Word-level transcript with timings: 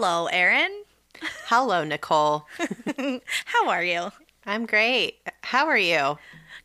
Hello. 0.00 0.26
Erin. 0.26 0.84
Hello, 1.46 1.82
Nicole. 1.82 2.46
How 3.46 3.68
are 3.68 3.82
you? 3.82 4.12
I'm 4.46 4.64
great. 4.64 5.16
How 5.42 5.66
are 5.66 5.76
you? 5.76 6.18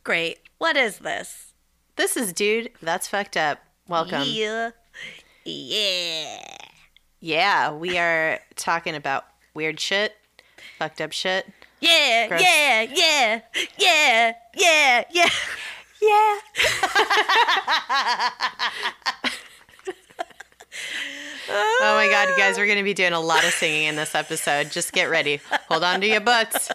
Great. 0.03 0.37
What 0.59 0.77
is 0.77 0.99
this? 0.99 1.53
This 1.95 2.15
is 2.15 2.31
Dude, 2.31 2.69
That's 2.79 3.07
Fucked 3.07 3.35
Up. 3.35 3.57
Welcome. 3.87 4.21
Yeah. 4.27 4.69
Yeah. 5.45 6.45
Yeah, 7.21 7.71
we 7.71 7.97
are 7.97 8.39
talking 8.55 8.93
about 8.93 9.25
weird 9.55 9.79
shit, 9.79 10.15
fucked 10.77 11.01
up 11.01 11.11
shit. 11.11 11.47
Yeah, 11.79 12.27
Gross. 12.27 12.39
yeah, 12.39 12.81
yeah, 12.83 13.41
yeah, 13.79 14.33
yeah, 14.55 15.03
yeah. 15.11 15.29
Yeah. 16.03 16.39
oh 21.49 21.93
my 21.95 22.07
god, 22.09 22.29
you 22.29 22.37
guys, 22.37 22.57
we're 22.57 22.65
going 22.65 22.77
to 22.77 22.83
be 22.83 22.93
doing 22.93 23.13
a 23.13 23.19
lot 23.19 23.43
of 23.43 23.51
singing 23.51 23.83
in 23.85 23.95
this 23.95 24.15
episode. 24.15 24.71
Just 24.71 24.93
get 24.93 25.05
ready. 25.09 25.39
Hold 25.69 25.83
on 25.83 26.01
to 26.01 26.07
your 26.07 26.21
butts. 26.21 26.69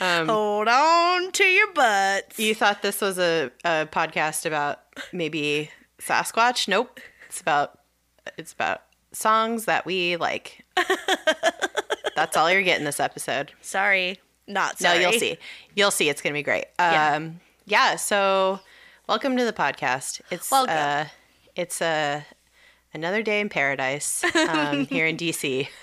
Um, 0.00 0.28
Hold 0.28 0.68
on 0.68 1.32
to 1.32 1.44
your 1.44 1.72
butts. 1.72 2.38
You 2.38 2.54
thought 2.54 2.82
this 2.82 3.00
was 3.00 3.18
a, 3.18 3.50
a 3.64 3.86
podcast 3.90 4.44
about 4.44 4.80
maybe 5.12 5.70
Sasquatch? 5.98 6.68
Nope. 6.68 7.00
It's 7.28 7.40
about 7.40 7.78
it's 8.36 8.52
about 8.52 8.82
songs 9.12 9.64
that 9.66 9.86
we 9.86 10.16
like. 10.16 10.64
That's 12.16 12.36
all 12.36 12.50
you're 12.50 12.62
getting 12.62 12.84
this 12.84 13.00
episode. 13.00 13.52
Sorry. 13.62 14.18
Not 14.46 14.78
sorry. 14.78 14.98
No, 14.98 15.10
you'll 15.10 15.18
see. 15.18 15.38
You'll 15.74 15.90
see. 15.90 16.08
It's 16.08 16.20
gonna 16.20 16.34
be 16.34 16.42
great. 16.42 16.66
Yeah. 16.78 17.14
Um, 17.14 17.40
yeah. 17.66 17.96
So, 17.96 18.60
welcome 19.08 19.36
to 19.36 19.44
the 19.44 19.52
podcast. 19.52 20.20
It's 20.30 20.50
Welcome. 20.50 20.76
uh, 20.76 21.04
it's 21.56 21.80
uh, 21.82 22.22
another 22.96 23.22
day 23.22 23.38
in 23.40 23.48
paradise 23.48 24.24
um, 24.48 24.86
here 24.86 25.06
in 25.06 25.16
DC, 25.16 25.68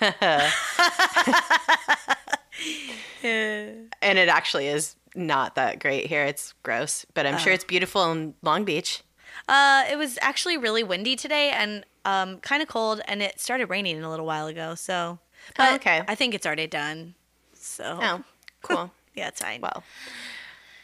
and 3.22 4.18
it 4.18 4.28
actually 4.28 4.66
is 4.68 4.96
not 5.14 5.54
that 5.54 5.78
great 5.80 6.06
here. 6.06 6.24
It's 6.24 6.54
gross, 6.62 7.06
but 7.14 7.26
I'm 7.26 7.38
sure 7.38 7.52
Oh. 7.52 7.54
it's 7.54 7.64
beautiful 7.64 8.10
in 8.12 8.34
Long 8.42 8.64
Beach. 8.64 9.02
Uh, 9.48 9.84
it 9.90 9.96
was 9.96 10.18
actually 10.20 10.56
really 10.56 10.82
windy 10.82 11.16
today 11.16 11.50
and 11.50 11.84
um, 12.04 12.38
kind 12.40 12.62
of 12.62 12.68
cold, 12.68 13.00
and 13.06 13.22
it 13.22 13.40
started 13.40 13.66
raining 13.70 14.02
a 14.02 14.10
little 14.10 14.26
while 14.26 14.46
ago. 14.46 14.74
So, 14.74 15.18
but 15.56 15.72
Oh, 15.72 15.74
okay. 15.76 16.02
I 16.06 16.14
think 16.14 16.34
it's 16.34 16.46
already 16.46 16.66
done. 16.66 17.14
So, 17.54 17.98
Oh, 18.02 18.24
cool. 18.62 18.90
yeah, 19.14 19.28
it's 19.28 19.40
fine. 19.40 19.60
well, 19.60 19.82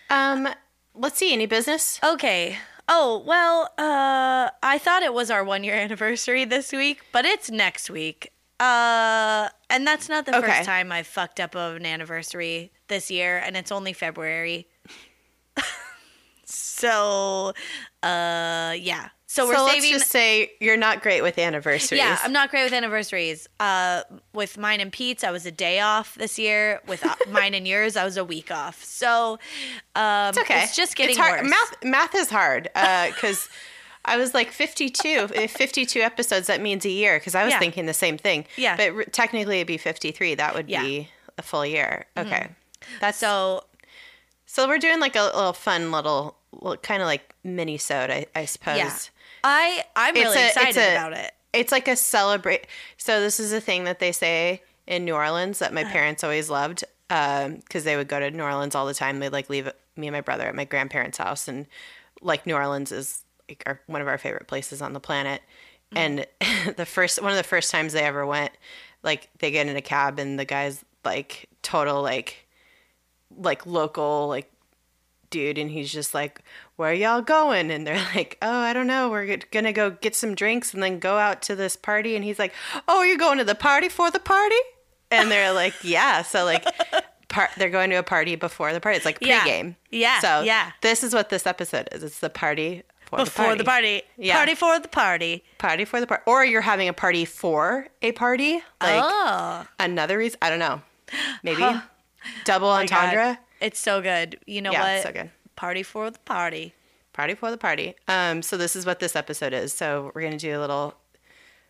um, 0.08 0.48
let's 0.94 1.18
see. 1.18 1.32
Any 1.32 1.46
business? 1.46 2.00
Okay. 2.02 2.56
Oh, 2.92 3.22
well, 3.24 3.70
uh 3.78 4.50
I 4.62 4.78
thought 4.78 5.02
it 5.04 5.14
was 5.14 5.30
our 5.30 5.44
1 5.44 5.62
year 5.64 5.74
anniversary 5.76 6.44
this 6.44 6.72
week, 6.72 7.02
but 7.12 7.24
it's 7.24 7.48
next 7.50 7.88
week. 7.88 8.32
Uh 8.58 9.48
and 9.70 9.86
that's 9.86 10.08
not 10.08 10.26
the 10.26 10.36
Okay. 10.36 10.46
first 10.48 10.64
time 10.64 10.90
I 10.92 11.02
fucked 11.04 11.38
up 11.40 11.54
of 11.54 11.76
an 11.76 11.86
anniversary 11.86 12.72
this 12.88 13.10
year 13.10 13.38
and 13.38 13.56
it's 13.56 13.70
only 13.72 13.92
February. 13.92 14.66
so, 16.44 17.52
uh 18.02 18.74
yeah. 18.78 19.10
So 19.32 19.46
we're 19.46 19.54
so 19.54 19.64
let's 19.64 19.88
just 19.88 20.10
say 20.10 20.50
you're 20.58 20.76
not 20.76 21.02
great 21.02 21.22
with 21.22 21.38
anniversaries. 21.38 22.00
yeah, 22.00 22.18
I'm 22.24 22.32
not 22.32 22.50
great 22.50 22.64
with 22.64 22.72
anniversaries. 22.72 23.48
Uh, 23.60 24.02
with 24.32 24.58
mine 24.58 24.80
and 24.80 24.92
Pete's, 24.92 25.22
I 25.22 25.30
was 25.30 25.46
a 25.46 25.52
day 25.52 25.78
off 25.78 26.16
this 26.16 26.36
year. 26.36 26.80
With 26.88 27.06
uh, 27.06 27.14
mine 27.30 27.54
and 27.54 27.64
yours, 27.66 27.96
I 27.96 28.04
was 28.04 28.16
a 28.16 28.24
week 28.24 28.50
off. 28.50 28.82
So 28.82 29.38
um, 29.94 30.30
It's 30.30 30.38
okay. 30.38 30.64
It's 30.64 30.74
just 30.74 30.96
getting 30.96 31.10
It's 31.10 31.18
hard. 31.20 31.42
worse. 31.42 31.50
Math 31.50 31.84
math 31.84 32.14
is 32.16 32.28
hard 32.28 32.64
because 32.74 33.48
I 34.04 34.16
was 34.16 34.34
like 34.34 34.50
52. 34.50 35.28
If 35.32 35.52
52 35.52 36.00
episodes, 36.00 36.48
that 36.48 36.60
means 36.60 36.84
a 36.84 36.90
year. 36.90 37.20
Because 37.20 37.36
I 37.36 37.44
was 37.44 37.52
Yeah. 37.52 37.60
thinking 37.60 37.86
the 37.86 37.94
same 37.94 38.18
thing. 38.18 38.46
Yeah. 38.56 38.76
But 38.76 38.90
r- 38.96 39.04
technically, 39.04 39.58
it'd 39.58 39.68
be 39.68 39.78
53. 39.78 40.34
That 40.34 40.56
would 40.56 40.68
Yeah. 40.68 40.78
Mm-hmm. 40.80 40.86
be 40.88 41.08
a 41.38 41.42
full 41.42 41.64
year. 41.64 42.06
Okay. 42.16 42.48
That's 43.00 43.18
so. 43.18 43.62
So 44.46 44.64
So 44.64 44.66
we're 44.68 44.78
doing 44.78 44.98
like 44.98 45.14
a 45.14 45.22
little 45.22 45.52
fun 45.52 45.92
little, 45.92 46.34
little 46.50 46.78
kind 46.78 47.00
of 47.00 47.06
like 47.06 47.32
mini 47.44 47.78
sode, 47.78 48.10
I, 48.10 48.26
I 48.34 48.44
suppose. 48.46 48.76
yeah, 48.76 48.92
I 49.44 49.84
I'm 49.96 50.14
really 50.14 50.36
a- 50.42 50.46
excited 50.48 50.76
a- 50.80 50.92
about 50.92 51.12
it. 51.12 51.32
It's 51.52 51.72
like 51.72 51.88
a 51.88 51.96
celebrate. 51.96 52.66
So 52.96 53.20
this 53.20 53.40
is 53.40 53.52
a 53.52 53.60
thing 53.60 53.84
that 53.84 53.98
they 53.98 54.12
say 54.12 54.62
in 54.86 55.04
New 55.04 55.14
Orleans 55.14 55.58
that 55.58 55.72
my 55.74 55.82
Uh-huh. 55.82 55.92
parents 55.92 56.22
always 56.24 56.48
loved 56.50 56.84
because 57.08 57.84
they 57.84 57.96
would 57.96 58.06
go 58.08 58.20
to 58.20 58.30
New 58.30 58.42
Orleans 58.44 58.74
all 58.74 58.86
the 58.86 58.94
time. 58.94 59.18
They'd 59.18 59.30
like 59.32 59.50
leave 59.50 59.68
me 59.96 60.06
and 60.06 60.14
my 60.14 60.20
brother 60.20 60.46
at 60.46 60.54
my 60.54 60.64
grandparents' 60.64 61.18
house, 61.18 61.48
and 61.48 61.66
like 62.22 62.46
New 62.46 62.54
Orleans 62.54 62.92
is 62.92 63.24
like 63.48 63.62
our, 63.66 63.80
one 63.86 64.00
of 64.00 64.06
our 64.08 64.18
favorite 64.18 64.46
places 64.46 64.80
on 64.80 64.92
the 64.92 65.00
planet. 65.00 65.42
Mm-hmm. 65.92 66.26
And 66.68 66.76
the 66.76 66.86
first 66.86 67.20
one 67.20 67.32
of 67.32 67.36
the 67.36 67.42
first 67.42 67.70
times 67.72 67.92
they 67.92 68.02
ever 68.04 68.24
went, 68.24 68.52
like 69.02 69.28
they 69.40 69.50
get 69.50 69.66
in 69.66 69.76
a 69.76 69.82
cab 69.82 70.18
and 70.20 70.38
the 70.38 70.44
guy's 70.44 70.84
like 71.04 71.48
total 71.62 72.00
like 72.02 72.46
like 73.36 73.66
local 73.66 74.28
like 74.28 74.50
dude 75.30 75.58
and 75.58 75.70
he's 75.70 75.90
just 75.92 76.14
like 76.14 76.42
where 76.80 76.92
y'all 76.94 77.20
going 77.22 77.70
and 77.70 77.86
they're 77.86 77.94
like 78.14 78.36
oh 78.42 78.58
i 78.60 78.72
don't 78.72 78.86
know 78.86 79.08
we're 79.10 79.36
gonna 79.50 79.72
go 79.72 79.90
get 79.90 80.16
some 80.16 80.34
drinks 80.34 80.72
and 80.74 80.82
then 80.82 80.98
go 80.98 81.18
out 81.18 81.42
to 81.42 81.54
this 81.54 81.76
party 81.76 82.16
and 82.16 82.24
he's 82.24 82.38
like 82.38 82.52
oh 82.88 83.02
you're 83.02 83.18
going 83.18 83.38
to 83.38 83.44
the 83.44 83.54
party 83.54 83.88
for 83.88 84.10
the 84.10 84.18
party 84.18 84.56
and 85.10 85.30
they're 85.30 85.52
like 85.62 85.74
yeah 85.84 86.22
so 86.22 86.44
like 86.44 86.64
par- 87.28 87.50
they're 87.58 87.70
going 87.70 87.90
to 87.90 87.96
a 87.96 88.02
party 88.02 88.34
before 88.34 88.72
the 88.72 88.80
party 88.80 88.96
it's 88.96 89.04
like 89.04 89.18
Yeah. 89.20 89.40
pregame 89.40 89.76
Yeah, 89.90 90.20
so 90.20 90.40
yeah. 90.40 90.72
this 90.80 91.04
is 91.04 91.12
what 91.14 91.28
this 91.28 91.46
episode 91.46 91.88
is 91.92 92.02
it's 92.02 92.20
the 92.20 92.30
party 92.30 92.82
for 93.04 93.18
Before 93.18 93.56
the 93.56 93.64
party. 93.64 94.02
Yeah. 94.16 94.36
party, 94.36 94.54
for 94.54 94.78
the 94.78 94.86
party. 94.88 95.42
party 95.58 95.84
for 95.84 96.00
the 96.00 96.06
party 96.06 96.22
or 96.26 96.44
you're 96.44 96.60
having 96.62 96.88
a 96.88 96.92
party 96.92 97.24
for 97.24 97.88
a 98.02 98.12
party 98.12 98.54
like 98.80 99.02
oh, 99.04 99.66
another 99.78 100.16
reason 100.18 100.38
i 100.40 100.48
don't 100.48 100.60
know 100.60 100.80
maybe 101.42 101.62
double 102.44 102.68
oh 102.68 102.70
God. 102.70 102.80
entendre 102.92 103.38
it's 103.60 103.78
so 103.78 104.00
good. 104.00 104.38
You 104.46 104.62
know 104.62 104.72
Yeah, 104.72 104.80
what? 104.82 104.90
it's 104.92 105.02
so 105.04 105.12
good. 105.12 105.30
Party 105.60 105.82
for 105.82 106.10
the 106.10 106.18
party. 106.20 106.72
party 107.12 107.34
for 107.34 107.50
the 107.50 107.58
party. 107.58 107.94
Um, 108.08 108.40
so 108.40 108.56
this 108.56 108.74
is 108.74 108.86
what 108.86 108.98
this 108.98 109.14
episode 109.14 109.52
is. 109.52 109.74
So 109.74 110.10
we're 110.14 110.22
gonna 110.22 110.38
do 110.38 110.58
a 110.58 110.58
little 110.58 110.94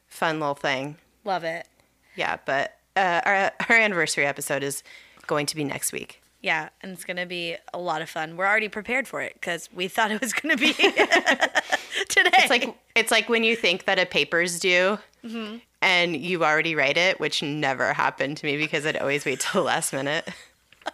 fun 0.06 0.38
little 0.38 0.54
thing. 0.54 0.96
Love 1.24 1.42
it. 1.42 1.66
Yeah, 2.14 2.36
but 2.46 2.76
uh, 2.94 3.20
our 3.24 3.50
our 3.68 3.74
anniversary 3.76 4.26
episode 4.26 4.62
is 4.62 4.84
going 5.26 5.46
to 5.46 5.56
be 5.56 5.64
next 5.64 5.90
week. 5.92 6.22
Yeah, 6.40 6.68
and 6.82 6.92
it's 6.92 7.04
gonna 7.04 7.26
be 7.26 7.56
a 7.74 7.80
lot 7.80 8.00
of 8.00 8.08
fun. 8.08 8.36
We're 8.36 8.46
already 8.46 8.68
prepared 8.68 9.08
for 9.08 9.22
it 9.22 9.34
because 9.34 9.68
we 9.74 9.88
thought 9.88 10.12
it 10.12 10.20
was 10.20 10.32
gonna 10.32 10.56
be 10.56 10.72
today. 12.08 12.30
It's 12.38 12.50
like 12.50 12.72
it's 12.94 13.10
like 13.10 13.28
when 13.28 13.42
you 13.42 13.56
think 13.56 13.86
that 13.86 13.98
a 13.98 14.06
paper's 14.06 14.60
due. 14.60 15.00
Mm-hmm. 15.24 15.56
And 15.82 16.14
you 16.16 16.44
already 16.44 16.76
write 16.76 16.96
it, 16.96 17.18
which 17.18 17.42
never 17.42 17.92
happened 17.92 18.36
to 18.36 18.46
me 18.46 18.56
because 18.56 18.86
I'd 18.86 18.98
always 18.98 19.24
wait 19.24 19.40
till 19.40 19.62
the 19.62 19.66
last 19.66 19.92
minute. 19.92 20.28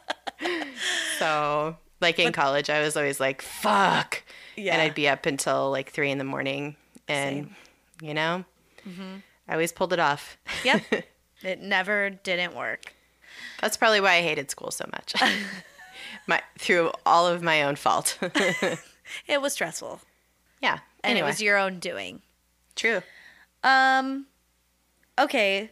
so, 1.18 1.76
like 2.06 2.18
in 2.18 2.32
college, 2.32 2.70
I 2.70 2.80
was 2.82 2.96
always 2.96 3.18
like, 3.20 3.42
"Fuck," 3.42 4.22
Yeah. 4.56 4.72
and 4.72 4.82
I'd 4.82 4.94
be 4.94 5.08
up 5.08 5.26
until 5.26 5.70
like 5.70 5.90
three 5.90 6.10
in 6.10 6.18
the 6.18 6.24
morning, 6.24 6.76
and 7.08 7.54
you 8.00 8.14
know, 8.14 8.44
Mm-hmm. 8.88 9.16
I 9.48 9.52
always 9.52 9.72
pulled 9.72 9.92
it 9.92 9.98
off. 10.00 10.36
yep, 10.64 10.82
it 11.42 11.60
never 11.60 12.10
didn't 12.10 12.54
work. 12.54 12.92
That's 13.60 13.76
probably 13.76 14.00
why 14.00 14.14
I 14.14 14.22
hated 14.22 14.50
school 14.50 14.70
so 14.70 14.88
much. 14.92 15.14
my 16.26 16.40
through 16.58 16.92
all 17.04 17.26
of 17.26 17.42
my 17.42 17.62
own 17.62 17.76
fault. 17.76 18.18
It 19.28 19.40
was 19.40 19.52
stressful, 19.52 20.00
yeah. 20.60 20.78
and 21.04 21.12
anyway, 21.12 21.28
it 21.28 21.30
was 21.30 21.40
your 21.40 21.56
own 21.58 21.78
doing. 21.78 22.22
true. 22.74 23.02
Um, 23.62 24.26
okay. 25.16 25.70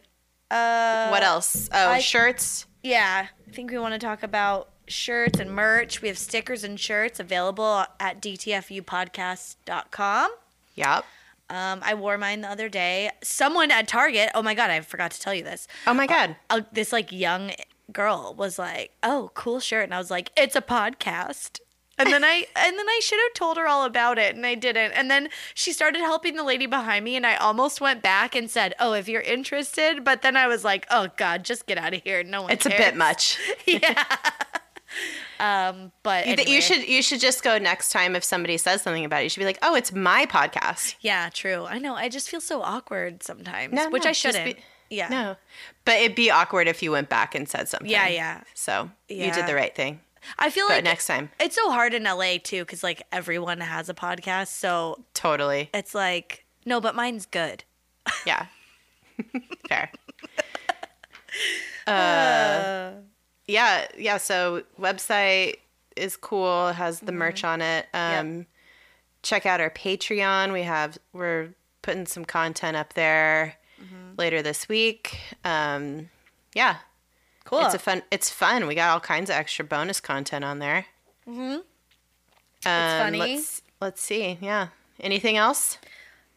Uh, 0.49 1.09
what 1.09 1.21
else? 1.23 1.69
Oh, 1.73 1.89
I- 1.89 1.99
shirts. 1.99 2.65
Yeah, 2.81 3.27
I 3.47 3.51
think 3.51 3.71
we 3.71 3.77
want 3.77 3.93
to 3.93 3.99
talk 3.99 4.23
about 4.23 4.69
shirts 4.87 5.39
and 5.39 5.51
merch. 5.51 6.01
We 6.01 6.07
have 6.07 6.17
stickers 6.17 6.63
and 6.63 6.79
shirts 6.79 7.19
available 7.19 7.85
at 7.99 8.21
dtfupodcast.com. 8.21 10.31
Yep. 10.75 11.05
Um, 11.49 11.79
I 11.83 11.93
wore 11.93 12.17
mine 12.17 12.41
the 12.41 12.49
other 12.49 12.69
day. 12.69 13.11
Someone 13.23 13.71
at 13.71 13.87
Target, 13.87 14.29
oh 14.33 14.41
my 14.41 14.55
God, 14.55 14.71
I 14.71 14.81
forgot 14.81 15.11
to 15.11 15.19
tell 15.19 15.33
you 15.33 15.43
this. 15.43 15.67
Oh 15.85 15.93
my 15.93 16.07
god. 16.07 16.35
Uh, 16.49 16.61
this 16.71 16.91
like 16.91 17.11
young 17.11 17.51
girl 17.91 18.33
was 18.35 18.57
like, 18.57 18.91
"Oh, 19.03 19.29
cool 19.35 19.59
shirt," 19.59 19.83
and 19.83 19.93
I 19.93 19.99
was 19.99 20.09
like, 20.09 20.31
"It's 20.35 20.55
a 20.55 20.61
podcast." 20.61 21.59
And 21.97 22.11
then 22.11 22.23
I 22.23 22.45
and 22.55 22.77
then 22.77 22.89
I 22.89 22.99
should 23.03 23.19
have 23.27 23.33
told 23.33 23.57
her 23.57 23.67
all 23.67 23.85
about 23.85 24.17
it, 24.17 24.35
and 24.35 24.45
I 24.45 24.55
didn't. 24.55 24.91
And 24.93 25.09
then 25.09 25.29
she 25.53 25.71
started 25.71 25.99
helping 25.99 26.35
the 26.35 26.43
lady 26.43 26.65
behind 26.65 27.05
me, 27.05 27.15
and 27.15 27.25
I 27.25 27.35
almost 27.35 27.79
went 27.79 28.01
back 28.01 28.35
and 28.35 28.49
said, 28.49 28.73
"Oh, 28.79 28.93
if 28.93 29.07
you're 29.07 29.21
interested," 29.21 30.03
but 30.03 30.21
then 30.21 30.35
I 30.35 30.47
was 30.47 30.63
like, 30.63 30.87
"Oh 30.89 31.09
God, 31.15 31.43
just 31.43 31.67
get 31.67 31.77
out 31.77 31.93
of 31.93 32.01
here. 32.03 32.23
No 32.23 32.43
one." 32.43 32.51
It's 32.51 32.65
a 32.65 32.69
bit 32.69 32.95
much. 32.95 33.37
yeah. 33.65 34.03
um, 35.39 35.91
but 36.03 36.25
You, 36.25 36.33
anyway. 36.33 36.49
you 36.51 36.61
should 36.61 36.87
you 36.87 37.01
should 37.01 37.19
just 37.19 37.43
go 37.43 37.57
next 37.57 37.91
time 37.91 38.15
if 38.15 38.23
somebody 38.23 38.57
says 38.57 38.81
something 38.81 39.05
about 39.05 39.21
it. 39.21 39.23
You 39.23 39.29
should 39.29 39.39
be 39.39 39.45
like, 39.45 39.59
"Oh, 39.61 39.75
it's 39.75 39.91
my 39.93 40.25
podcast." 40.25 40.95
Yeah, 41.01 41.29
true. 41.33 41.65
I 41.65 41.77
know. 41.79 41.95
I 41.95 42.09
just 42.09 42.29
feel 42.29 42.41
so 42.41 42.61
awkward 42.61 43.23
sometimes, 43.23 43.73
No, 43.73 43.89
which 43.89 44.03
no, 44.03 44.09
I 44.09 44.13
shouldn't. 44.13 44.45
be- 44.57 44.61
yeah. 44.89 45.07
No, 45.09 45.35
but 45.83 45.95
it'd 45.99 46.15
be 46.15 46.29
awkward 46.31 46.67
if 46.67 46.81
you 46.83 46.91
went 46.91 47.09
back 47.09 47.33
and 47.35 47.49
said 47.49 47.67
something. 47.67 47.89
Yeah, 47.89 48.07
yeah. 48.07 48.41
So 48.53 48.89
you 49.09 49.31
did 49.31 49.47
the 49.47 49.55
right 49.55 49.75
thing. 49.75 49.99
I 50.39 50.49
feel 50.49 50.67
But 50.67 50.75
like 50.75 50.83
next 50.85 51.05
time, 51.07 51.29
it's 51.39 51.55
so 51.55 51.69
hard 51.71 51.93
in 51.93 52.03
LA 52.03 52.37
too, 52.43 52.61
because 52.63 52.83
like 52.83 53.03
everyone 53.11 53.59
has 53.61 53.89
a 53.89 53.93
podcast, 53.93 54.47
so 54.47 55.03
totally. 55.13 55.69
it's 55.73 55.93
like 55.93 56.45
no, 56.65 56.79
but 56.81 56.95
mine's 56.95 57.25
good. 57.25 57.63
Yeah. 58.25 58.45
Fair. 59.69 59.91
Uh, 61.87 62.91
yeah, 63.47 63.87
yeah. 63.97 64.17
So 64.17 64.63
website 64.79 65.55
is 65.95 66.17
cool. 66.17 66.71
Has 66.73 66.99
the 66.99 67.11
merch 67.11 67.43
on 67.43 67.61
it. 67.61 67.87
Um, 67.93 68.45
Check 69.23 69.45
out 69.47 69.59
our 69.59 69.69
Patreon. 69.71 70.53
We 70.53 70.61
have 70.63 70.97
we're 71.11 71.49
putting 71.81 72.05
some 72.05 72.25
content 72.25 72.77
up 72.77 72.93
there 72.93 73.55
later 74.17 74.41
this 74.41 74.69
week. 74.69 75.17
Um, 75.43 76.09
yeah, 76.53 76.77
Cool. 77.43 77.59
it's 77.65 77.73
a 77.73 77.79
fun. 77.79 78.03
It's 78.11 78.29
fun. 78.29 78.67
We 78.67 78.75
got 78.75 78.91
all 78.93 78.99
kinds 78.99 79.29
of 79.29 79.35
extra 79.35 79.65
bonus 79.65 79.99
content 79.99 80.45
on 80.45 80.59
there. 80.59 80.85
Mm-hmm. 81.27 81.57
funny. 82.61 83.17
Let's 83.19 83.61
let's 83.81 84.01
see. 84.01 84.37
Yeah. 84.41 84.67
Anything 84.99 85.37
else? 85.37 85.77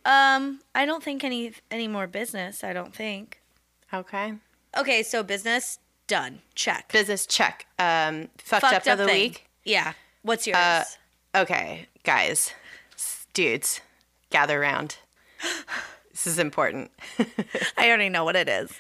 um, 0.04 0.61
I 0.75 0.87
don't 0.87 1.02
think 1.02 1.22
any 1.25 1.52
any 1.70 1.88
more 1.88 2.06
business. 2.06 2.64
I 2.64 2.72
don't 2.72 2.94
think. 2.94 3.40
Okay. 3.93 4.34
Okay, 4.76 5.02
so 5.02 5.22
business 5.22 5.78
done. 6.08 6.40
Check. 6.56 6.90
Business 6.93 7.25
check. 7.26 7.66
Um, 7.78 8.28
fucked, 8.38 8.64
up, 8.64 8.87
of 8.87 8.99
the 8.99 9.06
thing. 9.06 9.22
week. 9.31 9.49
Yeah. 9.64 9.93
What's 10.22 10.46
yours? 10.46 10.56
Uh, 10.56 10.84
Okay, 11.37 11.87
guys, 12.05 12.52
dudes, 13.34 13.81
gather 14.31 14.60
around. 14.60 14.96
this 16.10 16.26
is 16.26 16.38
important. 16.38 16.90
I 17.76 17.87
already 17.88 18.08
know 18.08 18.25
what 18.25 18.34
it 18.34 18.49
is. 18.49 18.72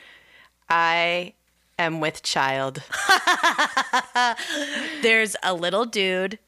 I 0.68 1.34
am 1.78 2.00
with 2.00 2.22
child. 2.22 2.82
There's 5.02 5.36
a 5.42 5.52
little 5.54 5.84
dude 5.84 6.38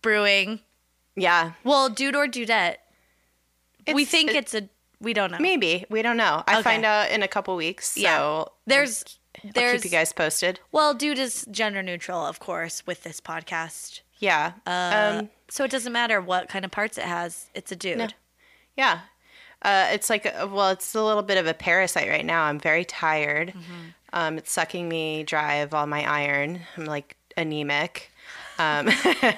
brewing. 0.00 0.60
Yeah, 1.16 1.52
Well, 1.64 1.88
dude 1.88 2.14
or 2.14 2.26
dudette. 2.28 2.76
we 3.92 4.04
think 4.04 4.30
it- 4.30 4.36
it's 4.36 4.54
a. 4.54 4.68
We 5.00 5.12
don't 5.12 5.30
know. 5.32 5.38
maybe 5.38 5.84
we 5.90 6.02
don't 6.02 6.16
know. 6.16 6.42
I 6.46 6.54
Okay. 6.54 6.62
find 6.62 6.84
out 6.84 7.10
in 7.10 7.22
a 7.22 7.28
couple 7.28 7.54
weeks. 7.56 7.90
So 7.92 8.00
Yeah. 8.00 8.44
There's. 8.66 9.17
I'll 9.44 9.52
keep 9.52 9.84
you 9.84 9.90
guys 9.90 10.12
posted. 10.12 10.60
Well, 10.72 10.94
dude 10.94 11.18
is 11.18 11.46
gender 11.50 11.82
neutral, 11.82 12.24
of 12.24 12.40
course, 12.40 12.86
with 12.86 13.04
this 13.04 13.20
podcast. 13.20 14.00
Yeah. 14.18 14.52
Uh, 14.66 15.20
um, 15.20 15.28
so 15.48 15.64
it 15.64 15.70
doesn't 15.70 15.92
matter 15.92 16.20
what 16.20 16.48
kind 16.48 16.64
of 16.64 16.70
parts 16.70 16.98
it 16.98 17.04
has. 17.04 17.48
It's 17.54 17.70
a 17.72 17.76
dude. 17.76 18.14
yeah. 18.76 19.00
Uh, 19.62 19.88
it's 19.92 20.08
like 20.08 20.24
a, 20.24 20.46
well, 20.46 20.70
it's 20.70 20.94
a 20.94 21.02
little 21.02 21.22
bit 21.22 21.36
of 21.36 21.46
a 21.46 21.54
parasite 21.54 22.08
right 22.08 22.24
now. 22.24 22.44
I'm 22.44 22.60
very 22.60 22.84
tired. 22.84 23.48
Mm-hmm. 23.48 23.88
Um, 24.12 24.38
it's 24.38 24.52
sucking 24.52 24.88
me 24.88 25.24
dry 25.24 25.54
of 25.56 25.74
all 25.74 25.86
my 25.86 26.08
iron. 26.08 26.60
I'm 26.76 26.84
like 26.84 27.16
anemic. 27.36 28.10
Um, 28.58 28.88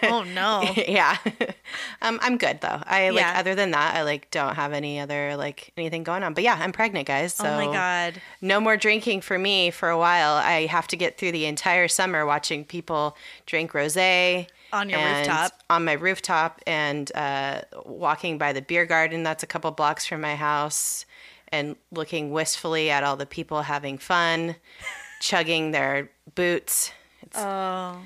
Oh 0.04 0.24
no. 0.34 0.62
yeah. 0.88 1.16
um, 2.02 2.18
I'm 2.22 2.38
good 2.38 2.60
though. 2.60 2.80
I 2.86 3.10
like 3.10 3.36
other 3.36 3.54
than 3.54 3.70
that, 3.72 3.94
I 3.94 4.02
like 4.02 4.30
don't 4.30 4.54
have 4.56 4.72
any 4.72 4.98
other 5.00 5.36
like 5.36 5.72
anything 5.76 6.02
going 6.04 6.22
on. 6.22 6.34
But 6.34 6.44
yeah, 6.44 6.56
I'm 6.60 6.72
pregnant, 6.72 7.06
guys. 7.06 7.34
So 7.34 7.44
oh 7.44 7.56
my 7.56 7.72
god. 7.72 8.20
no 8.40 8.60
more 8.60 8.76
drinking 8.76 9.20
for 9.20 9.38
me 9.38 9.70
for 9.70 9.88
a 9.90 9.98
while. 9.98 10.34
I 10.34 10.66
have 10.66 10.86
to 10.88 10.96
get 10.96 11.18
through 11.18 11.32
the 11.32 11.46
entire 11.46 11.88
summer 11.88 12.24
watching 12.24 12.64
people 12.64 13.16
drink 13.46 13.72
rosé 13.72 14.46
On 14.72 14.88
your 14.88 14.98
rooftop. 14.98 15.52
On 15.68 15.84
my 15.84 15.92
rooftop 15.92 16.60
and 16.66 17.10
uh, 17.14 17.62
walking 17.84 18.38
by 18.38 18.52
the 18.52 18.62
beer 18.62 18.86
garden 18.86 19.22
that's 19.22 19.42
a 19.42 19.46
couple 19.46 19.70
blocks 19.70 20.06
from 20.06 20.20
my 20.20 20.34
house 20.36 21.04
and 21.52 21.76
looking 21.90 22.30
wistfully 22.30 22.90
at 22.90 23.02
all 23.02 23.16
the 23.16 23.26
people 23.26 23.62
having 23.62 23.98
fun, 23.98 24.54
chugging 25.20 25.72
their 25.72 26.08
boots. 26.34 26.92
It's, 27.22 27.36
Oh. 27.38 27.96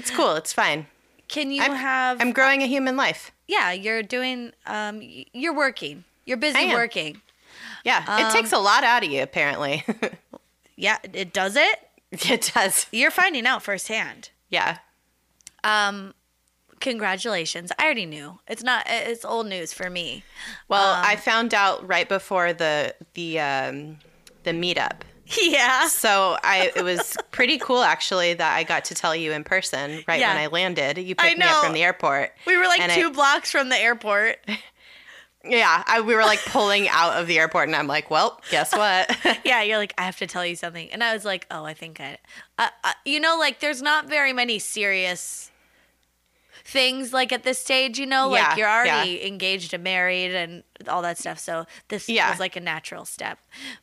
It's 0.00 0.10
cool. 0.10 0.34
It's 0.34 0.52
fine. 0.52 0.86
Can 1.28 1.50
you 1.52 1.62
I'm- 1.62 1.74
have? 1.74 2.20
I'm 2.20 2.32
growing 2.32 2.62
a 2.62 2.66
human 2.66 2.96
life. 2.96 3.30
yeah, 3.46 3.70
you're 3.72 4.02
doing. 4.02 4.52
Um, 4.66 5.00
you're 5.32 5.54
working. 5.54 6.04
You're 6.24 6.36
busy 6.38 6.66
working. 6.72 7.20
Yeah, 7.84 8.04
Um, 8.06 8.26
it 8.26 8.32
takes 8.32 8.52
a 8.52 8.58
lot 8.58 8.84
out 8.84 9.04
of 9.04 9.10
you, 9.10 9.22
apparently. 9.22 9.84
Yeah, 10.76 10.96
it 11.12 11.34
does 11.34 11.56
it. 11.56 11.78
it 12.10 12.50
does. 12.54 12.86
You're 12.90 13.10
finding 13.10 13.46
out 13.46 13.62
firsthand. 13.62 14.30
Yeah. 14.48 14.78
Um, 15.62 16.14
congratulations. 16.80 17.70
I 17.78 17.84
already 17.84 18.06
knew. 18.06 18.38
It's 18.48 18.62
not. 18.62 18.86
It's 18.88 19.24
old 19.24 19.46
news 19.46 19.72
for 19.74 19.90
me. 19.90 20.24
Well, 20.68 20.94
Um, 20.94 21.04
I 21.04 21.16
found 21.16 21.52
out 21.52 21.86
right 21.86 22.08
before 22.08 22.52
the 22.54 22.94
the 23.14 23.40
um, 23.40 23.98
the 24.44 24.52
meetup. 24.52 25.00
Yeah. 25.40 25.86
So 25.88 26.36
I 26.42 26.72
it 26.74 26.82
was 26.82 27.16
pretty 27.30 27.58
cool 27.58 27.82
actually 27.82 28.34
that 28.34 28.56
I 28.56 28.64
got 28.64 28.84
to 28.86 28.94
tell 28.94 29.14
you 29.14 29.32
in 29.32 29.44
person 29.44 30.02
right 30.08 30.20
Yeah. 30.20 30.28
when 30.34 30.42
I 30.42 30.46
landed. 30.48 30.98
You 30.98 31.14
picked 31.14 31.38
me 31.38 31.44
up 31.44 31.64
from 31.64 31.72
the 31.74 31.82
airport. 31.82 32.32
We 32.46 32.56
were 32.56 32.64
like 32.64 32.80
And 32.80 32.90
I- 32.90 32.94
two 32.96 33.10
blocks 33.10 33.50
from 33.50 33.68
the 33.68 33.76
airport. 33.78 34.38
Yeah, 35.42 35.82
I, 35.86 36.02
we 36.02 36.14
were 36.14 36.20
like 36.20 36.44
pulling 36.44 36.86
out 36.90 37.14
of 37.14 37.26
the 37.26 37.38
airport, 37.38 37.66
and 37.68 37.74
I'm 37.74 37.86
like, 37.86 38.10
well, 38.10 38.38
guess 38.50 38.76
what? 38.76 39.16
yeah, 39.42 39.62
you're 39.62 39.78
like, 39.78 39.94
I 39.96 40.02
have 40.02 40.18
to 40.18 40.26
tell 40.26 40.44
you 40.44 40.54
something, 40.54 40.92
and 40.92 41.02
I 41.02 41.14
was 41.14 41.24
like, 41.24 41.46
oh, 41.50 41.64
I 41.64 41.72
think 41.72 41.98
I, 41.98 42.18
uh, 42.58 42.68
uh, 42.84 42.92
you 43.06 43.20
know, 43.20 43.38
like 43.38 43.58
there's 43.60 43.80
not 43.80 44.06
very 44.06 44.34
many 44.34 44.58
serious 44.58 45.50
things 46.64 47.12
like 47.12 47.32
at 47.32 47.42
this 47.42 47.58
stage, 47.58 47.98
you 47.98 48.06
know, 48.06 48.34
Yeah, 48.34 48.48
like 48.48 48.56
you're 48.58 48.68
already 48.68 49.26
engaged 49.26 49.72
and 49.74 49.82
married 49.84 50.34
and 50.34 50.62
all 50.88 51.02
that 51.02 51.18
stuff. 51.18 51.38
So 51.38 51.66
this 51.88 52.08
Yeah. 52.08 52.30
was 52.30 52.40
like 52.40 52.56
a 52.56 52.60
natural 52.60 53.04
step. 53.04 53.38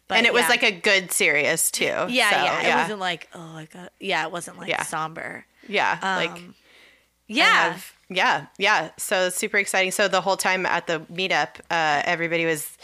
But 0.07 0.17
and 0.17 0.25
it 0.27 0.33
was 0.33 0.47
like 0.49 0.63
a 0.63 0.71
good 0.71 1.11
serious 1.11 1.69
too. 1.71 1.85
yeah, 1.85 2.05
So, 2.07 2.17
yeah, 2.17 2.61
It 2.61 2.75
wasn't 2.81 2.99
like 2.99 3.29
oh, 3.33 3.57
I 3.57 3.65
got 3.65 3.91
yeah, 3.99 4.23
it 4.25 4.31
wasn't 4.31 4.57
like 4.57 4.69
Yeah. 4.69 4.83
somber. 4.83 5.45
yeah, 5.67 5.97
like 6.01 6.29
Um, 6.31 6.55
I 6.59 7.33
Yeah, 7.33 7.71
have- 7.71 7.93
yeah, 8.09 8.45
yeah. 8.57 8.89
So 8.97 9.29
super 9.29 9.57
exciting. 9.57 9.91
So 9.91 10.07
the 10.07 10.21
whole 10.21 10.37
time 10.37 10.65
at 10.65 10.87
the 10.87 11.01
meetup, 11.11 11.59
uh, 11.69 12.01
everybody 12.05 12.45
was 12.45 12.77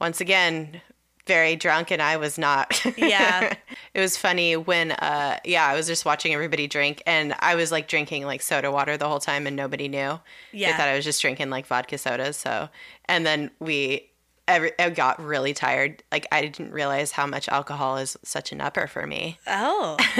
once 0.00 0.20
again 0.22 0.80
very 1.30 1.54
drunk, 1.54 1.92
and 1.92 2.02
I 2.02 2.16
was 2.16 2.38
not. 2.38 2.84
Yeah. 2.96 3.54
it 3.94 4.00
was 4.00 4.16
funny 4.16 4.56
when, 4.56 4.90
uh, 4.92 5.38
yeah, 5.44 5.64
I 5.64 5.74
was 5.74 5.86
just 5.86 6.04
watching 6.04 6.34
everybody 6.34 6.66
drink, 6.66 7.02
and 7.06 7.34
I 7.38 7.54
was 7.54 7.70
like 7.70 7.86
drinking 7.86 8.24
like 8.26 8.42
soda 8.42 8.70
water 8.70 8.96
the 8.96 9.06
whole 9.08 9.20
time, 9.20 9.46
and 9.46 9.54
nobody 9.54 9.86
knew. 9.86 10.18
Yeah. 10.52 10.72
they 10.72 10.76
thought 10.76 10.88
I 10.88 10.96
was 10.96 11.04
just 11.04 11.22
drinking 11.22 11.50
like 11.50 11.66
vodka 11.66 11.98
sodas. 11.98 12.36
So, 12.36 12.68
and 13.06 13.24
then 13.24 13.50
we. 13.60 14.06
Every, 14.48 14.72
I 14.80 14.90
got 14.90 15.24
really 15.24 15.54
tired. 15.54 16.02
Like 16.10 16.26
I 16.32 16.40
didn't 16.40 16.72
realize 16.72 17.12
how 17.12 17.24
much 17.26 17.48
alcohol 17.48 17.98
is 17.98 18.16
such 18.24 18.50
an 18.50 18.60
upper 18.60 18.88
for 18.88 19.06
me. 19.06 19.38
oh, 19.46 19.96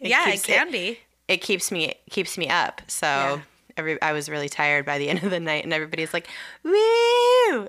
yeah, 0.00 0.28
it 0.30 0.42
can 0.42 0.72
be. 0.72 0.98
it 1.28 1.36
keeps 1.36 1.70
me 1.70 1.94
keeps 2.10 2.36
me 2.36 2.48
up. 2.48 2.82
So 2.88 3.06
Yeah. 3.06 3.40
Every 3.76 4.00
I 4.02 4.12
was 4.12 4.28
really 4.28 4.48
tired 4.48 4.84
by 4.86 4.98
the 4.98 5.08
end 5.10 5.22
of 5.22 5.30
the 5.30 5.40
night, 5.40 5.64
and 5.64 5.72
everybody's 5.72 6.12
like, 6.14 6.28
"Woo!" 6.62 6.72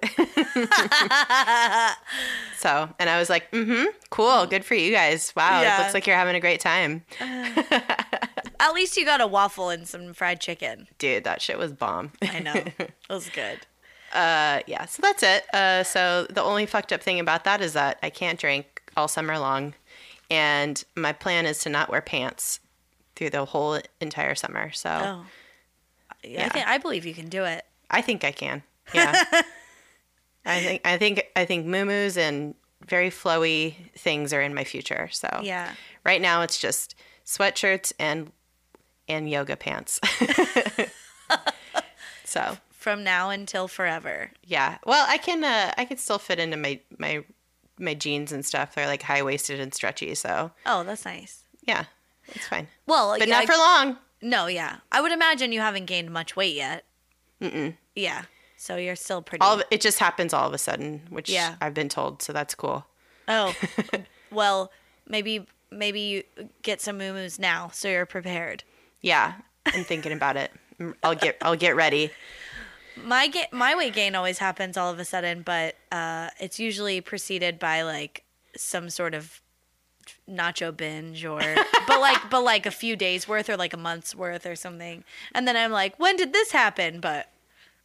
so, 2.57 2.89
and 2.99 3.09
I 3.09 3.17
was 3.19 3.29
like, 3.29 3.51
"Mm-hmm, 3.51 3.85
cool, 4.09 4.45
good 4.45 4.65
for 4.65 4.75
you 4.75 4.91
guys. 4.91 5.33
Wow, 5.35 5.61
Yeah. 5.61 5.77
it 5.77 5.81
looks 5.81 5.93
like 5.93 6.07
you're 6.07 6.15
having 6.15 6.35
a 6.35 6.39
great 6.39 6.59
time, 6.59 7.03
At 8.57 8.73
least 8.73 8.95
you 8.97 9.05
got 9.05 9.21
a 9.21 9.27
waffle 9.27 9.69
and 9.69 9.87
some 9.87 10.13
fried 10.13 10.39
chicken. 10.41 10.87
dude. 10.97 11.23
That 11.23 11.41
shit 11.41 11.57
was 11.57 11.71
bomb." 11.73 12.11
I 12.21 12.39
know, 12.39 12.53
it 12.55 12.91
was 13.09 13.29
good. 13.29 13.59
uh, 14.13 14.61
yeah. 14.67 14.85
So 14.85 15.01
that's 15.01 15.23
it. 15.23 15.45
Uh, 15.53 15.83
so 15.83 16.25
the 16.29 16.41
only 16.41 16.65
fucked 16.65 16.93
up 16.93 17.01
thing 17.01 17.19
about 17.19 17.43
that 17.43 17.61
is 17.61 17.73
that 17.73 17.99
I 18.01 18.09
can't 18.09 18.39
drink 18.39 18.81
all 18.97 19.07
summer 19.07 19.37
long, 19.37 19.73
and 20.31 20.83
my 20.95 21.11
plan 21.13 21.45
is 21.45 21.59
to 21.59 21.69
not 21.69 21.89
wear 21.89 22.01
pants 22.01 22.59
through 23.15 23.29
the 23.31 23.45
whole 23.45 23.79
entire 24.01 24.35
summer. 24.35 24.71
So. 24.71 24.89
Oh, 24.89 25.25
yeah. 26.27 26.45
I 26.45 26.49
think 26.49 26.67
I 26.67 26.77
believe 26.77 27.05
you 27.05 27.13
can 27.13 27.29
do 27.29 27.43
it. 27.45 27.65
I 27.89 28.01
think 28.01 28.23
I 28.23 28.31
can. 28.31 28.63
Yeah. 28.93 29.23
I 30.45 30.61
think 30.61 30.81
I 30.85 30.97
think 30.97 31.23
I 31.35 31.45
think 31.45 31.65
moo 31.65 32.09
and 32.17 32.55
very 32.85 33.09
flowy 33.09 33.75
things 33.97 34.33
are 34.33 34.41
in 34.41 34.53
my 34.53 34.63
future. 34.63 35.09
So 35.11 35.39
Yeah. 35.43 35.71
right 36.03 36.21
now 36.21 36.41
it's 36.41 36.59
just 36.59 36.95
sweatshirts 37.25 37.93
and 37.99 38.31
and 39.07 39.29
yoga 39.29 39.55
pants. 39.55 39.99
so 42.23 42.57
From 42.71 43.03
now 43.03 43.29
until 43.29 43.67
forever. 43.67 44.31
yeah. 44.43 44.77
Well 44.85 45.05
I 45.09 45.17
can 45.17 45.43
uh 45.43 45.73
I 45.77 45.85
can 45.85 45.97
still 45.97 46.19
fit 46.19 46.39
into 46.39 46.57
my 46.57 46.79
my 46.97 47.23
my 47.79 47.93
jeans 47.93 48.31
and 48.31 48.45
stuff. 48.45 48.75
They're 48.75 48.87
like 48.87 49.03
high 49.03 49.23
waisted 49.23 49.59
and 49.59 49.73
stretchy, 49.73 50.15
so 50.15 50.51
Oh, 50.65 50.83
that's 50.83 51.05
nice. 51.05 51.43
yeah. 51.63 51.85
It's 52.29 52.47
fine. 52.47 52.67
Well, 52.87 53.15
But 53.19 53.27
yeah, 53.27 53.39
not 53.39 53.45
for 53.45 53.55
long. 53.57 53.97
No, 54.25 54.47
yeah. 54.47 54.77
I 54.91 55.01
would 55.01 55.11
imagine 55.11 55.51
you 55.51 55.59
haven't 55.59 55.85
gained 55.85 56.09
much 56.11 56.35
weight 56.35 56.55
yet. 56.55 56.83
Mm-mm. 57.39 57.75
Yeah. 57.95 58.23
So 58.57 58.75
you're 58.77 58.95
still 58.95 59.21
pretty. 59.21 59.43
All 59.43 59.59
of, 59.59 59.63
it 59.69 59.81
just 59.81 59.99
happens 59.99 60.33
all 60.33 60.47
of 60.47 60.53
a 60.53 60.57
sudden, 60.57 61.01
which 61.11 61.29
Yeah. 61.29 61.55
I've 61.61 61.75
been 61.75 61.89
told, 61.89 62.23
so 62.23 62.33
that's 62.33 62.55
cool. 62.55 62.85
oh, 63.27 63.53
well, 64.31 64.71
maybe 65.07 65.45
maybe 65.71 65.99
you 65.99 66.23
get 66.63 66.81
some 66.81 66.97
moo 66.97 67.29
now, 67.37 67.69
so 67.71 67.87
you're 67.87 68.05
prepared. 68.07 68.63
Yeah. 69.01 69.33
I'm 69.67 69.83
thinking 69.83 70.11
about 70.11 70.37
it. 70.37 70.51
I'll 71.03 71.13
get 71.15 71.37
I'll 71.43 71.55
get 71.55 71.75
ready. 71.75 72.09
My 72.95 73.27
ga- 73.27 73.49
my 73.51 73.75
weight 73.75 73.93
gain 73.93 74.15
always 74.15 74.39
happens 74.39 74.75
all 74.75 74.91
of 74.91 74.97
a 74.99 75.05
sudden, 75.05 75.43
but 75.43 75.75
uh, 75.91 76.29
it's 76.39 76.59
usually 76.59 76.99
preceded 77.01 77.59
by 77.59 77.83
like 77.83 78.23
some 78.55 78.89
sort 78.89 79.13
of 79.13 79.41
nacho 80.29 80.75
binge 80.75 81.23
or 81.25 81.39
but 81.87 81.99
like 82.01 82.29
but 82.29 82.41
like 82.41 82.65
a 82.65 82.71
few 82.71 82.95
days 82.95 83.27
worth 83.27 83.49
or 83.49 83.57
like 83.57 83.73
a 83.73 83.77
month's 83.77 84.15
worth 84.15 84.45
or 84.45 84.55
something. 84.55 85.03
And 85.33 85.47
then 85.47 85.55
I'm 85.55 85.71
like, 85.71 85.99
when 85.99 86.15
did 86.15 86.33
this 86.33 86.51
happen? 86.51 86.99
But 86.99 87.29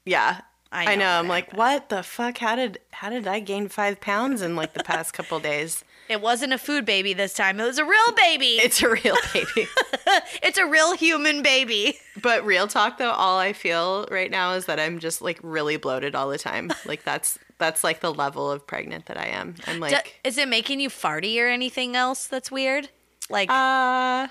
Yeah. 0.04 0.42
I 0.72 0.84
know. 0.84 0.90
I 0.92 0.94
know. 0.94 1.18
I'm 1.18 1.26
that. 1.26 1.30
like, 1.30 1.52
what 1.52 1.88
the 1.88 2.02
fuck? 2.04 2.38
How 2.38 2.54
did 2.54 2.78
how 2.92 3.10
did 3.10 3.26
I 3.26 3.40
gain 3.40 3.68
five 3.68 4.00
pounds 4.00 4.40
in 4.40 4.54
like 4.54 4.72
the 4.74 4.84
past 4.84 5.12
couple 5.12 5.40
days? 5.40 5.84
It 6.10 6.20
wasn't 6.20 6.52
a 6.52 6.58
food 6.58 6.84
baby 6.84 7.12
this 7.14 7.32
time. 7.34 7.60
It 7.60 7.64
was 7.64 7.78
a 7.78 7.84
real 7.84 8.12
baby. 8.16 8.58
It's 8.62 8.82
a 8.82 8.88
real 8.90 9.16
baby. 9.32 9.68
it's 10.42 10.58
a 10.58 10.66
real 10.66 10.94
human 10.96 11.42
baby. 11.42 11.98
but 12.20 12.44
real 12.44 12.66
talk 12.68 12.98
though, 12.98 13.10
all 13.12 13.38
I 13.38 13.52
feel 13.52 14.06
right 14.10 14.30
now 14.30 14.52
is 14.54 14.66
that 14.66 14.80
I'm 14.80 14.98
just 14.98 15.22
like 15.22 15.38
really 15.42 15.76
bloated 15.76 16.14
all 16.14 16.28
the 16.28 16.38
time. 16.38 16.70
Like 16.84 17.04
that's 17.04 17.38
that's 17.58 17.84
like 17.84 18.00
the 18.00 18.12
level 18.12 18.50
of 18.50 18.66
pregnant 18.66 19.06
that 19.06 19.16
I 19.18 19.26
am. 19.26 19.54
I'm 19.66 19.80
like, 19.80 20.04
D- 20.04 20.10
is 20.24 20.38
it 20.38 20.48
making 20.48 20.80
you 20.80 20.88
farty 20.88 21.40
or 21.40 21.46
anything 21.48 21.94
else 21.94 22.26
that's 22.26 22.50
weird? 22.50 22.88
Like, 23.28 23.50
uh, 23.50 24.28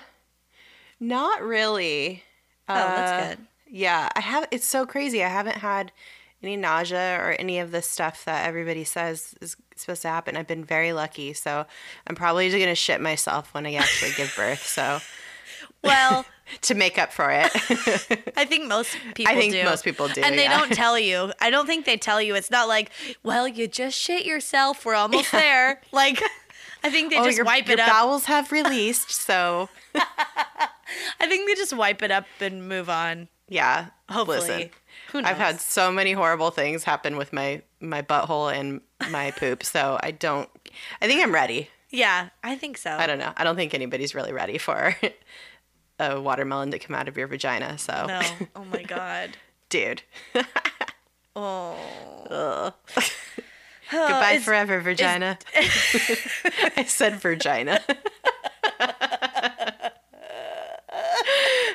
not 0.98 1.42
really. 1.42 2.22
oh, 2.68 2.74
that's 2.74 3.12
Uh, 3.12 3.28
good. 3.36 3.46
Yeah, 3.72 4.08
I 4.16 4.20
have. 4.20 4.48
It's 4.50 4.66
so 4.66 4.84
crazy. 4.84 5.22
I 5.24 5.28
haven't 5.28 5.58
had 5.58 5.92
any 6.42 6.56
nausea 6.56 7.18
or 7.20 7.32
any 7.38 7.58
of 7.60 7.70
the 7.70 7.82
stuff 7.82 8.24
that 8.24 8.46
everybody 8.46 8.82
says 8.84 9.34
is 9.40 9.56
supposed 9.80 10.02
to 10.02 10.08
happen. 10.08 10.36
I've 10.36 10.46
been 10.46 10.64
very 10.64 10.92
lucky, 10.92 11.32
so 11.32 11.66
I'm 12.06 12.14
probably 12.14 12.48
just 12.48 12.60
gonna 12.60 12.74
shit 12.74 13.00
myself 13.00 13.52
when 13.54 13.66
I 13.66 13.74
actually 13.74 14.12
give 14.12 14.32
birth. 14.36 14.66
So 14.66 15.00
Well, 15.82 16.26
to 16.62 16.74
make 16.74 16.98
up 16.98 17.12
for 17.12 17.30
it, 17.30 17.50
I 18.36 18.44
think 18.44 18.66
most 18.68 18.96
people 19.14 19.32
I 19.32 19.36
think 19.36 19.52
do. 19.54 19.64
most 19.64 19.84
people 19.84 20.08
do, 20.08 20.20
And 20.22 20.38
they 20.38 20.44
yeah. 20.44 20.58
don't 20.58 20.72
tell 20.72 20.98
you. 20.98 21.32
I 21.40 21.50
don't 21.50 21.66
think 21.66 21.86
they 21.86 21.96
tell 21.96 22.20
you. 22.20 22.34
It's 22.34 22.50
not 22.50 22.68
like, 22.68 22.90
well, 23.22 23.48
you 23.48 23.66
just 23.66 23.98
shit 23.98 24.26
yourself. 24.26 24.84
We're 24.84 24.94
almost 24.94 25.32
there. 25.32 25.80
Like, 25.92 26.22
I 26.84 26.90
think 26.90 27.10
they 27.10 27.18
oh, 27.18 27.24
just 27.24 27.36
your, 27.36 27.46
wipe 27.46 27.66
your 27.66 27.74
it 27.74 27.80
up. 27.80 27.88
bowels 27.88 28.24
have 28.26 28.52
released. 28.52 29.10
So 29.10 29.68
I 29.94 31.26
think 31.26 31.48
they 31.48 31.54
just 31.54 31.74
wipe 31.74 32.02
it 32.02 32.10
up 32.10 32.26
and 32.40 32.68
move 32.68 32.88
on. 32.90 33.28
yeah, 33.48 33.86
Hopefully. 34.10 34.38
listen. 34.40 34.70
I've 35.14 35.36
had 35.36 35.60
so 35.60 35.90
many 35.92 36.12
horrible 36.12 36.50
things 36.50 36.84
happen 36.84 37.16
with 37.16 37.32
my 37.32 37.62
my 37.80 38.02
butthole 38.02 38.52
and 38.54 38.80
my 39.10 39.30
poop, 39.36 39.64
so 39.64 39.98
I 40.02 40.10
don't. 40.10 40.48
I 41.02 41.06
think 41.06 41.22
I'm 41.22 41.32
ready. 41.32 41.68
Yeah, 41.90 42.28
I 42.44 42.56
think 42.56 42.78
so. 42.78 42.90
I 42.92 43.06
don't 43.06 43.18
know. 43.18 43.32
I 43.36 43.42
don't 43.44 43.56
think 43.56 43.74
anybody's 43.74 44.14
really 44.14 44.32
ready 44.32 44.58
for 44.58 44.94
a 45.98 46.20
watermelon 46.20 46.70
to 46.70 46.78
come 46.78 46.94
out 46.94 47.08
of 47.08 47.16
your 47.16 47.26
vagina. 47.26 47.78
So, 47.78 48.04
No. 48.06 48.20
Oh 48.56 48.64
my 48.72 48.82
god. 48.82 49.36
dude, 49.68 50.02
Oh. 51.36 51.76
Goodbye 53.90 54.32
is- 54.34 54.44
forever, 54.44 54.80
vagina. 54.80 55.36
I 56.76 56.84
said 56.86 57.14
vagina. 57.20 57.80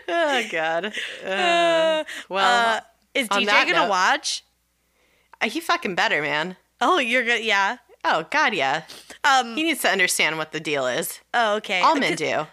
oh 0.08 0.44
God. 0.52 0.86
Uh, 1.26 2.04
well, 2.30 2.78
Uh, 2.78 2.82
is 3.16 3.28
DJ 3.30 3.46
gonna 3.48 3.74
note- 3.74 3.90
watch? 3.90 4.44
he 5.44 5.60
fucking 5.60 5.96
better, 5.96 6.22
man. 6.22 6.58
Oh, 6.82 7.00
you're 7.00 7.24
gonna. 7.26 7.40
Yeah. 7.40 7.78
Oh 8.04 8.26
God, 8.30 8.54
yeah. 8.54 8.84
Um. 9.24 9.56
He 9.56 9.64
needs 9.64 9.82
to 9.82 9.90
understand 9.90 10.38
what 10.38 10.52
the 10.52 10.60
deal 10.60 10.86
is. 10.88 11.20
Oh, 11.34 11.56
okay. 11.56 11.82
All 11.82 11.96
men 11.96 12.16
do. 12.16 12.46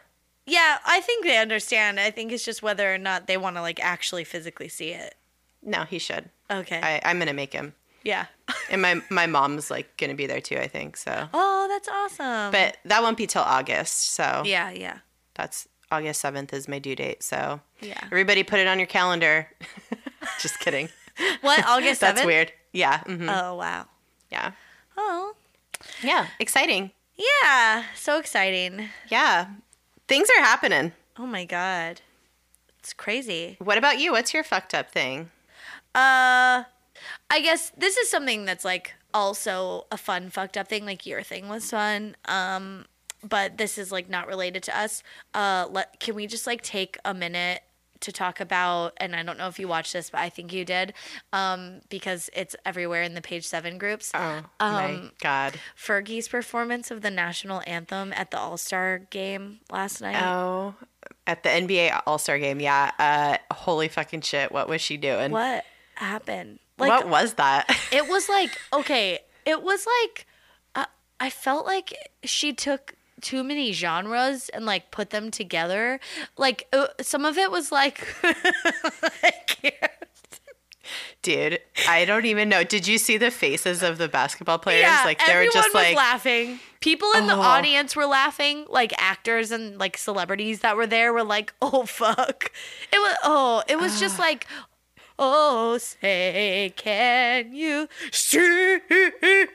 Yeah, 0.47 0.78
I 0.85 1.00
think 1.00 1.25
they 1.25 1.38
understand. 1.38 2.00
I 2.00 2.11
think 2.11 2.33
it's 2.33 2.45
just 2.45 2.62
whether 2.62 2.92
or 2.92 2.99
not 2.99 3.26
they 3.26 3.37
want 3.37 3.57
to 3.57 3.62
like 3.62 3.78
actually 3.83 4.25
physically 4.25 4.69
see 4.69 4.90
it. 4.90 5.14
No, 5.62 5.85
he 5.85 5.99
should. 5.99 6.31
Okay. 6.50 6.81
I, 6.83 7.00
I'm 7.04 7.19
gonna 7.19 7.33
make 7.33 7.52
him. 7.52 7.75
yeah. 8.02 8.26
And 8.71 8.83
my 8.83 9.00
my 9.11 9.26
mom's 9.26 9.71
like 9.71 9.97
gonna 9.97 10.14
be 10.14 10.26
there 10.26 10.40
too. 10.40 10.57
I 10.59 10.66
think 10.69 10.97
so. 10.97 11.28
Oh, 11.33 11.66
that's 11.69 11.88
awesome. 11.88 12.50
But 12.50 12.76
that 12.85 13.02
won't 13.02 13.16
be 13.16 13.26
till 13.26 13.42
August. 13.42 14.12
So 14.14 14.42
yeah, 14.45 14.71
yeah. 14.71 14.99
that's 15.35 15.69
August 15.90 16.21
seventh 16.21 16.52
is 16.52 16.66
my 16.69 16.78
due 16.78 16.97
date. 16.97 17.23
So 17.23 17.61
Yeah. 17.81 18.00
everybody 18.07 18.42
put 18.42 18.59
it 18.59 18.66
on 18.66 18.78
your 18.78 18.87
calendar. 18.88 19.49
Just 20.41 20.59
kidding. 20.61 20.88
What 21.41 21.64
August 21.67 22.00
That's 22.02 22.21
7th? 22.21 22.26
weird. 22.26 22.52
Yeah. 22.73 23.00
mhm, 23.05 23.29
Oh 23.29 23.57
wow. 23.57 23.87
Yeah. 24.31 24.52
Oh. 24.97 25.35
Yeah. 26.02 26.26
Exciting. 26.38 26.91
Yeah. 27.43 27.85
So 27.97 28.19
exciting. 28.19 28.88
Yeah. 29.09 29.47
Things 30.09 30.29
are 30.37 30.43
happening. 30.43 30.93
Oh 31.19 31.26
my 31.26 31.45
god. 31.45 32.00
It's 32.79 32.93
crazy. 32.93 33.57
What 33.59 33.79
about 33.79 33.99
you? 33.99 34.12
What's 34.12 34.33
your 34.35 34.43
fucked 34.45 34.75
up 34.75 34.91
thing? 34.91 35.31
Uh 35.95 36.64
I 37.31 37.41
guess 37.43 37.71
this 37.76 37.97
is 37.97 38.09
something 38.11 38.45
that's 38.45 38.64
like 38.64 38.95
also 39.14 39.87
a 39.93 39.97
fun 39.99 40.31
fucked 40.31 40.57
up 40.57 40.69
thing 40.69 40.87
like 40.87 41.05
your 41.07 41.23
thing 41.23 41.49
was 41.49 41.71
fun. 41.71 42.17
Um 42.25 42.87
but 43.23 43.57
this 43.59 43.76
is 43.79 43.93
like 43.93 44.09
not 44.09 44.26
related 44.26 44.62
to 44.64 44.79
us. 44.79 45.02
Uh 45.35 45.67
let 45.71 46.00
can 46.00 46.14
we 46.14 46.26
just 46.26 46.47
like 46.47 46.62
take 46.62 46.97
a 47.05 47.12
minute 47.12 47.61
to 48.02 48.12
talk 48.12 48.40
about 48.40 48.92
and 48.99 49.16
I 49.16 49.23
don't 49.23 49.38
know 49.38 49.49
if 49.49 49.59
you 49.59 49.66
watched 49.68 49.92
this 49.92 50.11
but 50.11 50.21
I 50.21 50.28
think 50.28 50.52
you 50.52 50.64
did 50.64 50.92
um 51.32 51.80
because 51.88 52.30
it's 52.35 52.54
everywhere 52.66 53.02
in 53.02 53.14
the 53.14 53.21
page 53.23 53.47
7 53.47 53.78
groups. 53.78 54.11
Oh 54.14 54.42
my 54.61 54.85
Um, 54.94 55.12
god. 55.21 55.54
Fergie's 55.76 56.28
performance 56.28 56.90
of 56.90 57.00
the 57.02 57.11
national 57.11 57.62
anthem 57.66 58.12
at 58.14 58.30
the 58.30 58.38
All-Star 58.38 58.99
game 59.11 59.61
last 59.71 60.00
night. 60.00 60.16
Oh, 60.23 60.75
at 61.26 61.42
the 61.42 61.49
NBA 61.49 62.02
All 62.06 62.18
Star 62.18 62.38
game. 62.38 62.61
Yeah. 62.61 62.90
Uh, 62.99 63.54
holy 63.54 63.88
fucking 63.88 64.21
shit. 64.21 64.52
What 64.52 64.68
was 64.68 64.80
she 64.80 64.97
doing? 64.97 65.30
What 65.32 65.64
happened? 65.94 66.59
Like 66.78 66.88
what 66.88 67.09
was 67.09 67.35
that? 67.35 67.68
it 67.92 68.09
was 68.09 68.28
like 68.28 68.50
okay 68.73 69.21
it 69.44 69.62
was 69.62 69.87
like 70.02 70.26
uh, 70.75 70.87
i 71.21 71.28
felt 71.30 71.66
like 71.66 71.92
she 72.25 72.52
took 72.52 72.94
too 73.23 73.43
many 73.43 73.73
genres 73.73 74.49
and 74.50 74.67
like 74.67 74.91
put 74.91 75.11
them 75.11 75.31
together 75.31 75.99
like 76.37 76.69
uh, 76.73 76.88
some 77.00 77.25
of 77.25 77.38
it 77.38 77.50
was 77.50 77.73
like 77.73 78.07
Dude, 81.23 81.61
I 81.88 82.05
don't 82.05 82.26
even 82.26 82.49
know. 82.49 82.64
Did 82.64 82.88
you 82.88 82.99
see 82.99 83.17
the 83.17 83.31
faces 83.31 83.85
of 83.85 83.97
the 83.97 84.09
basketball 84.09 84.59
players? 84.59 84.81
yeah 84.83 85.02
like 85.05 85.19
they 85.21 85.26
were 85.26 85.31
everyone 85.43 85.52
just 85.55 85.69
was 85.73 85.83
like 85.85 85.97
laughing 85.97 86.59
people 86.81 87.09
in 87.17 87.29
the 87.29 87.37
Oh. 87.37 87.41
audience 87.41 87.95
were 87.95 88.07
laughing 88.07 88.67
like 88.69 88.93
actors 88.99 89.52
and 89.52 89.79
like 89.79 89.97
celebrities 89.97 90.61
that 90.61 90.76
were 90.76 90.88
there 90.88 91.12
were 91.12 91.23
like 91.23 91.55
oh 91.62 91.87
fuck 91.87 92.50
it 92.93 92.99
was 92.99 93.17
oh 93.23 93.62
it 93.69 93.79
was 93.79 94.00
just 94.00 94.19
like 94.26 94.49
oh 95.17 95.79
say 95.79 96.73
can 96.76 97.55
you 97.55 97.88
see 98.11 98.81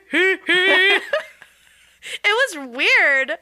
it 2.24 2.58
was 2.58 2.76
weird 2.76 3.38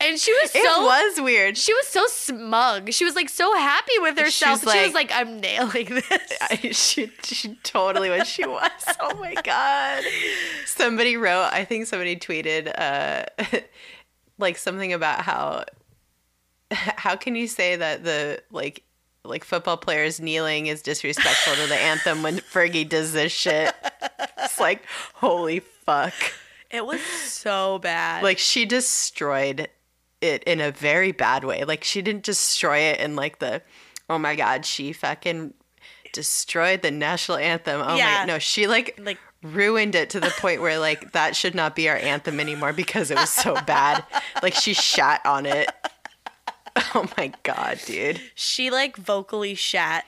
and 0.00 0.18
she 0.18 0.32
was 0.32 0.50
so 0.50 0.58
it 0.60 0.64
was 0.84 1.20
weird. 1.20 1.56
she 1.56 1.72
was 1.74 1.86
so 1.86 2.04
smug 2.08 2.92
she 2.92 3.04
was 3.04 3.14
like 3.14 3.28
so 3.28 3.54
happy 3.56 3.92
with 4.00 4.18
herself 4.18 4.60
she 4.60 4.66
was 4.66 4.74
like- 4.92 4.94
like 4.94 5.12
i'm 5.14 5.40
nailing 5.40 5.86
this 5.86 6.32
I, 6.40 6.56
she 6.72 7.10
she 7.22 7.54
totally 7.62 8.10
was. 8.10 8.26
She 8.28 8.44
was. 8.46 8.70
Oh 9.00 9.14
my 9.18 9.34
god. 9.42 10.02
Somebody 10.66 11.16
wrote. 11.16 11.48
I 11.52 11.64
think 11.64 11.86
somebody 11.86 12.16
tweeted. 12.16 12.72
Uh, 12.76 13.24
like 14.38 14.58
something 14.58 14.92
about 14.92 15.22
how. 15.22 15.64
How 16.72 17.16
can 17.16 17.36
you 17.36 17.46
say 17.46 17.76
that 17.76 18.02
the 18.04 18.42
like 18.50 18.82
like 19.24 19.44
football 19.44 19.76
players 19.76 20.20
kneeling 20.20 20.66
is 20.66 20.82
disrespectful 20.82 21.54
to 21.54 21.66
the 21.68 21.76
anthem 21.76 22.22
when 22.22 22.38
Fergie 22.38 22.88
does 22.88 23.12
this 23.12 23.30
shit? 23.32 23.72
It's 24.38 24.58
like 24.58 24.82
holy 25.14 25.60
fuck. 25.60 26.14
It 26.72 26.84
was 26.86 27.00
so 27.24 27.78
bad 27.78 28.22
Like 28.22 28.38
she 28.38 28.64
destroyed 28.64 29.68
it 30.20 30.42
in 30.44 30.60
a 30.60 30.70
very 30.70 31.12
bad 31.12 31.44
way. 31.44 31.64
Like 31.64 31.84
she 31.84 32.00
didn't 32.02 32.24
destroy 32.24 32.78
it 32.78 33.00
in 33.00 33.16
like 33.16 33.38
the 33.40 33.62
oh 34.08 34.18
my 34.18 34.34
god, 34.36 34.64
she 34.64 34.92
fucking 34.92 35.54
destroyed 36.12 36.82
the 36.82 36.90
national 36.90 37.38
anthem. 37.38 37.80
Oh 37.84 37.96
Yeah. 37.96 38.18
my 38.20 38.24
no, 38.26 38.38
she 38.38 38.66
like 38.66 38.98
Like- 39.02 39.18
ruined 39.42 39.96
it 39.96 40.08
to 40.10 40.20
the 40.20 40.30
point 40.38 40.60
where 40.60 40.78
like 40.78 41.10
that 41.12 41.34
should 41.34 41.54
not 41.54 41.74
be 41.74 41.88
our 41.88 41.96
anthem 41.96 42.38
anymore 42.38 42.72
because 42.72 43.10
it 43.10 43.16
was 43.18 43.30
so 43.30 43.54
bad. 43.66 44.04
Like 44.42 44.54
she 44.54 44.72
shat 44.74 45.20
on 45.26 45.46
it. 45.46 45.68
Oh 46.94 47.06
my 47.18 47.30
god, 47.42 47.80
dude. 47.84 48.18
she 48.34 48.70
like 48.70 48.96
vocally 48.96 49.54
shat 49.54 50.06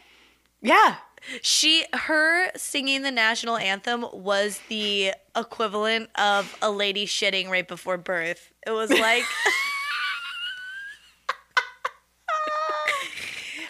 Yeah. 0.62 0.97
She 1.43 1.85
her 1.93 2.50
singing 2.57 3.02
the 3.02 3.11
national 3.11 3.57
anthem 3.57 4.04
was 4.12 4.61
the 4.69 5.12
equivalent 5.37 6.11
of 6.16 6.57
a 6.62 6.71
lady 6.71 7.07
shitting 7.07 7.49
right 7.49 7.66
before 7.69 7.97
birth 7.97 8.52
it 8.66 8.71
was 8.73 8.90
like 8.99 9.25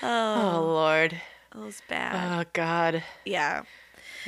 Oh 0.02 0.60
lord. 0.66 1.12
it 1.14 1.58
was 1.58 1.80
bad 1.88 2.40
Oh 2.40 2.44
god. 2.52 3.02
yeah 3.24 3.62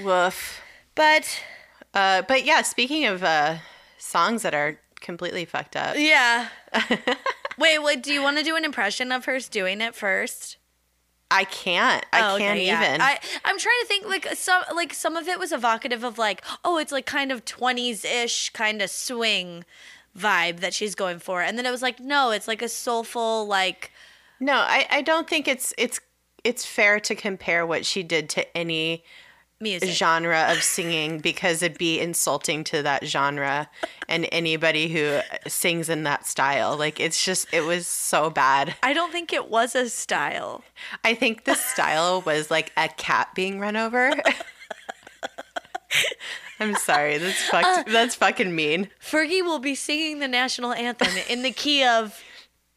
Woof. 0.02 0.61
but 0.95 1.42
Uh 1.95 2.23
but 2.23 2.45
yeah, 2.45 2.62
speaking 2.62 3.04
of 3.06 3.23
uh 3.23 3.56
songs 3.99 4.42
that 4.42 4.54
are 4.54 4.78
completely 5.00 5.45
fucked 5.45 5.76
up. 5.76 5.97
yeah 5.99 6.49
wait 7.59 7.78
wait 7.83 8.02
do 8.02 8.12
you 8.12 8.23
want 8.23 8.38
to 8.38 8.42
do 8.42 8.56
an 8.56 8.64
impression 8.64 9.12
of 9.12 9.25
hers 9.26 9.49
doing 9.49 9.80
it 9.80 9.95
first 9.95 10.56
I 11.30 11.45
can't. 11.45 12.04
I 12.12 12.21
Oh, 12.30 12.35
okay, 12.37 12.45
can't 12.45 12.61
yeah. 12.61 12.83
even. 12.88 13.00
I 13.00 13.18
I'm 13.45 13.59
trying 13.59 13.80
to 13.83 13.87
think 13.87 14.06
like 14.06 14.28
some 14.35 14.62
like 14.75 14.95
some 14.95 15.16
of 15.16 15.28
it 15.28 15.38
was 15.38 15.52
evocative 15.52 16.04
of 16.04 16.18
like 16.18 16.45
oh 16.64 16.78
it's 16.78 16.92
like 16.92 17.06
kind 17.06 17.33
of 17.33 17.45
20s 17.45 18.04
ish 18.04 18.50
kind 18.50 18.80
of 18.80 18.90
swing 18.90 19.64
vibe 20.16 20.61
that 20.61 20.73
she's 20.73 20.95
going 20.95 21.18
for, 21.18 21.42
and 21.42 21.59
then 21.59 21.66
it 21.66 21.71
was 21.71 21.83
like 21.83 22.00
no 22.00 22.30
it's 22.30 22.49
like 22.49 22.62
a 22.62 22.68
soulful 22.68 23.47
like 23.47 23.90
no, 24.38 24.54
I, 24.54 24.87
I 24.90 25.02
don't 25.02 25.28
think 25.28 25.49
it's 25.49 25.73
it's 25.78 25.99
it's 26.45 26.64
fair 26.64 27.00
to 27.00 27.14
compare 27.14 27.66
what 27.66 27.85
she 27.87 28.02
did 28.02 28.28
to 28.30 28.56
any 28.56 29.02
Music. 29.58 29.88
genre 29.90 30.48
of 30.50 30.62
singing 30.62 31.18
because 31.18 31.62
it'd 31.62 31.78
be 31.78 31.98
insulting 31.98 32.62
to 32.64 32.82
that 32.82 33.06
genre 33.06 33.70
and 34.06 34.28
anybody 34.30 34.88
who 34.88 35.20
sings 35.48 35.88
in 35.88 36.02
that 36.02 36.26
style. 36.26 36.76
Like 36.76 37.00
it's 37.00 37.25
just 37.25 37.46
it 37.52 37.62
was 37.62 37.86
so 37.86 38.28
bad. 38.28 38.75
I 38.82 38.92
don't 38.92 39.12
think 39.12 39.32
it 39.32 39.48
was 39.48 39.75
a 39.75 39.88
style. 39.88 40.62
I 41.04 41.14
think 41.14 41.44
the 41.44 41.54
style 41.54 42.20
was 42.22 42.50
like 42.50 42.72
a 42.76 42.88
cat 42.88 43.28
being 43.34 43.58
run 43.58 43.76
over. 43.76 44.12
I'm 46.60 46.75
sorry. 46.76 47.18
That's 47.18 47.42
fucked. 47.48 47.66
Uh, 47.66 47.84
that's 47.90 48.14
fucking 48.14 48.54
mean. 48.54 48.88
Fergie 49.02 49.42
will 49.42 49.58
be 49.58 49.75
singing 49.75 50.20
the 50.20 50.28
national 50.28 50.72
anthem 50.72 51.12
in 51.28 51.42
the 51.42 51.50
key 51.50 51.84
of 51.84 52.22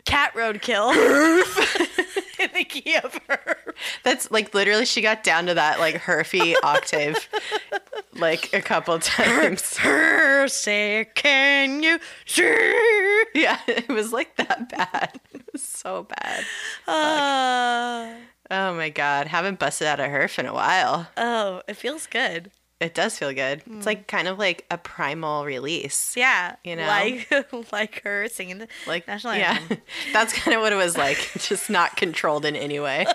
cat 0.05 0.33
roadkill. 0.33 0.93
in 2.39 2.49
the 2.53 2.63
key 2.63 2.95
of 2.95 3.19
her. 3.27 3.57
That's 4.03 4.29
like 4.31 4.53
literally 4.53 4.85
she 4.85 5.01
got 5.01 5.23
down 5.23 5.45
to 5.47 5.53
that 5.53 5.79
like 5.79 5.95
herfy 5.95 6.53
octave 6.63 7.27
like 8.15 8.53
a 8.53 8.61
couple 8.61 8.97
times. 8.99 9.77
Her 9.77 10.47
say, 10.47 11.07
can 11.15 11.81
you 11.83 11.99
see? 12.25 13.23
Yeah, 13.35 13.59
it 13.67 13.87
was 13.89 14.11
like 14.13 14.35
that 14.37 14.69
bad. 14.69 15.19
It 15.33 15.43
was 15.53 15.63
so 15.63 16.03
bad. 16.03 16.43
Uh, 16.87 18.13
Oh 18.51 18.73
my 18.73 18.89
god, 18.89 19.27
haven't 19.27 19.59
busted 19.59 19.85
out 19.85 19.99
a 19.99 20.03
herf 20.03 20.39
in 20.39 20.47
a 20.47 20.53
while. 20.53 21.07
oh, 21.17 21.61
it 21.67 21.75
feels 21.75 22.07
good. 22.07 22.49
It 22.79 22.95
does 22.95 23.15
feel 23.17 23.31
good. 23.33 23.61
It's 23.69 23.85
like 23.85 24.07
kind 24.07 24.27
of 24.29 24.39
like 24.39 24.65
a 24.71 24.77
primal 24.77 25.43
release. 25.45 26.15
Yeah, 26.17 26.55
You 26.63 26.77
know? 26.77 26.87
like 26.87 27.27
like 27.73 28.01
her 28.03 28.27
singing 28.29 28.57
the 28.59 28.67
Like 28.87 29.05
national 29.07 29.33
anthem. 29.33 29.67
yeah, 29.77 30.13
that's 30.13 30.31
kind 30.33 30.55
of 30.55 30.61
what 30.61 30.71
it 30.73 30.77
was 30.77 30.97
like. 30.97 31.29
Just 31.37 31.69
not 31.69 31.95
controlled 31.97 32.45
in 32.45 32.55
any 32.55 32.79
way. 32.79 33.05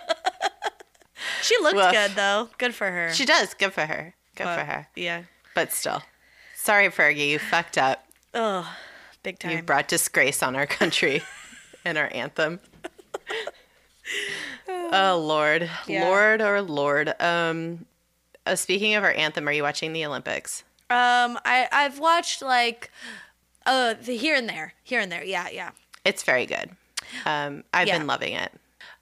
She 1.42 1.56
looked 1.62 1.76
Woof. 1.76 1.92
good 1.92 2.12
though. 2.12 2.50
Good 2.58 2.74
for 2.74 2.90
her. 2.90 3.12
She 3.12 3.24
does. 3.24 3.54
Good 3.54 3.72
for 3.72 3.86
her. 3.86 4.14
Good 4.36 4.44
But, 4.44 4.58
for 4.58 4.64
her. 4.64 4.88
Yeah. 4.96 5.22
But 5.54 5.72
still, 5.72 6.02
sorry, 6.56 6.88
Fergie. 6.88 7.28
You 7.28 7.38
fucked 7.38 7.78
up. 7.78 8.04
Oh, 8.34 8.68
big 9.22 9.38
time. 9.38 9.52
You 9.52 9.62
brought 9.62 9.86
disgrace 9.88 10.42
on 10.42 10.56
our 10.56 10.66
country 10.66 11.22
and 11.84 11.96
our 11.98 12.10
anthem. 12.12 12.60
oh 14.68 15.22
Lord, 15.24 15.70
Yeah. 15.86 16.04
Lord 16.04 16.40
or 16.40 16.62
Lord. 16.62 17.14
Um, 17.20 17.86
uh, 18.46 18.56
speaking 18.56 18.94
of 18.94 19.04
our 19.04 19.12
anthem, 19.12 19.48
are 19.48 19.52
you 19.52 19.62
watching 19.62 19.92
the 19.92 20.04
Olympics? 20.04 20.64
Um, 20.90 21.38
I 21.44 21.68
I've 21.72 21.98
watched 21.98 22.42
like, 22.42 22.90
uh, 23.66 23.94
the 23.94 24.16
here 24.16 24.36
and 24.36 24.48
there, 24.48 24.74
here 24.82 25.00
and 25.00 25.10
there. 25.10 25.24
Yeah, 25.24 25.48
yeah. 25.50 25.70
It's 26.04 26.22
very 26.22 26.46
good. 26.46 26.70
Um, 27.24 27.64
I've 27.72 27.88
Yeah. 27.88 27.98
been 27.98 28.06
loving 28.06 28.34
it. 28.34 28.52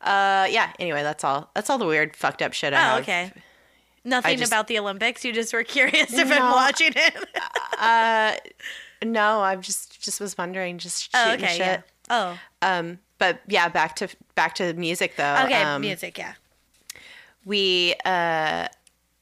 Uh, 0.02 0.46
yeah. 0.50 0.72
Anyway, 0.78 1.02
that's 1.02 1.22
all. 1.24 1.50
That's 1.54 1.70
all 1.70 1.78
the 1.78 1.86
weird, 1.86 2.16
fucked 2.16 2.42
up 2.42 2.52
shit 2.52 2.72
I 2.74 2.76
Oh, 2.76 2.80
have. 2.94 3.00
okay. 3.02 3.32
Nothing 4.04 4.36
just- 4.38 4.50
about 4.52 4.66
the 4.66 4.78
Olympics. 4.78 5.24
You 5.24 5.32
just 5.32 5.52
were 5.52 5.62
curious 5.64 6.12
if 6.12 6.30
I'm 6.30 6.50
watching 6.52 6.92
it. 6.96 7.14
Uh, 7.78 8.34
no, 9.04 9.42
I'm 9.42 9.62
just 9.62 10.00
just 10.00 10.20
was 10.20 10.36
wondering, 10.36 10.78
just 10.78 11.10
oh, 11.14 11.32
okay. 11.34 11.46
shit. 11.48 11.58
Yeah. 11.58 11.80
Oh, 12.10 12.38
Um, 12.62 12.98
but 13.18 13.40
yeah, 13.46 13.68
back 13.68 13.94
to 13.96 14.08
back 14.34 14.54
to 14.56 14.72
music 14.74 15.14
though. 15.16 15.36
okay. 15.44 15.62
Um, 15.62 15.80
music. 15.82 16.18
Yeah. 16.18 16.34
we 17.44 17.94
uh, 18.04 18.66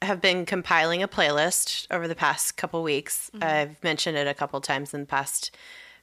have 0.02 0.20
been 0.20 0.44
compiling 0.46 1.02
a 1.02 1.08
playlist 1.08 1.86
over 1.90 2.08
the 2.08 2.14
past 2.14 2.56
couple 2.56 2.82
weeks. 2.82 3.30
I've 3.40 3.82
mentioned 3.82 4.16
it 4.16 4.26
a 4.26 4.34
couple 4.34 4.60
times 4.60 4.92
in 4.94 5.00
the 5.00 5.06
past 5.06 5.54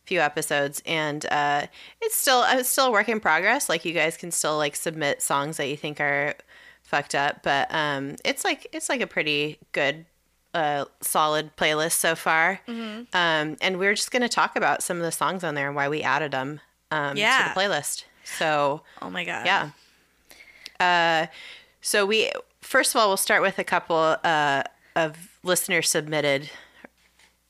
few 0.08 0.20
episodes, 0.22 0.82
and 0.86 1.26
uh, 1.28 1.68
it's 2.02 2.16
still 2.16 2.40
uh, 2.40 2.56
it's 2.58 2.70
still 2.70 2.88
a 2.88 2.92
work 2.92 3.10
in 3.10 3.20
progress. 3.20 3.70
Like 3.70 3.86
you 3.86 3.94
guys 3.94 4.18
can 4.18 4.32
still 4.32 4.58
like 4.58 4.76
submit 4.76 5.22
songs 5.22 5.58
that 5.58 5.68
you 5.68 5.78
think 5.78 6.00
are 6.02 6.34
fucked 6.84 7.14
up, 7.16 7.44
but 7.44 7.68
um, 7.74 8.16
it's 8.26 8.44
like 8.44 8.68
it's 8.72 8.90
like 8.90 9.02
a 9.02 9.08
pretty 9.08 9.58
good. 9.72 10.06
Uh, 10.54 10.86
solid 11.02 11.56
playlist 11.56 11.92
so 11.92 12.16
far, 12.16 12.62
um, 12.68 13.06
and 13.62 13.78
we're 13.78 13.94
just 13.94 14.10
going 14.10 14.24
to 14.24 14.30
talk 14.30 14.56
about 14.56 14.82
some 14.82 14.98
of 14.98 15.04
the 15.04 15.12
songs 15.12 15.44
on 15.44 15.54
there 15.54 15.68
and 15.68 15.76
why 15.76 15.88
we 15.88 16.02
added 16.02 16.32
them 16.32 16.60
um, 16.90 17.16
Yeah. 17.16 17.50
to 17.50 17.54
the 17.54 17.60
playlist. 17.60 18.06
So 18.40 18.82
Oh 19.00 19.10
my 19.12 19.24
god. 19.24 19.46
yeah. 19.46 19.70
Uh, 20.80 21.28
so 21.82 22.08
we 22.08 22.32
first 22.62 22.96
of 22.96 23.00
all 23.00 23.08
we'll 23.10 23.18
start 23.18 23.44
with 23.44 23.60
a 23.60 23.64
couple 23.64 24.16
uh, 24.24 24.64
of 24.96 25.38
listener 25.44 25.84
submitted 25.84 26.50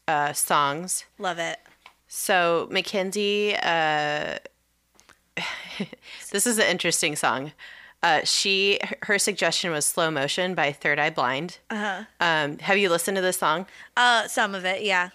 uh, 0.08 0.34
songs. 0.34 1.06
Love 1.18 1.40
it. 1.40 1.60
So 2.08 2.68
Mackenzie, 2.72 3.56
uh, 3.62 4.38
this 6.32 6.48
is 6.48 6.58
an 6.58 6.68
interesting 6.68 7.16
song. 7.16 7.52
Uh, 8.04 8.22
she 8.24 8.80
her 9.04 9.18
suggestion 9.20 9.72
was 9.72 9.86
"Slow 9.86 10.12
Motion" 10.12 10.54
by 10.56 10.72
Third 10.72 11.00
Eye 11.00 11.10
Blind. 11.10 11.58
Uh-huh. 11.70 12.04
Um, 12.20 12.60
have 12.60 12.78
you 12.78 12.90
listened 12.90 13.16
to 13.16 13.22
this 13.22 13.38
song? 13.40 13.66
Uh, 13.96 14.28
some 14.28 14.54
of 14.56 14.66
it. 14.66 14.84
Yeah. 14.84 15.10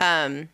Um, 0.00 0.50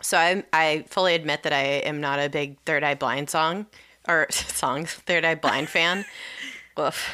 so 0.00 0.16
I 0.18 0.44
I 0.52 0.84
fully 0.88 1.14
admit 1.14 1.42
that 1.42 1.52
I 1.52 1.62
am 1.62 2.00
not 2.00 2.20
a 2.20 2.28
big 2.28 2.58
Third 2.60 2.84
Eye 2.84 2.94
Blind 2.94 3.28
song 3.28 3.66
or 4.06 4.26
songs 4.30 4.92
Third 4.92 5.24
Eye 5.24 5.34
Blind 5.34 5.68
fan. 5.68 6.04
Woof. 6.76 7.10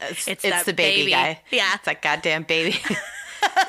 It's, 0.00 0.28
It's 0.28 0.44
it's, 0.44 0.64
the 0.64 0.72
baby, 0.72 1.00
baby. 1.02 1.10
guy. 1.10 1.40
Yeah. 1.50 1.74
it's 1.74 1.84
that 1.84 2.00
goddamn 2.02 2.44
baby. 2.44 2.78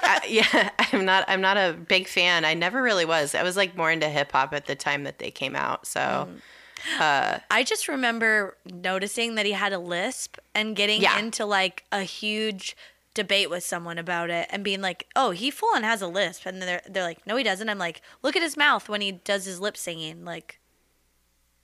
Uh, 0.04 0.20
yeah, 0.28 0.70
I'm 0.92 1.06
not. 1.06 1.26
I'm 1.28 1.42
not 1.42 1.58
a 1.58 1.74
big 1.74 2.08
fan. 2.08 2.46
I 2.46 2.54
never 2.54 2.82
really 2.82 3.06
was. 3.06 3.36
I 3.36 3.44
was 3.44 3.56
like 3.58 3.76
more 3.78 3.92
into 3.92 4.10
hip 4.10 4.32
hop 4.32 4.54
at 4.54 4.66
the 4.66 4.76
time 4.76 5.04
that 5.04 5.20
they 5.20 5.32
came 5.32 5.56
out. 5.56 5.86
So 5.88 6.28
Mm. 6.30 7.42
I 7.52 7.64
just 7.64 7.88
remember 7.88 8.58
noticing 8.66 9.36
that 9.36 9.46
he 9.46 9.52
had 9.52 9.72
a 9.72 9.78
lisp 9.78 10.38
and 10.56 10.76
getting 10.76 11.00
Yeah. 11.02 11.20
into 11.20 11.46
like 11.46 11.84
a 11.92 12.02
huge 12.02 12.76
debate 13.14 13.52
with 13.52 13.64
someone 13.64 14.00
about 14.00 14.32
it 14.32 14.48
and 14.50 14.64
being 14.64 14.82
like, 14.82 15.06
"Oh, 15.16 15.30
he 15.30 15.52
full 15.52 15.70
on 15.76 15.84
has 15.84 16.02
a 16.02 16.08
lisp," 16.08 16.46
and 16.48 16.60
they're 16.62 16.82
they're 16.90 17.04
like, 17.04 17.28
"No, 17.28 17.36
he 17.36 17.44
doesn't." 17.44 17.70
I'm 17.70 17.78
like, 17.78 18.02
"Look 18.24 18.36
at 18.36 18.42
his 18.42 18.58
mouth 18.58 18.90
when 18.90 19.02
he 19.02 19.12
does 19.12 19.46
his 19.46 19.60
lip 19.60 19.78
singing." 19.78 20.26
Like, 20.26 20.60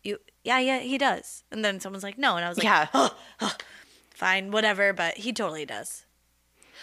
you, 0.04 0.20
yeah, 0.44 0.60
yeah, 0.60 0.80
he 0.80 0.98
does. 1.00 1.44
And 1.52 1.66
then 1.66 1.80
someone's 1.80 2.04
like, 2.04 2.18
"No," 2.20 2.36
and 2.36 2.46
I 2.46 2.50
was 2.50 2.58
like, 2.60 2.66
yeah, 2.66 3.10
"Fine, 4.14 4.52
whatever," 4.52 4.94
but 4.94 5.18
he 5.18 5.34
totally 5.34 5.66
does. 5.66 6.06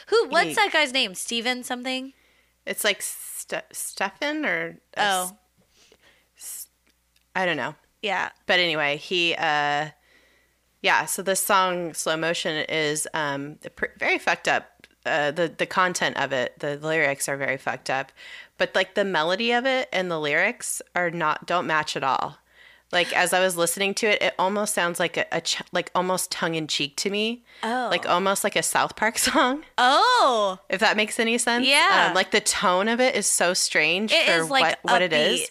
Who? 0.09 0.29
What's 0.29 0.49
He- 0.49 0.55
that 0.55 0.71
guy's 0.73 0.93
name? 0.93 1.15
Steven 1.15 1.63
something? 1.65 2.13
it's 2.67 2.83
like 2.85 3.03
Ste- 3.03 3.71
Stefan 3.73 4.47
or 4.47 4.79
Oh, 4.97 5.37
I 7.35 7.47
don't 7.47 7.57
know. 7.57 7.75
yeah. 8.03 8.31
but 8.47 8.59
anyway, 8.61 8.97
he, 8.97 9.35
uh, 9.35 9.89
yeah. 10.83 11.05
So 11.07 11.23
this 11.23 11.41
song 11.41 11.95
"Slow 11.95 12.17
Motion" 12.17 12.65
is 12.69 13.09
um, 13.15 13.59
pr- 13.75 13.87
very 13.99 14.19
fucked 14.19 14.49
up. 14.49 14.67
Uh, 15.07 15.31
the 15.31 15.49
the 15.49 15.67
content 15.67 16.17
of 16.17 16.33
it, 16.33 16.59
the 16.61 16.77
lyrics 16.79 17.29
are 17.29 17.37
very 17.37 17.57
fucked 17.59 17.91
up, 17.91 18.13
but 18.57 18.75
like 18.75 18.95
the 18.95 19.05
melody 19.05 19.53
of 19.53 19.67
it 19.67 19.89
and 19.93 20.11
the 20.11 20.19
lyrics 20.21 20.81
are 20.95 21.11
not 21.11 21.47
don't 21.47 21.67
match 21.67 21.97
at 21.97 22.05
all. 22.05 22.39
Like 22.93 23.13
as 23.13 23.33
I 23.33 23.41
was 23.41 23.57
listening 23.57 23.95
to 23.95 24.07
it, 24.07 24.23
it 24.23 24.35
almost 24.39 24.73
sounds 24.75 25.01
like 25.01 25.17
a, 25.17 25.27
a 25.33 25.41
ch- 25.41 25.63
like 25.73 25.91
almost 25.97 26.31
tongue 26.31 26.55
in 26.55 26.69
cheek 26.69 26.97
to 26.99 27.11
me, 27.11 27.43
Oh. 27.63 27.89
like 27.91 28.09
almost 28.09 28.45
like 28.45 28.55
a 28.57 28.63
South 28.63 28.95
Park 28.95 29.19
song. 29.29 29.65
Oh, 29.79 30.59
If 30.69 30.79
that 30.81 30.97
makes 30.97 31.19
any 31.19 31.37
sense. 31.39 31.67
Yeah. 31.67 32.07
Um, 32.09 32.15
like 32.15 32.31
the 32.31 32.41
tone 32.41 32.87
of 32.89 33.01
it 33.01 33.17
is 33.17 33.27
so 33.27 33.53
strange 33.53 34.13
it 34.13 34.27
for 34.27 34.33
is 34.45 34.51
like 34.51 34.63
what 34.63 34.79
what 34.83 35.03
it 35.03 35.13
is. 35.13 35.51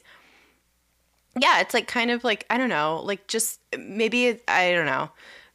Yeah, 1.38 1.62
it's 1.62 1.74
like 1.74 1.88
kind 1.88 2.12
of 2.12 2.24
like 2.24 2.46
I 2.50 2.58
don't 2.58 2.70
know, 2.70 3.02
like 3.04 3.28
just 3.28 3.60
maybe 3.78 4.28
it, 4.28 4.44
I 4.48 4.72
don't 4.72 4.86
know, 4.86 5.10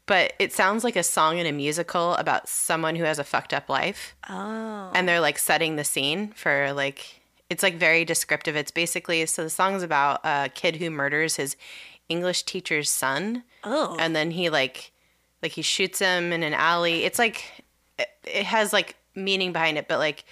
but 0.06 0.32
it 0.38 0.52
sounds 0.52 0.82
like 0.82 0.96
a 0.96 1.02
song 1.04 1.38
in 1.38 1.46
a 1.46 1.52
musical 1.52 2.14
about 2.16 2.48
someone 2.48 2.96
who 2.96 3.04
has 3.04 3.18
a 3.20 3.24
fucked 3.24 3.54
up 3.54 3.68
life, 3.68 4.16
Oh. 4.28 4.90
and 4.94 5.08
they're 5.08 5.20
like 5.20 5.38
setting 5.38 5.76
the 5.76 5.84
scene 5.84 6.32
for 6.32 6.72
like 6.72 7.17
it's 7.50 7.62
like 7.62 7.76
very 7.76 8.04
descriptive. 8.04 8.56
It's 8.56 8.70
basically 8.70 9.24
so 9.26 9.42
the 9.44 9.50
song's 9.50 9.82
about 9.82 10.20
a 10.24 10.50
kid 10.54 10.76
who 10.76 10.90
murders 10.90 11.36
his 11.36 11.56
English 12.08 12.42
teacher's 12.44 12.90
son, 12.90 13.42
Oh. 13.64 13.96
and 13.98 14.14
then 14.14 14.30
he 14.32 14.50
like 14.50 14.92
like 15.42 15.52
he 15.52 15.62
shoots 15.62 15.98
him 15.98 16.32
in 16.32 16.42
an 16.42 16.54
alley. 16.54 17.04
It's 17.04 17.18
like 17.18 17.64
it, 17.98 18.08
it 18.24 18.44
has 18.46 18.72
like 18.72 18.96
meaning 19.14 19.52
behind 19.52 19.78
it, 19.78 19.88
but 19.88 19.98
like 19.98 20.24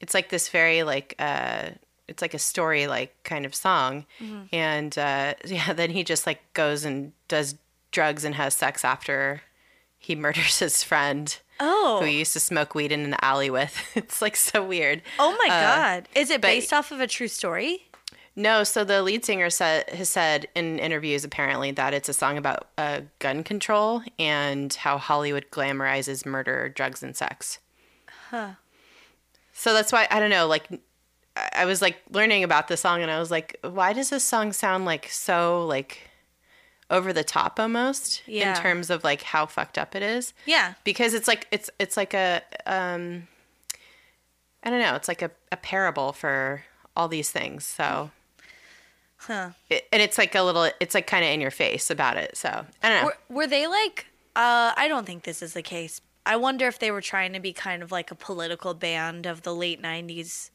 it's 0.00 0.14
like 0.14 0.28
this 0.28 0.48
very 0.48 0.82
like 0.82 1.14
uh 1.18 1.70
it's 2.08 2.20
like 2.20 2.34
a 2.34 2.38
story 2.38 2.86
like 2.86 3.14
kind 3.24 3.46
of 3.46 3.54
song. 3.54 4.04
And 4.52 4.96
uh 4.98 5.34
yeah, 5.46 5.72
then 5.72 5.90
he 5.90 6.04
just 6.04 6.26
like 6.26 6.40
goes 6.54 6.84
and 6.84 7.12
does 7.28 7.56
drugs 7.90 8.24
and 8.24 8.34
has 8.34 8.54
sex 8.54 8.84
after 8.84 9.42
he 9.98 10.14
murders 10.14 10.58
his 10.58 10.82
friend 10.82 11.38
oh. 11.60 12.00
who 12.00 12.06
used 12.06 12.32
to 12.34 12.40
smoke 12.40 12.74
weed 12.74 12.92
in 12.92 13.00
an 13.04 13.16
alley 13.22 13.50
with. 13.50 13.76
It's 13.96 14.20
like 14.22 14.36
so 14.36 14.64
weird. 14.64 15.02
Oh 15.18 15.36
my 15.38 15.54
Uh, 15.54 15.60
god. 15.76 16.08
Is 16.14 16.30
it 16.30 16.40
but- 16.40 16.48
based 16.48 16.72
off 16.72 16.90
of 16.92 17.00
a 17.00 17.06
true 17.06 17.28
story? 17.28 17.86
No, 18.36 18.64
so 18.64 18.82
the 18.82 19.00
lead 19.00 19.24
singer 19.24 19.48
said 19.48 19.88
has 19.90 20.08
said 20.08 20.48
in 20.56 20.80
interviews 20.80 21.22
apparently 21.22 21.70
that 21.70 21.94
it's 21.94 22.08
a 22.08 22.12
song 22.12 22.36
about 22.36 22.66
uh, 22.76 23.02
gun 23.20 23.44
control 23.44 24.02
and 24.18 24.74
how 24.74 24.98
Hollywood 24.98 25.46
glamorizes 25.52 26.26
murder, 26.26 26.68
drugs, 26.68 27.00
and 27.04 27.16
sex. 27.16 27.60
Huh. 28.30 28.54
So 29.52 29.72
that's 29.72 29.92
why 29.92 30.08
I 30.10 30.18
don't 30.18 30.30
know. 30.30 30.48
Like, 30.48 30.66
I 31.54 31.64
was 31.64 31.80
like 31.80 31.98
learning 32.10 32.42
about 32.42 32.66
the 32.66 32.76
song, 32.76 33.02
and 33.02 33.10
I 33.10 33.20
was 33.20 33.30
like, 33.30 33.56
why 33.62 33.92
does 33.92 34.10
this 34.10 34.24
song 34.24 34.52
sound 34.52 34.84
like 34.84 35.08
so 35.10 35.64
like 35.66 36.10
over 36.90 37.12
the 37.12 37.24
top 37.24 37.58
almost 37.58 38.22
Yeah. 38.26 38.56
in 38.56 38.62
terms 38.62 38.90
of 38.90 39.02
like 39.04 39.22
how 39.22 39.46
fucked 39.46 39.78
up 39.78 39.94
it 39.96 40.02
is. 40.02 40.32
Yeah. 40.46 40.74
Because 40.84 41.14
it's 41.14 41.26
like 41.28 41.46
it's 41.50 41.70
it's 41.78 41.96
like 41.96 42.14
a 42.14 42.42
um 42.66 43.26
I 44.62 44.70
don't 44.70 44.80
know, 44.80 44.94
it's 44.94 45.08
like 45.08 45.22
a, 45.22 45.30
a 45.52 45.56
parable 45.56 46.12
for 46.12 46.64
all 46.96 47.08
these 47.08 47.30
things. 47.30 47.64
So 47.64 48.10
Huh. 49.18 49.50
it, 49.70 49.86
and 49.92 50.02
it's 50.02 50.18
like 50.18 50.34
a 50.34 50.42
little 50.42 50.68
it's 50.80 50.94
like 50.94 51.06
kind 51.06 51.24
of 51.24 51.30
in 51.30 51.40
your 51.40 51.50
face 51.50 51.90
about 51.90 52.16
it. 52.18 52.36
So 52.36 52.66
I 52.82 52.88
don't 52.88 53.00
know. 53.00 53.06
Were, 53.06 53.36
were 53.36 53.46
they 53.46 53.66
like? 53.66 54.06
Uh, 54.36 54.72
I 54.76 54.86
don't 54.88 55.06
think 55.06 55.22
this 55.24 55.40
is 55.42 55.52
the 55.54 55.62
case. 55.62 56.00
I 56.26 56.36
wonder 56.36 56.66
if 56.66 56.78
they 56.78 56.90
were 56.90 57.00
trying 57.00 57.32
to 57.34 57.40
be 57.40 57.52
kind 57.52 57.82
of 57.82 57.92
like 57.92 58.10
a 58.10 58.14
political 58.14 58.74
band 58.74 59.24
of 59.26 59.42
the 59.42 59.54
late 59.54 59.80
'90s, 59.80 60.50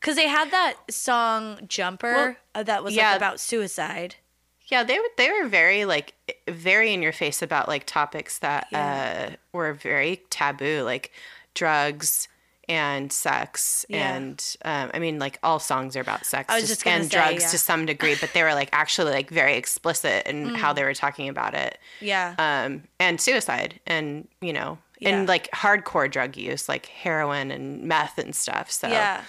because 0.00 0.16
they 0.16 0.26
had 0.26 0.50
that 0.50 0.74
song 0.90 1.60
"Jumper" 1.68 2.12
Well, 2.14 2.36
uh, 2.54 2.62
that 2.64 2.82
was 2.82 2.96
yeah. 2.96 3.10
like 3.10 3.16
about 3.18 3.38
suicide. 3.40 4.16
Yeah, 4.66 4.82
they 4.82 4.98
were 4.98 5.08
they 5.16 5.30
were 5.30 5.46
very 5.48 5.84
like 5.84 6.14
very 6.48 6.92
in 6.94 7.02
your 7.02 7.12
face 7.12 7.42
about 7.42 7.68
like 7.68 7.84
topics 7.86 8.38
that 8.38 8.66
Yeah. 8.72 9.28
uh, 9.32 9.36
were 9.52 9.72
very 9.74 10.22
taboo, 10.30 10.82
like 10.82 11.12
drugs 11.54 12.28
and 12.66 13.12
sex, 13.12 13.84
Yeah. 13.90 14.14
and 14.16 14.56
um, 14.64 14.90
I 14.94 14.98
mean 14.98 15.18
like 15.18 15.38
all 15.42 15.58
songs 15.58 15.96
are 15.96 16.00
about 16.00 16.24
sex 16.24 16.46
I 16.48 16.54
was 16.54 16.64
to- 16.64 16.68
just 16.68 16.86
and 16.86 17.04
say, 17.04 17.10
drugs 17.10 17.42
yeah. 17.42 17.48
to 17.50 17.58
some 17.58 17.84
degree, 17.84 18.16
but 18.18 18.32
they 18.32 18.42
were 18.42 18.54
like 18.54 18.70
actually 18.72 19.12
like 19.12 19.28
very 19.28 19.56
explicit 19.56 20.26
in 20.26 20.54
how 20.54 20.72
Mm. 20.72 20.76
they 20.76 20.84
were 20.84 20.94
talking 20.94 21.28
about 21.28 21.52
it, 21.54 21.78
Yeah. 22.00 22.34
um, 22.38 22.84
and 22.98 23.20
suicide, 23.20 23.80
and 23.86 24.26
you 24.40 24.54
know, 24.54 24.78
and 25.02 25.28
like 25.28 25.50
hardcore 25.50 26.10
drug 26.10 26.38
use, 26.38 26.66
like 26.66 26.86
heroin 26.86 27.50
and 27.50 27.82
meth 27.82 28.16
and 28.16 28.34
stuff. 28.34 28.70
So 28.70 28.88
yeah. 28.88 29.22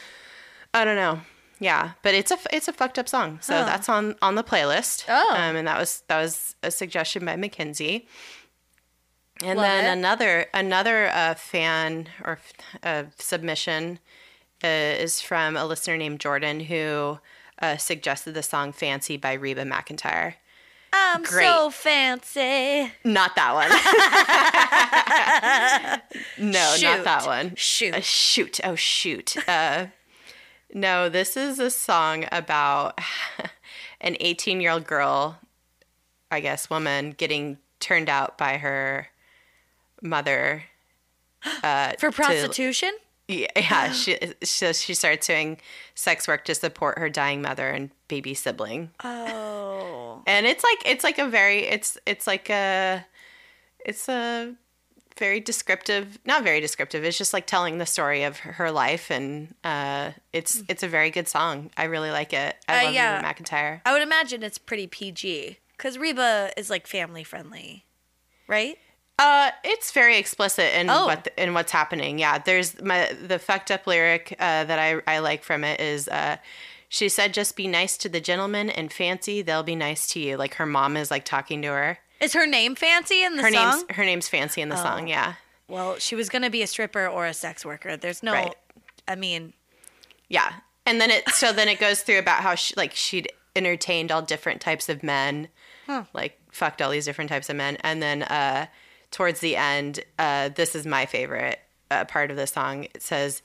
I 0.74 0.86
don't 0.86 0.96
know. 0.96 1.20
Yeah, 1.60 1.92
but 2.02 2.14
it's 2.14 2.32
a 2.32 2.38
it's 2.52 2.68
a 2.68 2.74
fucked 2.74 3.00
up 3.00 3.08
song. 3.08 3.40
So 3.42 3.54
Huh. 3.56 3.66
that's 3.66 3.88
on 3.90 4.16
on 4.22 4.36
the 4.36 4.44
playlist. 4.44 5.06
Oh. 5.08 5.34
um, 5.36 5.56
and 5.56 5.68
that 5.68 5.78
was 5.80 6.04
that 6.08 6.20
was 6.22 6.56
a 6.64 6.70
suggestion 6.72 7.24
by 7.26 7.36
Mackenzie. 7.36 8.08
And 9.44 9.58
Love 9.58 9.66
then 9.68 9.86
it. 9.86 9.92
another 10.00 10.46
another 10.54 11.08
uh, 11.08 11.34
fan 11.36 12.08
or 12.24 12.40
uh, 12.84 13.04
submission 13.18 14.00
uh, 14.64 14.68
is 14.68 15.22
from 15.22 15.56
a 15.58 15.66
listener 15.66 15.98
named 15.98 16.20
Jordan 16.20 16.60
who 16.62 17.20
uh, 17.62 17.78
suggested 17.78 18.34
the 18.34 18.44
song 18.44 18.72
"Fancy" 18.74 19.18
by 19.18 19.34
Reba 19.34 19.64
McEntire. 19.64 20.36
I'm 20.94 21.24
Great. 21.24 21.46
so 21.46 21.70
fancy. 21.72 22.90
Not 23.04 23.36
that 23.36 23.54
one. 23.54 23.70
no, 26.52 26.74
Shoot. 26.78 26.84
not 26.86 27.04
that 27.04 27.26
one. 27.26 27.56
Shoot. 27.56 27.94
Uh, 27.96 28.00
shoot. 28.02 28.60
Oh, 28.64 28.76
shoot. 28.76 29.36
No, 30.74 31.10
this 31.10 31.38
is 31.38 31.60
a 31.60 31.70
song 31.70 32.26
about 32.32 33.00
an 34.02 34.18
18 34.20 34.60
year 34.62 34.72
old 34.72 34.86
girl, 34.86 35.38
I 36.32 36.40
guess, 36.42 36.70
woman, 36.70 37.12
getting 37.12 37.58
turned 37.80 38.10
out 38.10 38.38
by 38.38 38.58
her 38.58 39.08
mother. 40.02 40.64
Uh, 41.64 41.94
For 42.00 42.10
to- 42.10 42.16
prostitution? 42.16 42.92
yeah, 43.28 43.48
yeah 43.56 43.92
she, 43.92 44.18
she, 44.44 44.74
she 44.74 44.94
starts 44.94 45.28
doing 45.28 45.58
sex 45.96 46.28
work 46.28 46.46
to 46.46 46.56
support 46.56 47.00
her 47.00 47.10
dying 47.10 47.42
mother 47.42 47.70
and 47.70 47.90
baby 48.08 48.34
sibling 48.36 48.92
Oh. 49.04 50.22
and 50.28 50.46
it's 50.46 50.64
like 50.64 50.82
it's 50.86 51.04
like 51.04 51.18
a 51.18 51.28
very 51.28 51.60
it's 51.64 51.98
it's 52.06 52.28
like 52.28 52.50
a 52.52 53.04
it's 53.84 54.08
a 54.10 54.54
very 55.18 55.40
descriptive 55.40 56.20
not 56.26 56.44
very 56.44 56.60
descriptive 56.60 57.04
it's 57.04 57.18
just 57.18 57.34
like 57.34 57.46
telling 57.48 57.78
the 57.78 57.86
story 57.86 58.24
of 58.24 58.38
her- 58.40 58.72
life 58.72 59.10
and 59.10 59.54
uh 59.64 60.12
it's 60.34 60.62
it's 60.68 60.84
a 60.84 60.88
very 60.88 61.10
good 61.10 61.28
song 61.28 61.70
i 61.78 61.84
really 61.86 62.12
like 62.12 62.34
it 62.34 62.56
i 62.68 62.82
Uh, 62.82 62.84
love 62.86 62.94
yeah. 62.94 63.16
Reba 63.16 63.28
McEntire 63.44 63.82
I 63.86 63.94
would 63.94 64.02
imagine 64.02 64.44
it's 64.44 64.58
pretty 64.58 64.88
PG 64.88 65.58
because 65.78 65.98
Reba 65.98 66.52
is 66.58 66.70
like 66.70 66.88
family 66.88 67.24
friendly, 67.24 67.86
right? 68.48 68.78
uh 69.18 69.52
it's 69.64 69.92
very 69.94 70.18
explicit 70.18 70.74
in 70.78 70.90
Oh. 70.90 71.06
what 71.06 71.32
in 71.38 71.54
what's 71.54 71.72
happening 71.72 72.20
yeah 72.20 72.38
there's 72.38 72.82
my 72.82 73.14
the 73.14 73.40
fucked 73.40 73.72
up 73.72 73.88
lyric 73.88 74.36
uh 74.42 74.66
that 74.66 74.78
i 74.78 75.00
i 75.08 75.20
like 75.20 75.42
from 75.44 75.64
it 75.64 75.80
is 75.80 76.10
uh 76.10 76.36
she 76.90 77.08
said 77.08 77.34
just 77.34 77.56
be 77.56 77.66
nice 77.68 77.96
to 77.98 78.10
the 78.10 78.20
gentleman 78.20 78.70
and 78.70 78.92
fancy 78.92 79.42
they'll 79.42 79.64
be 79.64 79.76
nice 79.76 80.08
to 80.08 80.20
you 80.20 80.36
like 80.36 80.56
her 80.56 80.66
mom 80.66 80.98
is 80.98 81.10
like 81.12 81.24
talking 81.24 81.62
to 81.62 81.70
her 81.70 82.00
Is 82.26 82.34
her 82.34 82.48
name 82.48 82.76
Fancy 82.76 83.24
in 83.24 83.36
the 83.38 83.44
her 83.44 83.52
song? 83.52 83.70
name's 83.70 83.86
her 83.92 84.04
name's 84.04 84.28
fancy 84.28 84.62
in 84.62 84.70
the 84.70 84.76
song 84.78 85.08
yeah 85.08 85.36
Well, 85.68 85.98
she 86.00 86.16
was 86.16 86.28
gonna 86.30 86.50
be 86.50 86.62
a 86.62 86.68
stripper 86.68 87.08
or 87.08 87.26
a 87.26 87.34
sex 87.34 87.64
worker. 87.66 87.96
There's 87.98 88.22
no. 88.24 88.34
Right. 88.34 88.56
I 89.08 89.16
mean, 89.16 89.54
Yeah. 90.28 90.52
And 90.86 91.00
then 91.00 91.12
it 91.12 91.30
so 91.30 91.54
then 91.54 91.68
it 91.70 91.80
goes 91.80 92.02
through 92.02 92.20
about 92.20 92.42
how 92.42 92.56
she 92.56 92.74
like 92.76 92.94
she'd 92.94 93.32
entertained 93.56 94.12
all 94.12 94.22
different 94.22 94.60
types 94.62 94.90
of 94.90 95.04
men. 95.04 95.48
Like 96.14 96.40
fucked 96.52 96.82
all 96.82 96.90
these 96.92 97.06
different 97.06 97.30
types 97.30 97.50
of 97.50 97.56
men. 97.56 97.78
And 97.82 98.02
then 98.02 98.24
uh 98.24 98.66
towards 99.12 99.40
the 99.40 99.56
end, 99.56 100.02
uh 100.20 100.50
this 100.50 100.76
is 100.76 100.86
my 100.86 101.06
favorite 101.06 101.60
uh, 101.92 102.06
part 102.06 102.32
of 102.32 102.38
the 102.38 102.48
song. 102.48 102.86
It 102.96 103.04
says, 103.04 103.44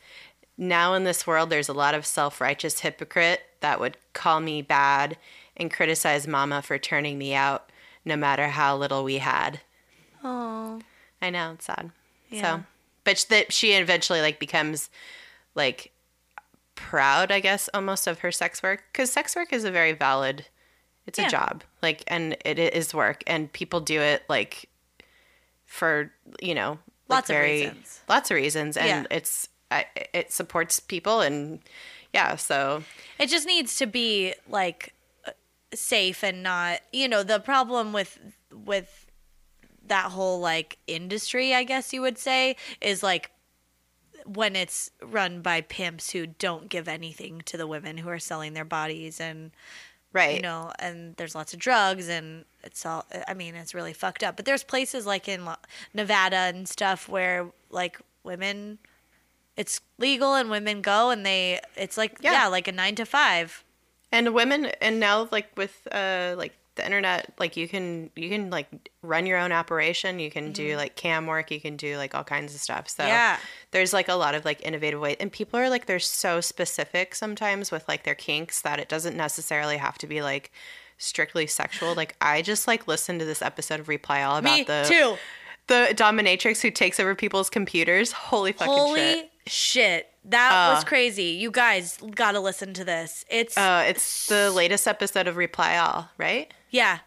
"Now 0.57 0.95
in 0.95 1.05
this 1.05 1.27
world 1.27 1.51
there's 1.51 1.69
a 1.69 1.75
lot 1.75 1.95
of 1.95 2.07
self-righteous 2.07 2.81
hypocrite 2.81 3.43
that 3.61 3.79
would 3.79 3.99
call 4.15 4.41
me 4.41 4.63
bad 4.63 5.19
and 5.57 5.71
criticize 5.71 6.27
mama 6.27 6.63
for 6.63 6.79
turning 6.79 7.19
me 7.19 7.35
out 7.35 7.70
no 8.05 8.17
matter 8.17 8.49
how 8.49 8.77
little 8.77 9.05
we 9.05 9.19
had." 9.19 9.61
oh, 10.23 10.81
I 11.23 11.31
know, 11.31 11.53
it's 11.53 11.65
sad. 11.67 11.91
Yeah. 12.31 12.43
So, 12.59 12.65
but 13.05 13.27
that 13.31 13.53
she 13.53 13.73
eventually 13.73 14.21
like 14.21 14.39
becomes 14.39 14.91
like 15.55 15.93
proud, 16.75 17.31
I 17.33 17.41
guess, 17.41 17.69
almost 17.75 18.07
of 18.07 18.21
her 18.21 18.31
sex 18.33 18.63
work 18.63 18.85
because 18.93 19.11
sex 19.11 19.35
work 19.37 19.53
is 19.53 19.65
a 19.65 19.71
very 19.71 19.93
valid. 19.93 20.47
It's 21.07 21.19
Yeah. 21.19 21.27
a 21.27 21.31
job, 21.31 21.65
like, 21.83 22.05
and 22.07 22.37
it 22.45 22.59
is 22.59 22.95
work, 22.95 23.23
and 23.27 23.53
people 23.53 23.81
do 23.81 24.01
it 24.01 24.23
like 24.29 24.69
for 25.67 26.13
you 26.41 26.55
know 26.55 26.79
like, 27.09 27.17
Lots 27.29 27.31
of 27.31 27.37
reasons. 27.39 28.01
lots 28.09 28.31
of 28.31 28.35
reasons, 28.37 28.77
and 28.77 28.87
Yeah. 29.11 29.17
it's 29.17 29.49
I, 29.71 29.87
it 30.13 30.33
supports 30.33 30.81
people, 30.81 31.21
and 31.21 31.61
yeah, 32.13 32.37
so 32.37 32.83
it 33.19 33.29
just 33.29 33.47
needs 33.47 33.77
to 33.79 33.87
be 33.87 34.35
like 34.49 34.93
safe 35.75 36.23
and 36.23 36.43
not. 36.43 36.81
You 36.93 37.09
know, 37.09 37.23
the 37.23 37.41
problem 37.41 37.93
with 37.93 38.19
with 38.53 39.07
that 39.87 40.13
whole 40.13 40.41
like 40.41 40.79
industry, 40.87 41.55
I 41.55 41.65
guess 41.65 41.93
you 41.93 42.01
would 42.03 42.19
say, 42.19 42.57
is 42.81 43.03
like 43.03 43.31
when 44.25 44.55
it's 44.55 44.91
run 45.03 45.41
by 45.41 45.61
pimps 45.63 46.11
who 46.11 46.27
don't 46.27 46.69
give 46.69 46.89
anything 46.89 47.43
to 47.47 47.57
the 47.57 47.67
women 47.67 47.99
who 47.99 48.09
are 48.09 48.19
selling 48.19 48.53
their 48.53 48.65
bodies 48.65 49.19
and 49.21 49.51
right, 50.13 50.37
you 50.37 50.43
know, 50.43 50.71
and 50.79 51.17
there's 51.17 51.35
lots 51.35 51.53
of 51.55 51.59
drugs 51.59 52.09
and 52.09 52.45
it's 52.63 52.85
all, 52.85 53.07
I 53.27 53.35
mean, 53.35 53.55
it's 53.55 53.75
really 53.75 53.93
fucked 53.95 54.23
up. 54.23 54.37
But 54.37 54.45
there's 54.45 54.63
places 54.63 55.07
like 55.07 55.27
in 55.27 55.49
Nevada 55.95 56.37
and 56.37 56.69
stuff 56.69 57.09
where 57.09 57.51
like 57.71 57.99
women, 58.23 58.79
it's 59.57 59.81
legal 59.99 60.35
and 60.35 60.51
women 60.51 60.83
go 60.83 61.11
and 61.11 61.25
they, 61.25 61.61
it's 61.77 61.97
like, 61.97 62.19
Yeah. 62.21 62.33
yeah, 62.33 62.47
like 62.47 62.69
a 62.69 62.73
nine 62.73 62.95
to 62.97 63.07
five. 63.07 63.65
And 64.13 64.35
women 64.35 64.67
and 64.81 64.99
now 65.01 65.29
like 65.31 65.49
with 65.57 65.87
uh 65.93 66.35
like 66.37 66.55
the 66.77 66.85
internet 66.85 67.33
like 67.39 67.57
you 67.57 67.67
can 67.69 68.11
you 68.17 68.29
can 68.31 68.49
like 68.49 68.69
run 69.03 69.27
your 69.27 69.37
own 69.39 69.51
operation 69.53 70.19
you 70.19 70.31
can 70.31 70.53
do 70.53 70.77
like 70.77 70.95
cam 70.97 71.27
work 71.27 71.51
you 71.51 71.61
can 71.61 71.77
do 71.77 71.97
like 71.97 72.15
all 72.15 72.23
kinds 72.25 72.55
of 72.55 72.61
stuff 72.61 72.89
so 72.89 73.03
Mm-hmm. 73.03 73.11
Yeah. 73.13 73.37
there's 73.73 73.93
like 73.93 74.09
a 74.09 74.15
lot 74.15 74.35
of 74.35 74.45
like 74.45 74.65
innovative 74.65 75.01
ways 75.01 75.17
and 75.21 75.31
people 75.33 75.59
are 75.59 75.69
like 75.69 75.87
they're 75.87 75.99
so 75.99 76.41
specific 76.41 77.15
sometimes 77.15 77.71
with 77.73 77.87
like 77.89 78.05
their 78.05 78.15
kinks 78.15 78.63
that 78.63 78.79
it 78.79 78.89
doesn't 78.89 79.17
necessarily 79.17 79.77
have 79.79 79.99
to 79.99 80.07
be 80.07 80.23
like 80.23 80.53
strictly 80.97 81.47
sexual 81.47 81.95
like 81.95 82.15
i 82.21 82.41
just 82.41 82.67
like 82.69 82.87
listened 82.87 83.19
to 83.21 83.27
this 83.27 83.43
episode 83.43 83.81
of 83.81 83.89
reply 83.89 84.23
all 84.23 84.37
about 84.37 84.59
Me 84.59 84.63
the 84.65 84.85
too. 84.87 85.17
the 85.67 85.89
dominatrix 85.95 86.61
who 86.63 86.71
takes 86.71 87.01
over 87.01 87.15
people's 87.15 87.51
computers 87.51 88.13
holy 88.13 88.53
fucking 88.53 88.73
Holy 88.73 89.01
shit 89.01 89.31
shit. 89.47 90.10
That 90.25 90.53
Uh. 90.53 90.75
was 90.75 90.85
crazy. 90.85 91.25
You 91.25 91.51
guys 91.51 91.99
got 92.15 92.33
to 92.33 92.41
listen 92.41 92.75
to 92.75 92.85
this. 92.85 93.25
It's, 93.31 93.57
uh 93.57 93.85
it's 93.89 94.27
the 94.27 94.51
latest 94.51 94.87
episode 94.87 95.27
of 95.27 95.37
reply 95.37 95.77
all 95.79 96.11
right 96.19 96.53
Yeah. 96.71 96.99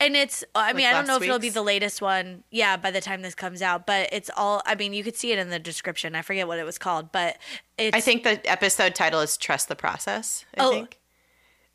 And 0.00 0.16
it's, 0.16 0.42
I 0.54 0.72
mean, 0.72 0.86
I 0.86 0.92
don't 0.92 1.06
know 1.06 1.16
if 1.16 1.22
it'll 1.22 1.38
be 1.38 1.50
the 1.50 1.60
latest 1.60 2.00
one. 2.00 2.44
Yeah, 2.50 2.78
by 2.78 2.90
the 2.90 3.02
time 3.02 3.20
this 3.20 3.34
comes 3.34 3.60
out, 3.60 3.86
but 3.86 4.08
it's 4.10 4.30
all, 4.34 4.62
I 4.64 4.74
mean, 4.74 4.94
you 4.94 5.04
could 5.04 5.16
see 5.16 5.32
it 5.32 5.38
in 5.38 5.50
the 5.50 5.58
description. 5.58 6.14
I 6.14 6.22
forget 6.22 6.48
what 6.48 6.58
it 6.58 6.64
was 6.64 6.78
called, 6.78 7.12
but 7.12 7.36
it's, 7.76 7.94
I 7.94 8.00
think 8.00 8.22
the 8.24 8.40
episode 8.50 8.94
title 8.94 9.20
is 9.20 9.36
Trust 9.36 9.68
the 9.68 9.76
Process. 9.76 10.46
I 10.56 10.64
Oh. 10.64 10.70
think. 10.70 10.98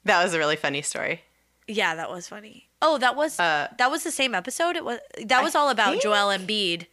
That 0.03 0.23
was 0.23 0.33
a 0.33 0.39
really 0.39 0.55
funny 0.55 0.81
story. 0.81 1.21
yeah, 1.67 1.93
that 1.93 2.09
was 2.09 2.27
funny. 2.27 2.69
Oh, 2.81 2.97
that 2.97 3.15
was, 3.15 3.39
Uh, 3.39 3.67
that 3.77 3.91
was 3.91 4.03
the 4.03 4.09
same 4.09 4.33
episode. 4.33 4.75
It 4.75 4.83
was, 4.83 4.97
that 5.23 5.43
was 5.43 5.53
all 5.53 5.69
about 5.69 5.91
think- 5.91 6.01
Joel 6.01 6.35
Embiid. 6.35 6.87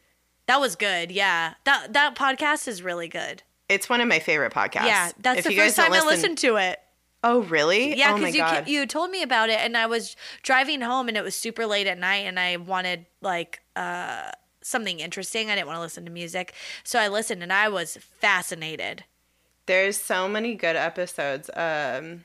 That 0.47 0.61
was 0.61 0.77
good. 0.77 1.11
Yeah. 1.11 1.55
That, 1.65 1.95
that 1.95 2.17
podcast 2.17 2.69
is 2.69 2.83
really 2.83 3.09
good. 3.09 3.43
It's 3.69 3.89
one 3.89 4.01
of 4.01 4.09
my 4.09 4.19
favorite 4.19 4.53
podcasts. 4.53 4.87
Yeah. 4.87 5.11
That's 5.21 5.41
If 5.41 5.45
the 5.47 5.53
you 5.55 5.61
first 5.61 5.77
time 5.77 5.87
don't 5.93 5.97
I 6.03 6.07
listen- 6.07 6.09
listened 6.33 6.39
to 6.39 6.57
it. 6.57 6.81
Oh, 7.25 7.41
really? 7.43 7.97
Yeah, 7.99 8.13
Oh 8.13 8.19
because 8.19 8.35
you 8.35 8.41
god. 8.41 8.69
you 8.69 8.87
told 8.87 9.11
me 9.11 9.23
about 9.23 9.51
it, 9.51 9.59
and 9.59 9.77
I 9.77 9.87
was 9.87 10.15
driving 10.43 10.81
home, 10.83 11.09
and 11.09 11.17
it 11.17 11.25
was 11.25 11.35
super 11.35 11.67
late 11.67 11.89
at 11.89 11.99
night, 11.99 12.27
and 12.27 12.39
I 12.39 12.57
wanted 12.59 13.07
like 13.21 13.61
uh, 13.75 14.31
something 14.63 15.01
interesting. 15.01 15.51
I 15.51 15.57
didn't 15.57 15.67
want 15.67 15.79
to 15.79 15.81
listen 15.81 16.05
to 16.05 16.13
music, 16.13 16.55
so 16.85 16.99
I 17.01 17.09
listened, 17.09 17.43
and 17.43 17.53
I 17.53 17.69
was 17.69 17.97
fascinated. 18.21 19.03
There's 19.67 20.01
so 20.01 20.29
many 20.29 20.55
good 20.55 20.77
episodes. 20.77 21.51
Um, 21.55 22.25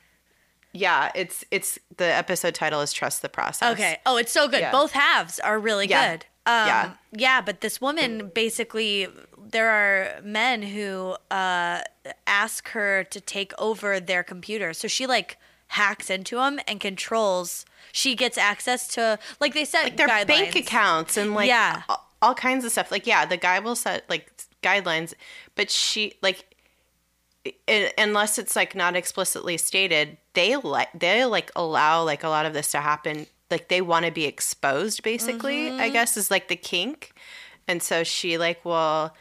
yeah, 0.73 1.11
it's 1.15 1.43
it's 1.49 1.79
the 1.97 2.05
episode 2.05 2.53
title 2.53 2.81
is 2.81 2.93
Trust 2.93 3.23
the 3.23 3.29
Process. 3.29 3.73
Okay. 3.73 3.97
Oh, 4.05 4.17
it's 4.17 4.31
so 4.31 4.47
good. 4.47 4.59
Yeah. 4.59 4.71
Both 4.71 4.91
halves 4.91 5.39
are 5.39 5.57
really 5.57 5.87
Yeah. 5.87 6.11
good. 6.17 6.25
Um, 6.45 6.67
Yeah. 6.67 6.91
Yeah, 7.13 7.41
but 7.41 7.61
this 7.61 7.81
woman 7.81 8.29
basically, 8.33 9.07
there 9.53 9.69
are 9.69 10.21
men 10.21 10.61
who 10.61 11.15
uh, 11.31 11.79
ask 12.27 12.67
her 12.69 13.05
to 13.05 13.21
take 13.21 13.53
over 13.57 13.99
their 14.01 14.23
computer. 14.23 14.73
So 14.73 14.87
she 14.89 15.07
like 15.07 15.37
hacks 15.67 16.09
into 16.09 16.35
them 16.35 16.59
and 16.67 16.79
controls. 16.79 17.65
She 17.93 18.15
gets 18.15 18.37
access 18.37 18.87
to 18.89 19.17
like 19.39 19.53
they 19.53 19.65
set 19.65 19.95
their 19.97 20.07
bank 20.25 20.55
accounts 20.55 21.15
and 21.15 21.33
like 21.33 21.47
Yeah. 21.47 21.83
all, 21.87 22.09
all 22.21 22.35
kinds 22.35 22.65
of 22.65 22.71
stuff. 22.71 22.91
Like 22.91 23.07
yeah, 23.07 23.25
the 23.25 23.37
guy 23.37 23.59
will 23.59 23.75
set 23.75 24.03
like 24.09 24.31
guidelines, 24.61 25.13
but 25.55 25.71
she 25.71 26.13
like 26.21 26.45
i 27.45 27.91
unless 27.97 28.37
it's 28.39 28.55
like 28.55 28.73
not 28.75 28.95
explicitly 28.95 29.57
stated, 29.57 30.17
they 30.33 30.55
like 30.55 30.89
they 30.97 31.25
like 31.25 31.51
allow 31.55 32.03
like 32.03 32.23
a 32.23 32.29
lot 32.29 32.45
of 32.45 32.53
this 32.53 32.71
to 32.71 32.79
happen. 32.79 33.27
Like 33.51 33.67
they 33.67 33.81
want 33.81 34.05
to 34.05 34.11
be 34.11 34.25
exposed 34.25 35.03
basically, 35.03 35.67
I 35.67 35.71
Mm-hmm. 35.71 35.93
guess 35.93 36.17
is 36.17 36.31
like 36.31 36.47
the 36.47 36.55
kink. 36.55 37.13
And 37.67 37.81
so 37.83 38.03
she 38.03 38.37
like 38.37 38.63
will 38.65 39.13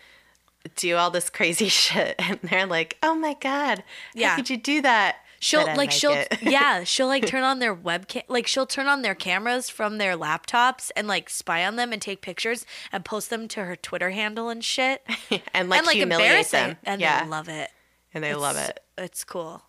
do 0.77 0.96
all 0.96 1.11
this 1.11 1.31
crazy 1.31 1.68
shit 1.83 2.14
and 2.18 2.38
they're 2.42 2.66
like, 2.66 2.98
"Oh 3.03 3.14
my 3.14 3.35
god. 3.40 3.83
Yeah. 4.14 4.31
How 4.31 4.37
could 4.37 4.51
you 4.51 4.57
do 4.57 4.81
that?" 4.83 5.16
She'll 5.40 5.66
like 5.75 5.90
she'll 5.90 6.12
it. 6.12 6.38
yeah 6.40 6.85
she'll 6.85 7.09
like 7.09 7.27
turn 7.27 7.42
on 7.42 7.59
their 7.59 7.75
webcam 7.75 8.22
like 8.29 8.46
she'll 8.46 8.64
turn 8.64 8.87
on 8.87 9.03
their 9.03 9.16
cameras 9.16 9.68
from 9.68 9.98
their 9.98 10.16
laptops 10.16 10.92
and 10.94 11.09
like 11.09 11.29
spy 11.29 11.66
on 11.66 11.75
them 11.75 11.92
and 11.92 12.01
take 12.01 12.20
pictures 12.22 12.64
and 12.92 13.05
post 13.05 13.29
them 13.29 13.48
to 13.48 13.64
her 13.64 13.75
Twitter 13.75 14.11
handle 14.11 14.51
and 14.51 14.62
shit 14.64 15.03
and 15.53 15.68
like, 15.68 15.79
and 15.79 15.87
like 15.88 15.96
humiliate 15.96 16.46
them. 16.53 16.77
and 16.85 17.01
yeah. 17.01 17.25
they 17.25 17.29
love 17.31 17.48
it. 17.48 17.70
and 18.14 18.22
they 18.22 18.35
love 18.37 18.57
it. 18.57 18.79
It's 18.96 19.25
cool. 19.25 19.62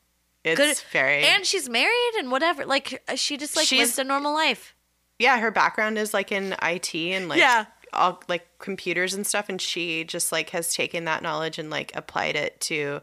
It's 0.44 0.60
Good. 0.60 0.78
very 0.92 1.24
And 1.24 1.44
she's 1.44 1.68
married 1.68 2.12
and 2.20 2.30
whatever. 2.30 2.68
Like 2.68 3.02
uh, 3.08 3.16
she 3.16 3.36
just 3.38 3.56
like 3.56 3.66
She's- 3.66 3.80
lives 3.80 3.98
a 3.98 4.04
normal 4.04 4.32
life. 4.32 4.76
yeah, 5.18 5.40
her 5.40 5.50
background 5.50 5.98
is 5.98 6.14
like 6.14 6.32
in 6.32 6.56
IT 6.62 6.94
and 6.94 7.30
like 7.30 7.40
Yeah. 7.40 7.66
All 7.94 8.22
like 8.28 8.48
computers 8.60 9.14
and 9.14 9.26
stuff 9.26 9.50
and 9.50 9.62
she 9.62 10.04
just 10.04 10.32
like 10.32 10.50
has 10.52 10.74
taken 10.74 11.06
that 11.06 11.24
knowledge 11.24 11.60
and 11.60 11.70
like 11.70 11.92
applied 11.96 12.36
it 12.36 12.60
to 12.62 13.02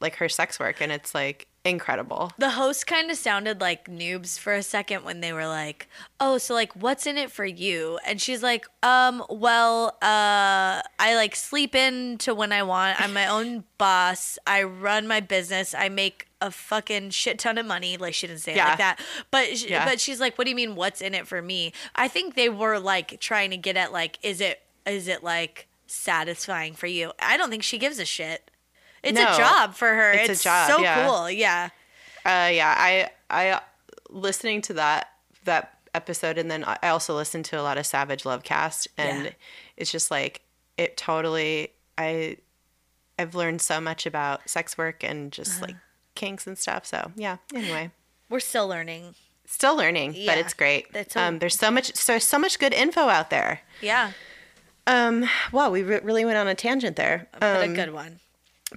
like 0.00 0.16
her 0.16 0.28
sex 0.28 0.58
work 0.58 0.80
and 0.80 0.92
it's 0.92 1.14
like 1.14 1.46
incredible. 1.64 2.32
The 2.38 2.50
host 2.50 2.86
kind 2.86 3.10
of 3.10 3.16
sounded 3.16 3.60
like 3.60 3.86
noobs 3.86 4.38
for 4.38 4.54
a 4.54 4.62
second 4.62 5.04
when 5.04 5.20
they 5.20 5.32
were 5.32 5.46
like, 5.46 5.88
"Oh, 6.18 6.38
so 6.38 6.54
like 6.54 6.74
what's 6.74 7.06
in 7.06 7.18
it 7.18 7.30
for 7.30 7.44
you?" 7.44 7.98
And 8.06 8.20
she's 8.20 8.42
like, 8.42 8.66
"Um, 8.82 9.22
well, 9.28 9.96
uh 10.02 10.80
I 10.98 11.14
like 11.16 11.36
sleep 11.36 11.74
in 11.74 12.18
to 12.18 12.34
when 12.34 12.52
I 12.52 12.62
want. 12.62 13.00
I'm 13.00 13.12
my 13.12 13.26
own 13.26 13.64
boss. 13.78 14.38
I 14.46 14.62
run 14.62 15.06
my 15.06 15.20
business. 15.20 15.74
I 15.74 15.88
make 15.88 16.26
a 16.40 16.50
fucking 16.50 17.10
shit 17.10 17.38
ton 17.38 17.58
of 17.58 17.66
money." 17.66 17.96
Like 17.96 18.14
she 18.14 18.26
didn't 18.26 18.40
say 18.40 18.54
it 18.54 18.58
like 18.58 18.78
that. 18.78 19.00
But 19.30 19.58
sh- 19.58 19.66
Yeah. 19.66 19.84
but 19.84 20.00
she's 20.00 20.20
like, 20.20 20.38
"What 20.38 20.44
do 20.44 20.50
you 20.50 20.56
mean 20.56 20.74
what's 20.76 21.00
in 21.02 21.14
it 21.14 21.26
for 21.26 21.42
me?" 21.42 21.72
I 21.94 22.08
think 22.08 22.34
they 22.34 22.48
were 22.48 22.78
like 22.78 23.20
trying 23.20 23.50
to 23.50 23.56
get 23.56 23.76
at 23.76 23.92
like 23.92 24.18
is 24.22 24.40
it 24.40 24.62
is 24.86 25.08
it 25.08 25.22
like 25.22 25.66
satisfying 25.86 26.72
for 26.74 26.86
you? 26.86 27.12
I 27.20 27.36
don't 27.36 27.50
think 27.50 27.62
she 27.62 27.76
gives 27.78 27.98
a 27.98 28.04
shit. 28.06 28.50
It's 29.02 29.16
No, 29.18 29.32
a 29.32 29.36
job 29.36 29.74
for 29.74 29.88
her. 29.88 30.12
it's 30.12 30.28
It's, 30.30 30.40
a 30.42 30.44
job, 30.44 30.70
so 30.70 30.78
yeah. 30.80 31.06
cool. 31.06 31.30
Yeah. 31.30 31.68
Uh 32.24 32.50
yeah, 32.52 32.74
I 32.76 33.10
I 33.30 33.60
listening 34.08 34.60
to 34.62 34.74
that 34.74 35.08
that 35.44 35.78
episode 35.94 36.38
and 36.38 36.50
then 36.50 36.64
I 36.64 36.88
also 36.90 37.14
listened 37.16 37.44
to 37.46 37.60
a 37.60 37.62
lot 37.62 37.78
of 37.78 37.86
Savage 37.86 38.24
Love 38.24 38.42
Cast 38.42 38.88
and 38.98 39.24
Yeah. 39.26 39.30
it's 39.76 39.90
just 39.90 40.10
like 40.10 40.42
it 40.76 40.96
totally 40.96 41.72
I 41.98 42.36
I've 43.18 43.34
learned 43.34 43.60
so 43.60 43.80
much 43.80 44.06
about 44.06 44.48
sex 44.48 44.76
work 44.78 45.02
and 45.04 45.32
just 45.32 45.56
Uh-huh. 45.62 45.66
like 45.68 45.76
kinks 46.14 46.46
and 46.46 46.56
stuff. 46.58 46.86
So, 46.86 47.12
yeah, 47.16 47.36
anyway. 47.54 47.90
We're 48.28 48.40
still 48.40 48.66
learning. 48.68 49.14
Still 49.46 49.76
learning, 49.76 50.14
Yeah, 50.14 50.32
but 50.32 50.38
it's 50.38 50.54
great. 50.54 50.92
that's 50.92 51.16
um, 51.16 51.38
there's 51.38 51.58
so 51.58 51.70
much, 51.70 51.94
so 51.96 52.18
so 52.18 52.38
much 52.38 52.58
good 52.58 52.72
info 52.72 53.08
out 53.08 53.30
there. 53.30 53.60
Yeah, 53.82 54.12
Um, 54.86 55.28
wow, 55.52 55.70
we 55.70 55.82
re- 55.82 56.00
really 56.02 56.24
went 56.24 56.36
on 56.38 56.46
a 56.48 56.54
tangent 56.54 56.96
there. 56.96 57.26
but 57.38 57.64
Um, 57.64 57.72
a 57.72 57.74
good 57.74 57.92
one. 57.92 58.20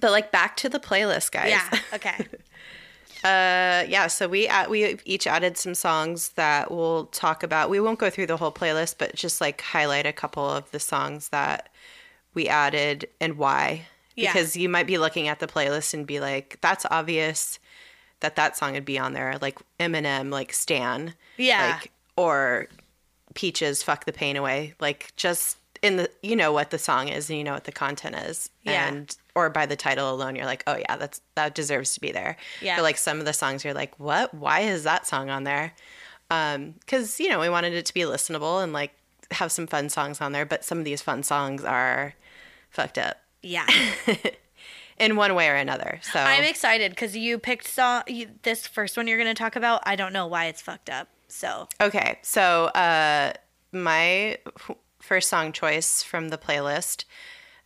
But 0.00 0.10
like 0.10 0.32
back 0.32 0.56
to 0.58 0.68
the 0.68 0.80
playlist, 0.80 1.32
guys. 1.32 1.50
Yeah. 1.50 1.78
Okay. 1.94 2.26
Uh, 3.22 3.86
yeah. 3.88 4.06
So 4.06 4.28
we 4.28 4.46
add, 4.46 4.68
we 4.68 4.98
each 5.06 5.26
added 5.26 5.56
some 5.56 5.74
songs 5.74 6.30
that 6.30 6.70
we'll 6.70 7.06
talk 7.06 7.42
about. 7.42 7.70
We 7.70 7.80
won't 7.80 7.98
go 7.98 8.10
through 8.10 8.26
the 8.26 8.36
whole 8.36 8.52
playlist, 8.52 8.96
but 8.98 9.14
just 9.14 9.40
like 9.40 9.62
highlight 9.62 10.04
a 10.04 10.12
couple 10.12 10.46
of 10.46 10.70
the 10.72 10.80
songs 10.80 11.30
that 11.30 11.70
we 12.34 12.48
added 12.48 13.08
and 13.22 13.38
why. 13.38 13.86
Yeah. 14.14 14.30
Because 14.30 14.56
you 14.56 14.68
might 14.68 14.86
be 14.86 14.98
looking 14.98 15.26
at 15.28 15.40
the 15.40 15.46
playlist 15.46 15.94
and 15.94 16.06
be 16.06 16.20
like, 16.20 16.58
"That's 16.60 16.84
obvious 16.90 17.58
that 18.20 18.36
that 18.36 18.58
song 18.58 18.74
would 18.74 18.84
be 18.84 18.98
on 18.98 19.14
there." 19.14 19.38
Like 19.40 19.58
Eminem, 19.80 20.30
like 20.30 20.52
Stan. 20.52 21.14
Yeah. 21.38 21.78
Like 21.80 21.92
or 22.16 22.68
Peaches, 23.34 23.82
"Fuck 23.82 24.04
the 24.04 24.12
Pain 24.12 24.36
Away." 24.36 24.74
Like 24.80 25.14
just 25.16 25.56
in 25.84 25.96
the 25.96 26.10
you 26.22 26.34
know 26.34 26.50
what 26.52 26.70
the 26.70 26.78
song 26.78 27.08
is 27.08 27.28
and 27.28 27.38
you 27.38 27.44
know 27.44 27.52
what 27.52 27.64
the 27.64 27.72
content 27.72 28.16
is. 28.16 28.50
Yeah. 28.62 28.88
And 28.88 29.16
or 29.34 29.50
by 29.50 29.66
the 29.66 29.76
title 29.76 30.12
alone, 30.12 30.34
you're 30.34 30.46
like, 30.46 30.64
oh 30.66 30.76
yeah, 30.76 30.96
that's 30.96 31.20
that 31.34 31.54
deserves 31.54 31.94
to 31.94 32.00
be 32.00 32.10
there. 32.10 32.36
Yeah. 32.60 32.76
But 32.76 32.82
like 32.82 32.96
some 32.96 33.18
of 33.18 33.26
the 33.26 33.32
songs, 33.32 33.64
you're 33.64 33.74
like, 33.74 33.98
what? 34.00 34.32
Why 34.34 34.60
is 34.60 34.82
that 34.84 35.06
song 35.06 35.30
on 35.30 35.44
there? 35.44 35.72
Um, 36.30 36.74
because 36.80 37.20
you 37.20 37.28
know 37.28 37.38
we 37.38 37.48
wanted 37.48 37.74
it 37.74 37.84
to 37.86 37.94
be 37.94 38.00
listenable 38.00 38.62
and 38.62 38.72
like 38.72 38.92
have 39.30 39.52
some 39.52 39.66
fun 39.66 39.88
songs 39.90 40.20
on 40.20 40.32
there, 40.32 40.46
but 40.46 40.64
some 40.64 40.78
of 40.78 40.84
these 40.84 41.02
fun 41.02 41.22
songs 41.22 41.64
are 41.64 42.14
fucked 42.70 42.98
up 42.98 43.18
Yeah. 43.42 43.66
in 44.98 45.16
one 45.16 45.34
way 45.34 45.48
or 45.48 45.54
another. 45.54 46.00
So 46.02 46.18
I'm 46.18 46.44
excited 46.44 46.90
because 46.92 47.16
you 47.16 47.38
picked 47.38 47.66
song. 47.68 48.02
You, 48.06 48.28
this 48.42 48.66
first 48.66 48.96
one 48.96 49.06
you're 49.06 49.18
going 49.18 49.34
to 49.34 49.38
talk 49.38 49.56
about. 49.56 49.82
I 49.84 49.96
don't 49.96 50.12
know 50.12 50.26
why 50.26 50.46
it's 50.46 50.62
fucked 50.62 50.88
up. 50.90 51.08
So 51.28 51.68
Okay, 51.80 52.18
so 52.22 52.66
uh, 52.66 53.32
my 53.72 54.38
first 55.06 55.28
song 55.28 55.52
choice 55.52 56.02
from 56.02 56.28
the 56.30 56.38
playlist 56.38 57.04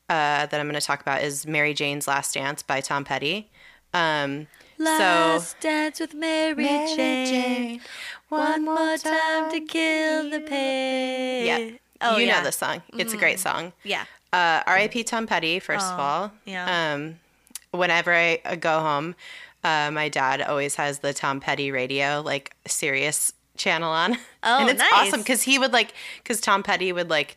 uh, 0.08 0.46
that 0.46 0.54
I'm 0.54 0.66
going 0.68 0.80
to 0.80 0.86
talk 0.86 1.00
about 1.00 1.22
is 1.22 1.46
"Mary 1.46 1.74
Jane's 1.74 2.06
Last 2.08 2.34
Dance" 2.34 2.62
by 2.62 2.80
Tom 2.80 3.04
Petty. 3.04 3.50
Um, 3.94 4.48
last 4.78 5.58
dance 5.60 6.00
with 6.00 6.14
Mary, 6.14 6.54
Mary 6.54 6.94
Jane. 6.94 7.26
Jane, 7.26 7.80
One 8.28 8.64
more 8.64 8.96
time 8.98 9.50
to 9.50 9.60
kill 9.60 10.30
the 10.30 10.40
pain. 10.40 11.46
yeah, 11.46 11.76
Oh 12.00 12.16
you 12.18 12.26
yeah. 12.26 12.34
Mm-hmm. 12.34 12.38
know 12.40 12.44
this 12.44 12.56
song. 12.56 12.82
It's 12.98 13.14
a 13.14 13.16
great 13.16 13.38
song. 13.40 13.72
Yeah. 13.84 14.04
Uh, 14.32 14.62
R.I.P. 14.66 15.04
Tom 15.04 15.26
Petty. 15.26 15.58
First 15.58 15.86
of 15.86 15.98
all, 15.98 16.32
yeah. 16.44 16.92
Um, 16.94 17.18
whenever 17.70 18.12
I 18.14 18.40
uh, 18.44 18.56
go 18.56 18.80
home, 18.80 19.14
uh, 19.64 19.90
my 19.90 20.08
dad 20.10 20.42
always 20.42 20.74
has 20.76 20.98
the 20.98 21.14
Tom 21.14 21.40
Petty 21.40 21.70
radio, 21.70 22.20
like 22.24 22.54
Sirius 22.66 23.32
channel 23.58 23.90
on. 23.90 24.16
Oh, 24.44 24.60
and 24.60 24.70
it's 24.70 24.78
nice. 24.78 24.90
awesome 24.92 25.20
because 25.20 25.42
he 25.42 25.58
would 25.58 25.72
like 25.72 25.92
because 26.22 26.40
Tom 26.40 26.62
Petty 26.62 26.92
would 26.92 27.10
like 27.10 27.36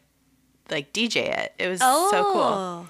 like 0.70 0.94
DJ 0.94 1.16
it. 1.38 1.54
It 1.58 1.68
was 1.68 1.80
Oh. 1.84 2.10
so 2.12 2.32
cool. 2.32 2.90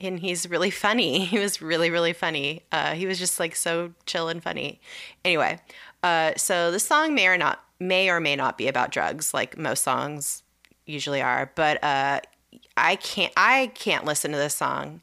and 0.00 0.18
he's 0.18 0.48
really 0.48 0.70
funny. 0.70 1.24
He 1.26 1.38
was 1.38 1.60
really, 1.60 1.90
really 1.90 2.14
funny. 2.14 2.62
Uh, 2.72 2.94
he 2.94 3.04
was 3.06 3.18
just 3.18 3.38
like 3.38 3.54
so 3.54 3.92
chill 4.06 4.28
and 4.30 4.42
funny. 4.42 4.80
Anyway, 5.24 5.60
uh, 6.02 6.32
so 6.38 6.70
this 6.70 6.84
song 6.84 7.14
may 7.14 7.26
or 7.28 7.36
not 7.36 7.62
may 7.78 8.08
or 8.08 8.18
may 8.18 8.34
not 8.34 8.56
be 8.56 8.66
about 8.66 8.90
drugs, 8.92 9.34
like 9.34 9.58
most 9.58 9.84
songs 9.84 10.42
usually 10.86 11.20
are. 11.20 11.52
But 11.54 11.84
uh, 11.84 12.20
I 12.78 12.96
can't 12.96 13.32
I 13.36 13.70
can't 13.74 14.06
listen 14.06 14.32
to 14.32 14.38
this 14.38 14.54
song. 14.54 15.02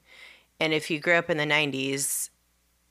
And 0.60 0.74
if 0.74 0.90
you 0.90 1.00
grew 1.00 1.14
up 1.14 1.30
in 1.30 1.38
the 1.38 1.46
'90s, 1.46 2.32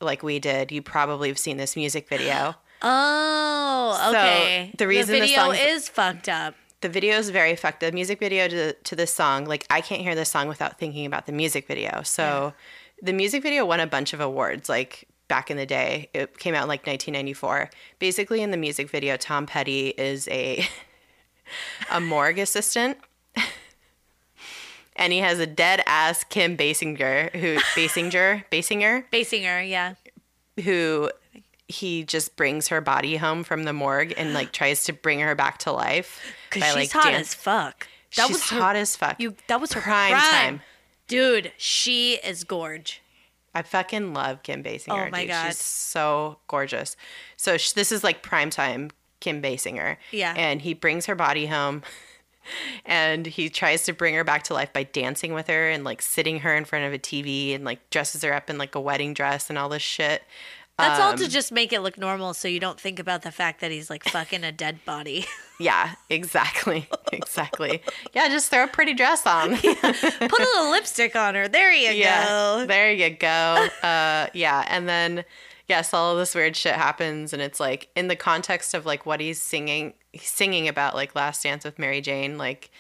like 0.01 0.23
we 0.23 0.39
did, 0.39 0.71
you 0.71 0.81
probably 0.81 1.27
have 1.29 1.39
seen 1.39 1.57
this 1.57 1.75
music 1.75 2.09
video. 2.09 2.55
Oh, 2.83 3.99
So, 4.13 4.19
okay. 4.19 4.73
the 4.77 4.87
reason 4.87 5.15
the 5.15 5.21
video 5.21 5.37
song's- 5.37 5.59
is 5.61 5.89
fucked 5.89 6.29
up. 6.29 6.55
the 6.83 6.89
video 6.89 7.17
is 7.17 7.31
very 7.31 7.57
fucked. 7.57 7.81
The 7.81 7.91
music 7.93 8.19
video 8.21 8.49
to 8.49 8.73
to 8.75 8.95
this 8.97 9.13
song, 9.15 9.47
like 9.47 9.67
I 9.71 9.81
can't 9.81 10.03
hear 10.03 10.15
this 10.15 10.31
song 10.31 10.47
without 10.49 10.79
thinking 10.79 11.07
about 11.07 11.27
the 11.27 11.33
music 11.33 11.67
video. 11.67 12.03
So 12.03 12.53
the 13.03 13.13
music 13.13 13.43
video 13.43 13.65
won 13.65 13.81
a 13.81 13.87
bunch 13.87 14.13
of 14.13 14.21
awards 14.21 14.69
like 14.69 15.09
back 15.29 15.51
in 15.51 15.57
the 15.57 15.67
day. 15.67 16.09
It 16.15 16.39
came 16.39 16.55
out 16.55 16.63
in 16.63 16.69
like 16.69 16.87
1994. 16.87 17.71
Basically 17.99 18.43
in 18.43 18.51
the 18.51 18.57
music 18.57 18.91
video 18.91 19.17
Tom 19.17 19.47
Petty 19.47 19.89
is 19.89 20.29
a 20.29 20.67
a 21.91 22.01
morgue 22.01 22.39
assistant. 22.39 22.99
and 24.97 25.13
he 25.13 25.19
has 25.21 25.39
a 25.41 25.47
dead 25.47 25.83
ass 25.87 26.25
Kim 26.25 26.57
Basinger 26.57 27.35
who 27.35 27.57
Basinger, 27.75 28.45
Basinger 28.53 29.05
Basinger, 29.13 29.69
yeah. 29.69 29.95
who 30.63 31.11
he 31.69 32.05
just 32.05 32.37
brings 32.37 32.69
her 32.69 32.81
body 32.81 33.17
home 33.17 33.43
from 33.43 33.65
the 33.65 33.73
morgue 33.73 34.15
and 34.17 34.33
like 34.35 34.53
tries 34.53 34.85
to 34.85 34.93
bring 34.93 35.21
her 35.21 35.35
back 35.35 35.59
to 35.59 35.73
life 35.73 36.21
Because 36.51 36.63
by, 36.75 36.81
she's 36.81 36.95
like, 36.95 37.05
hot 37.05 37.15
as 37.15 37.35
fuck. 37.35 37.89
She's 38.11 38.51
her, 38.51 38.61
hot 38.61 38.77
as 38.77 38.97
fuck. 38.97 39.21
You 39.21 39.35
that 39.49 39.61
was 39.61 39.73
her 39.73 39.81
Prime 39.81 40.13
prime, 40.13 40.23
time. 40.31 40.61
Dude, 41.09 41.53
she 41.57 42.15
is 42.15 42.45
gorge. 42.45 43.03
I 43.55 43.63
fucking 43.63 44.13
love 44.15 44.43
Kim 44.43 44.63
Basinger. 44.63 45.09
Oh 45.09 45.11
my 45.11 45.23
dude. 45.23 45.31
God. 45.31 45.47
she's 45.49 45.59
so 45.59 46.39
gorgeous. 46.47 46.97
So 47.37 47.57
sh- 47.57 47.73
this 47.73 47.91
is 47.91 48.05
like 48.05 48.23
prime 48.23 48.51
time 48.51 48.91
Kim 49.21 49.43
Basinger. 49.43 49.97
Yeah. 50.13 50.35
and 50.37 50.61
he 50.63 50.75
brings 50.75 51.07
her 51.07 51.15
body 51.15 51.47
home, 51.47 51.83
and 52.87 53.27
he 53.27 53.49
tries 53.49 53.85
to 53.85 53.93
bring 53.93 54.15
her 54.15 54.25
back 54.25 54.45
to 54.45 54.55
life 54.55 54.73
by 54.73 54.85
dancing 54.85 55.33
with 55.35 55.49
her 55.49 55.69
and 55.69 55.85
like 55.85 56.03
sitting 56.03 56.41
her 56.41 56.55
in 56.55 56.65
front 56.65 56.85
of 56.85 56.93
a 56.93 56.99
TV 56.99 57.55
and 57.55 57.65
like 57.65 57.91
dresses 57.91 58.23
her 58.23 58.33
up 58.33 58.49
in 58.51 58.59
like 58.59 58.75
a 58.75 58.81
wedding 58.81 59.15
dress 59.15 59.49
and 59.49 59.59
all 59.59 59.69
this 59.69 59.83
shit. 59.83 60.23
That's 60.79 61.01
all 61.01 61.15
to 61.17 61.25
Um, 61.25 61.31
just 61.31 61.53
make 61.53 61.73
it 61.73 61.81
look 61.81 61.97
normal 61.97 62.35
so 62.35 62.49
you 62.49 62.61
don't 62.61 62.79
think 62.79 62.99
about 62.99 63.23
the 63.23 63.33
fact 63.33 63.61
that 63.61 63.71
he's 63.71 63.89
like 63.89 64.05
fucking 64.05 64.45
a 64.45 64.53
dead 64.53 64.85
body. 64.85 65.27
Yeah, 65.59 65.95
exactly. 66.11 66.87
exactly. 67.13 67.81
Yeah, 68.13 68.29
just 68.29 68.51
throw 68.51 68.65
a 68.65 68.69
pretty 68.69 68.93
dress 68.93 69.27
on. 69.27 69.57
Put 69.57 69.83
a 69.83 70.29
little 70.29 70.71
lipstick 70.71 71.17
on 71.17 71.35
her. 71.35 71.49
There 71.49 71.73
you 71.73 71.93
yeah. 71.93 72.27
go. 72.29 72.67
There 72.67 72.93
you 72.93 73.09
go. 73.09 73.67
Uh 73.83 74.27
yeah, 74.35 74.67
and 74.69 74.87
then 74.87 75.25
yes, 75.67 75.95
all 75.95 76.13
of 76.13 76.19
this 76.19 76.35
weird 76.35 76.57
shit 76.57 76.75
happens 76.75 77.33
and 77.33 77.41
it's 77.41 77.59
like 77.59 77.89
in 77.97 78.09
the 78.09 78.17
context 78.17 78.75
of 78.75 78.85
like 78.85 79.07
what 79.07 79.19
he's 79.19 79.41
singing 79.41 79.95
he's 80.13 80.29
singing 80.29 80.69
about 80.69 80.95
like 80.95 81.15
Last 81.15 81.43
Dance 81.43 81.65
with 81.65 81.79
Mary 81.79 82.03
Jane, 82.03 82.37
like 82.37 82.71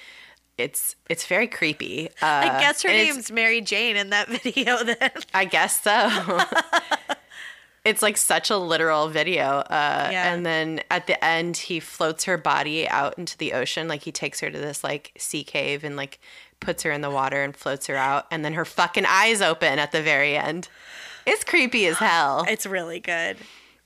it's 0.59 0.97
it's 1.09 1.27
very 1.27 1.47
creepy. 1.47 2.09
Uh, 2.21 2.27
I 2.27 2.61
guess 2.61 2.83
her 2.83 2.91
name's 2.91 3.33
Mary 3.33 3.63
Jane 3.63 3.97
in 3.97 4.11
that 4.11 4.29
video 4.29 4.85
then. 4.85 5.13
I 5.33 5.47
guess 5.47 5.81
so. 5.81 6.11
It's 7.87 8.03
like 8.03 8.17
such 8.17 8.51
a 8.51 8.57
literal 8.59 9.09
video. 9.09 9.61
Uh, 9.61 10.09
Yeah. 10.11 10.33
And 10.35 10.45
then 10.45 10.81
at 10.91 11.07
the 11.07 11.23
end, 11.25 11.57
he 11.57 11.81
floats 11.81 12.25
her 12.25 12.37
body 12.37 12.89
out 12.89 13.17
into 13.17 13.39
the 13.39 13.53
ocean. 13.53 13.87
Like 13.89 14.03
he 14.03 14.13
takes 14.13 14.41
her 14.41 14.51
to 14.51 14.59
this 14.59 14.83
like 14.85 15.13
sea 15.17 15.45
cave 15.45 15.85
and 15.85 15.97
like 15.97 16.19
puts 16.61 16.83
her 16.83 16.91
in 16.91 17.01
the 17.01 17.11
water 17.11 17.43
and 17.43 17.57
floats 17.57 17.87
her 17.87 17.97
out. 17.97 18.27
And 18.31 18.45
then 18.45 18.55
her 18.55 18.65
fucking 18.65 19.07
eyes 19.07 19.41
open 19.41 19.79
at 19.79 19.93
the 19.93 20.03
very 20.03 20.37
end. 20.37 20.69
It's 21.27 21.45
creepy 21.45 21.87
as 21.87 21.97
hell. 21.99 22.45
It's 22.49 22.67
really 22.67 23.01
good. 23.01 23.37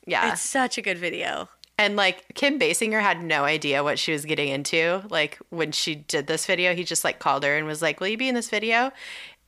Yeah. 0.06 0.32
It's 0.32 0.42
such 0.42 0.78
a 0.78 0.82
good 0.82 0.98
video. 0.98 1.48
And 1.78 1.96
like 1.96 2.34
Kim 2.34 2.58
Basinger 2.58 3.00
had 3.00 3.22
no 3.22 3.44
idea 3.44 3.82
what 3.82 3.98
she 3.98 4.12
was 4.12 4.26
getting 4.26 4.48
into. 4.48 5.02
Like 5.08 5.38
when 5.48 5.72
she 5.72 5.94
did 5.94 6.26
this 6.26 6.44
video, 6.44 6.74
he 6.74 6.84
just 6.84 7.04
like 7.04 7.18
called 7.18 7.42
her 7.42 7.56
and 7.56 7.66
was 7.66 7.80
like, 7.80 8.00
"Will 8.00 8.08
you 8.08 8.18
be 8.18 8.28
in 8.28 8.34
this 8.34 8.50
video?" 8.50 8.92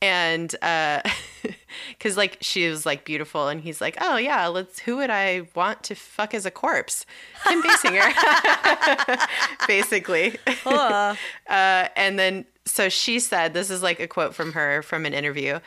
And 0.03 0.55
uh 0.61 1.01
cuz 2.01 2.17
like 2.17 2.37
she 2.41 2.69
was 2.69 2.85
like 2.85 3.05
beautiful 3.05 3.49
and 3.49 3.61
he's 3.61 3.81
like, 3.81 3.97
"Oh 4.01 4.17
yeah, 4.17 4.47
let's 4.49 4.81
who 4.81 4.97
would 4.97 5.11
I 5.11 5.47
want 5.55 5.83
to 5.85 5.95
fuck 5.95 6.35
as 6.35 6.45
a 6.45 6.51
corpse?" 6.51 7.07
Kim 7.47 7.62
Basinger. 7.62 8.12
Basically. 9.67 10.37
Uh, 11.49 11.88
and 11.97 12.19
then, 12.19 12.47
so 12.65 12.88
she 12.88 13.19
said, 13.19 13.53
this 13.53 13.71
is 13.71 13.83
like 13.83 14.01
a 14.01 14.07
quote 14.07 14.35
from 14.35 14.53
her 14.53 14.81
from 14.83 15.05
an 15.05 15.12
interview. 15.12 15.59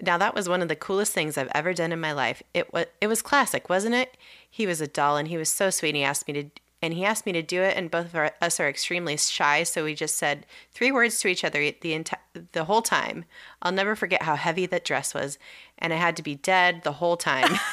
Now 0.00 0.18
that 0.18 0.34
was 0.34 0.48
one 0.48 0.62
of 0.62 0.68
the 0.68 0.76
coolest 0.76 1.12
things 1.12 1.36
I've 1.36 1.50
ever 1.54 1.72
done 1.74 1.90
in 1.92 2.00
my 2.00 2.12
life. 2.12 2.42
It 2.54 2.72
was 2.72 2.86
it 3.00 3.06
was 3.08 3.22
classic, 3.22 3.68
wasn't 3.68 3.94
it? 3.94 4.16
He 4.48 4.66
was 4.66 4.80
a 4.80 4.86
doll 4.86 5.16
and 5.16 5.28
he 5.28 5.36
was 5.36 5.48
so 5.48 5.70
sweet. 5.70 5.90
And 5.90 5.96
he 5.96 6.04
asked 6.04 6.28
me 6.28 6.34
to 6.34 6.50
and 6.82 6.92
he 6.92 7.04
asked 7.04 7.24
me 7.24 7.32
to 7.32 7.42
do 7.42 7.62
it. 7.62 7.76
And 7.76 7.90
both 7.90 8.06
of 8.06 8.16
our, 8.16 8.32
us 8.42 8.58
are 8.60 8.68
extremely 8.68 9.16
shy, 9.16 9.62
so 9.62 9.84
we 9.84 9.94
just 9.94 10.16
said 10.16 10.44
three 10.72 10.92
words 10.92 11.20
to 11.20 11.28
each 11.28 11.44
other 11.44 11.60
the 11.60 11.92
enti- 11.92 12.48
the 12.52 12.64
whole 12.64 12.82
time. 12.82 13.24
I'll 13.62 13.72
never 13.72 13.94
forget 13.94 14.22
how 14.22 14.34
heavy 14.34 14.66
that 14.66 14.84
dress 14.84 15.14
was, 15.14 15.38
and 15.78 15.92
I 15.92 15.96
had 15.96 16.16
to 16.16 16.22
be 16.22 16.34
dead 16.34 16.82
the 16.82 16.92
whole 16.92 17.16
time. 17.16 17.58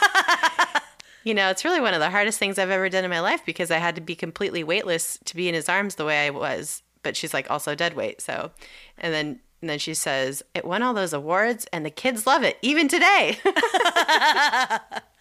You 1.24 1.34
know, 1.34 1.50
it's 1.50 1.66
really 1.66 1.82
one 1.82 1.94
of 1.94 2.00
the 2.00 2.10
hardest 2.10 2.40
things 2.40 2.58
I've 2.58 2.70
ever 2.70 2.90
done 2.90 3.04
in 3.04 3.10
my 3.10 3.20
life 3.20 3.46
because 3.46 3.72
I 3.72 3.78
had 3.78 3.96
to 3.96 4.02
be 4.02 4.16
completely 4.16 4.64
weightless 4.64 5.20
to 5.26 5.36
be 5.36 5.50
in 5.50 5.54
his 5.54 5.68
arms 5.68 5.96
the 5.96 6.06
way 6.06 6.26
I 6.26 6.30
was. 6.30 6.82
But 7.04 7.16
she's 7.18 7.34
like 7.34 7.52
also 7.52 7.76
dead 7.76 7.94
weight. 7.94 8.22
So, 8.22 8.52
and 8.98 9.14
then 9.14 9.40
and 9.62 9.70
then 9.70 9.80
she 9.80 9.94
says 9.94 10.42
it 10.56 10.66
won 10.66 10.82
all 10.82 10.94
those 10.94 11.14
awards 11.14 11.68
and 11.74 11.86
the 11.86 11.90
kids 11.90 12.26
love 12.26 12.44
it 12.44 12.58
even 12.62 12.88
today. 12.88 13.38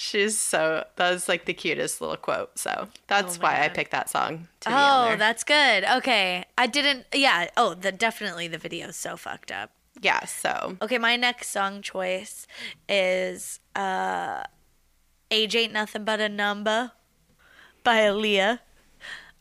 she's 0.00 0.38
so 0.38 0.84
that 0.94 1.10
was 1.12 1.28
like 1.28 1.44
the 1.44 1.52
cutest 1.54 2.00
little 2.00 2.16
quote. 2.16 2.56
So 2.56 2.86
that's 3.08 3.36
Oh 3.36 3.42
why 3.42 3.64
I 3.64 3.68
picked 3.68 3.90
that 3.90 4.08
song 4.08 4.46
to 4.60 4.68
oh 4.70 5.16
that's 5.18 5.42
good. 5.42 5.82
Okay. 5.98 6.44
I 6.56 6.66
didn't, 6.68 7.06
yeah. 7.12 7.48
Oh, 7.56 7.74
the, 7.74 7.90
definitely 7.90 8.46
the 8.46 8.58
video's 8.58 8.94
so 8.96 9.16
fucked 9.16 9.50
up. 9.50 9.72
yeah. 10.00 10.24
So 10.24 10.76
Okay, 10.80 10.98
my 10.98 11.16
next 11.16 11.50
song 11.50 11.82
choice 11.82 12.46
is 12.88 13.58
uh 13.74 14.44
Age 15.30 15.56
Ain't 15.56 15.72
Nothing 15.72 16.04
But 16.04 16.20
a 16.20 16.28
Number 16.28 16.92
by 17.82 17.96
Aaliyah. 17.98 18.60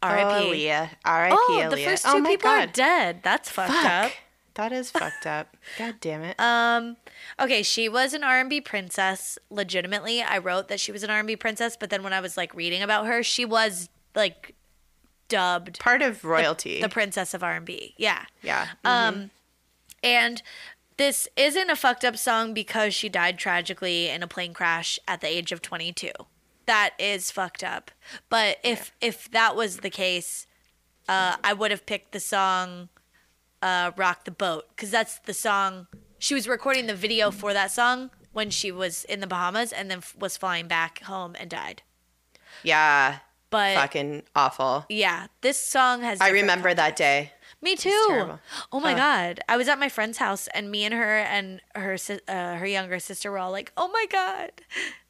oh, 0.02 0.08
R.I.P. 0.08 0.66
Aaliyah, 0.66 0.90
R.I.P. 1.06 1.36
Oh, 1.38 1.62
Aaliyah. 1.64 1.70
the 1.70 1.84
first 1.86 2.06
oh 2.08 2.14
two 2.16 2.22
my 2.24 2.30
people 2.32 2.50
are 2.50 2.66
God. 2.66 2.74
dead. 2.74 3.20
That's 3.24 3.50
fucked 3.50 3.86
up. 3.86 4.12
That 4.58 4.72
is 4.72 4.90
fucked 4.90 5.28
up. 5.28 5.56
God 5.78 5.96
damn 6.02 6.24
it. 6.24 6.40
Um, 6.40 6.98
okay, 7.40 7.62
she 7.62 7.88
was 7.88 8.14
an 8.16 8.24
R&B 8.24 8.62
princess. 8.62 9.38
Legitimately, 9.52 10.24
I 10.24 10.40
wrote 10.40 10.68
that 10.68 10.80
she 10.80 10.92
was 10.92 11.04
an 11.04 11.12
R&B 11.12 11.36
princess, 11.36 11.78
but 11.78 11.92
then 11.92 12.02
when 12.02 12.12
I 12.12 12.20
was 12.22 12.36
like 12.38 12.56
reading 12.56 12.82
about 12.82 13.06
her, 13.06 13.22
she 13.22 13.46
was 13.46 13.88
like 14.16 14.56
dubbed 15.28 15.80
Part 15.80 16.02
of 16.02 16.26
royalty. 16.26 16.82
the 16.82 16.90
princess 16.90 17.36
of 17.36 17.44
R&B. 17.44 17.94
Yeah. 17.98 18.26
yeah. 18.42 18.70
Um, 18.84 19.30
and 20.04 20.42
this 20.98 21.28
isn't 21.36 21.70
a 21.70 21.76
fucked 21.76 22.04
up 22.04 22.18
song 22.18 22.56
because 22.56 22.96
she 22.96 23.10
died 23.10 23.38
tragically 23.38 24.10
in 24.10 24.24
a 24.24 24.28
plane 24.28 24.54
crash 24.56 24.98
at 25.08 25.22
the 25.22 25.28
age 25.28 25.52
of 25.52 25.62
22. 25.62 26.10
That 26.66 26.92
is 26.98 27.30
fucked 27.30 27.64
up. 27.64 27.92
But 28.28 28.58
if 28.64 28.92
if 29.00 29.30
that 29.32 29.56
was 29.56 29.78
the 29.78 29.90
case, 29.90 30.48
uh, 31.08 31.38
I 31.44 31.54
would 31.54 31.72
have 31.72 31.86
picked 31.86 32.12
the 32.12 32.20
song 32.20 32.90
uh, 33.62 33.92
"Rock 33.98 34.26
the 34.26 34.32
Boat" 34.32 34.66
because 34.76 34.92
that's 34.92 35.20
the 35.20 35.34
song 35.34 35.88
she 36.20 36.34
was 36.34 36.48
recording 36.48 36.88
the 36.88 36.96
video 36.96 37.30
for 37.32 37.54
that 37.54 37.72
song 37.72 38.10
when 38.34 38.50
she 38.50 38.72
was 38.72 39.04
in 39.06 39.20
the 39.20 39.28
Bahamas 39.28 39.72
and 39.72 39.90
then 39.90 40.00
f- 40.00 40.16
was 40.18 40.36
flying 40.38 40.68
back 40.68 41.02
home 41.04 41.36
and 41.40 41.50
died. 41.50 41.82
yeah. 42.64 43.20
But 43.50 43.76
Fucking 43.76 44.24
awful. 44.36 44.86
yeah, 44.90 45.28
this 45.40 45.58
song 45.58 46.02
has. 46.02 46.20
I 46.20 46.32
remember 46.32 46.74
that 46.74 46.98
day. 46.98 47.32
Me 47.62 47.78
too. 47.78 48.38
Oh 48.74 48.80
my 48.82 48.94
god! 48.94 49.40
I 49.48 49.56
was 49.56 49.70
at 49.70 49.80
my 49.80 49.88
friend's 49.88 50.18
house, 50.18 50.48
and 50.54 50.70
me 50.70 50.84
and 50.84 50.94
her 50.94 51.20
and 51.20 51.62
her 51.74 51.96
uh, 52.28 52.56
her 52.56 52.66
younger 52.68 53.00
sister 53.00 53.32
were 53.32 53.38
all 53.38 53.52
like, 53.52 53.72
"Oh 53.78 53.88
my 53.88 54.06
god!" 54.12 54.52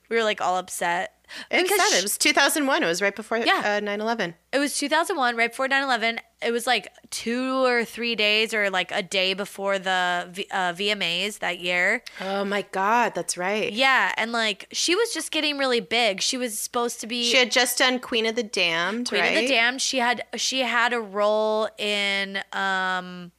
We 0.07 0.17
were 0.17 0.23
like 0.23 0.39
all 0.39 0.57
upset 0.59 1.15
It 1.51 1.67
said 1.67 1.77
sh- 1.89 1.99
it 1.99 2.03
was 2.03 2.17
2001. 2.17 2.83
It 2.83 2.85
was 2.85 3.01
right 3.01 3.15
before 3.15 3.37
Yeah. 3.37 3.61
uh, 3.63 3.79
9/11. 3.81 4.35
it 4.53 4.59
was 4.59 4.77
2001, 4.77 5.35
right 5.35 5.51
before 5.51 5.67
9/11. 5.67 6.19
It 6.41 6.51
was 6.51 6.67
like 6.67 6.87
two 7.09 7.65
or 7.65 7.83
three 7.83 8.15
days, 8.15 8.53
or 8.53 8.69
like 8.69 8.91
a 8.91 9.01
day 9.01 9.33
before 9.33 9.79
the 9.79 10.27
v- 10.31 10.47
uh, 10.51 10.73
VMAs 10.73 11.39
that 11.39 11.59
year. 11.59 12.03
Oh 12.21 12.45
my 12.45 12.61
god, 12.71 13.13
that's 13.15 13.37
right. 13.37 13.71
Yeah, 13.73 14.13
and 14.17 14.31
like 14.31 14.67
she 14.71 14.95
was 14.95 15.13
just 15.13 15.31
getting 15.31 15.57
really 15.57 15.79
big. 15.79 16.21
She 16.21 16.37
was 16.37 16.59
supposed 16.59 16.99
to 17.01 17.07
be 17.07 17.23
She 17.29 17.37
had 17.37 17.51
just 17.51 17.77
done 17.79 17.99
Queen 17.99 18.25
of 18.25 18.35
the 18.35 18.43
Damned, 18.43 19.09
Queen 19.09 19.21
right? 19.21 19.35
of 19.35 19.41
the 19.41 19.47
Damned. 19.47 19.81
She 19.81 19.97
had 19.97 20.23
she 20.35 20.59
had 20.61 20.93
a 20.93 20.99
role 20.99 21.69
in 21.77 22.39
um 22.53 23.31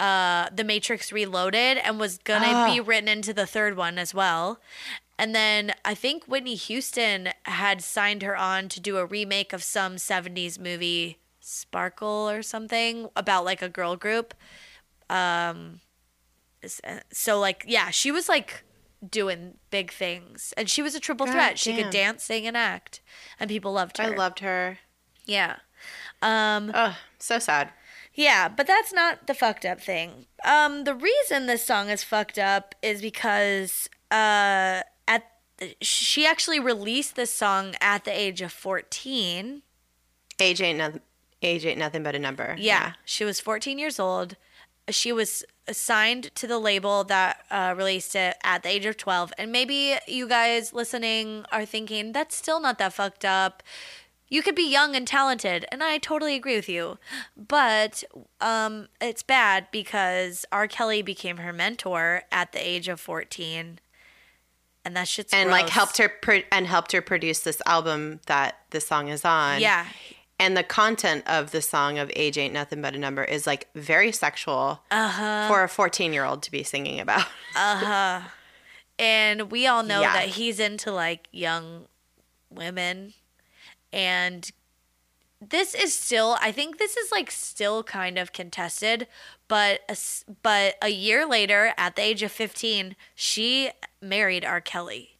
uh 0.00 0.48
The 0.52 0.64
Matrix 0.64 1.12
Reloaded 1.12 1.78
and 1.78 1.98
was 2.00 2.18
gonna 2.18 2.46
Ah. 2.48 2.72
be 2.72 2.80
written 2.80 3.08
into 3.08 3.32
the 3.32 3.46
third 3.46 3.76
one 3.76 3.98
as 3.98 4.12
well. 4.14 4.60
And 5.18 5.34
then 5.34 5.72
I 5.84 5.94
think 5.94 6.24
Whitney 6.24 6.56
Houston 6.56 7.28
had 7.44 7.82
signed 7.82 8.22
her 8.22 8.36
on 8.36 8.68
to 8.70 8.80
do 8.80 8.96
a 8.96 9.06
remake 9.06 9.52
of 9.52 9.62
some 9.62 9.96
70s 9.96 10.58
movie 10.58 11.18
Sparkle 11.40 12.28
or 12.28 12.42
something 12.42 13.08
about 13.14 13.44
like 13.44 13.62
a 13.62 13.68
girl 13.68 13.96
group. 13.96 14.34
Um 15.10 15.80
so 17.12 17.38
like 17.38 17.64
yeah, 17.66 17.90
she 17.90 18.10
was 18.10 18.28
like 18.28 18.64
doing 19.08 19.58
big 19.70 19.92
things 19.92 20.54
and 20.56 20.68
she 20.70 20.80
was 20.82 20.94
a 20.94 21.00
triple 21.00 21.26
God 21.26 21.32
threat. 21.32 21.58
She 21.58 21.74
could 21.76 21.90
dance, 21.90 22.24
sing 22.24 22.46
and 22.46 22.56
act 22.56 23.00
and 23.38 23.50
people 23.50 23.72
loved 23.72 23.98
her. 23.98 24.04
I 24.04 24.08
loved 24.16 24.40
her. 24.40 24.78
Yeah. 25.26 25.56
Um 26.22 26.72
Oh, 26.74 26.96
so 27.18 27.38
sad. 27.38 27.70
yeah, 28.14 28.48
but 28.48 28.66
that's 28.66 28.92
not 28.92 29.26
the 29.26 29.34
fucked 29.34 29.66
up 29.66 29.80
thing. 29.80 30.26
Um 30.44 30.84
the 30.84 30.94
reason 30.94 31.46
this 31.46 31.64
song 31.64 31.90
is 31.90 32.02
fucked 32.02 32.38
up 32.38 32.74
is 32.82 33.02
because 33.02 33.88
uh 34.10 34.80
she 35.80 36.26
actually 36.26 36.60
released 36.60 37.16
this 37.16 37.30
song 37.30 37.74
at 37.80 38.04
the 38.04 38.10
age 38.10 38.40
of 38.40 38.52
14. 38.52 39.62
Age 40.40 40.60
ain't 40.60 40.78
nothing. 40.78 41.00
Age 41.42 41.66
ain't 41.66 41.78
nothing 41.78 42.02
but 42.02 42.14
a 42.14 42.18
number. 42.18 42.56
Yeah, 42.58 42.94
she 43.04 43.24
was 43.24 43.40
14 43.40 43.78
years 43.78 44.00
old. 44.00 44.36
She 44.88 45.12
was 45.12 45.44
assigned 45.66 46.34
to 46.34 46.46
the 46.46 46.58
label 46.58 47.04
that 47.04 47.44
uh, 47.50 47.74
released 47.76 48.14
it 48.14 48.36
at 48.42 48.62
the 48.62 48.68
age 48.68 48.86
of 48.86 48.96
12. 48.96 49.32
And 49.38 49.50
maybe 49.50 49.96
you 50.06 50.28
guys 50.28 50.72
listening 50.72 51.44
are 51.50 51.64
thinking, 51.64 52.12
that's 52.12 52.34
still 52.34 52.60
not 52.60 52.78
that 52.78 52.92
fucked 52.92 53.24
up. 53.24 53.62
You 54.28 54.42
could 54.42 54.54
be 54.54 54.68
young 54.68 54.96
and 54.96 55.06
talented, 55.06 55.64
and 55.70 55.82
I 55.82 55.98
totally 55.98 56.34
agree 56.34 56.56
with 56.56 56.68
you. 56.68 56.98
But 57.36 58.02
um, 58.40 58.88
it's 59.00 59.22
bad 59.22 59.68
because 59.70 60.44
R. 60.50 60.66
Kelly 60.66 61.02
became 61.02 61.36
her 61.36 61.52
mentor 61.52 62.22
at 62.32 62.52
the 62.52 62.58
age 62.58 62.88
of 62.88 63.00
14. 63.00 63.78
And 64.84 64.94
that 64.96 65.08
shit's 65.08 65.32
and 65.32 65.50
like 65.50 65.68
helped 65.70 65.96
her 65.98 66.08
pro- 66.08 66.42
and 66.52 66.66
helped 66.66 66.92
her 66.92 67.00
produce 67.00 67.40
this 67.40 67.60
album 67.66 68.20
that 68.26 68.58
the 68.70 68.80
song 68.80 69.08
is 69.08 69.24
on. 69.24 69.60
Yeah. 69.60 69.86
And 70.38 70.56
the 70.56 70.62
content 70.64 71.22
of 71.28 71.52
the 71.52 71.62
song 71.62 71.98
of 71.98 72.10
Age 72.16 72.36
Ain't 72.36 72.52
Nothing 72.52 72.82
But 72.82 72.94
a 72.94 72.98
Number 72.98 73.22
is 73.24 73.46
like 73.46 73.68
very 73.74 74.12
sexual 74.12 74.82
Uh-huh. 74.90 75.48
for 75.48 75.62
a 75.62 75.68
14 75.68 76.12
year 76.12 76.24
old 76.24 76.42
to 76.42 76.50
be 76.50 76.62
singing 76.62 77.00
about. 77.00 77.26
Uh 77.56 77.76
huh. 77.76 78.20
And 78.98 79.50
we 79.50 79.66
all 79.66 79.82
know 79.84 80.00
Yeah. 80.02 80.12
that 80.14 80.28
he's 80.28 80.58
into 80.60 80.90
like 80.92 81.28
young 81.32 81.86
women. 82.50 83.14
And 83.92 84.50
this 85.50 85.74
is 85.74 85.94
still 85.94 86.36
I 86.40 86.52
think 86.52 86.78
this 86.78 86.96
is 86.96 87.10
like 87.12 87.30
still 87.30 87.82
kind 87.82 88.18
of 88.18 88.32
contested, 88.32 89.06
but 89.48 89.80
a, 89.88 89.96
but 90.42 90.76
a 90.82 90.88
year 90.88 91.26
later 91.26 91.72
at 91.76 91.96
the 91.96 92.02
age 92.02 92.22
of 92.22 92.32
15, 92.32 92.96
she 93.14 93.70
married 94.00 94.44
R. 94.44 94.60
Kelly. 94.60 95.18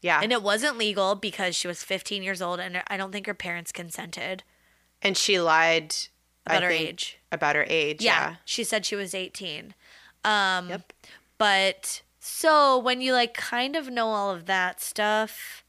Yeah. 0.00 0.20
And 0.22 0.32
it 0.32 0.42
wasn't 0.42 0.76
legal 0.76 1.14
because 1.14 1.56
she 1.56 1.66
was 1.66 1.82
15 1.82 2.22
years 2.22 2.42
old 2.42 2.60
and 2.60 2.82
I 2.88 2.96
don't 2.96 3.10
think 3.12 3.26
her 3.26 3.34
parents 3.34 3.72
consented 3.72 4.42
And 5.00 5.16
she 5.16 5.40
lied 5.40 5.94
I 6.46 6.56
about 6.56 6.62
her 6.64 6.68
think, 6.70 6.88
age. 6.88 7.18
About 7.32 7.56
her 7.56 7.64
age. 7.68 8.02
Yeah, 8.02 8.30
Yeah. 8.30 8.36
she 8.44 8.64
said 8.64 8.84
she 8.84 8.96
was 8.96 9.14
18. 9.14 9.74
Um, 10.24 10.68
Yep. 10.68 10.92
But 11.38 12.02
so 12.20 12.78
when 12.78 13.00
you 13.00 13.12
like 13.14 13.34
kind 13.34 13.76
of 13.76 13.88
know 13.90 14.08
all 14.08 14.30
of 14.30 14.44
that 14.46 14.80
stuff, 14.80 15.64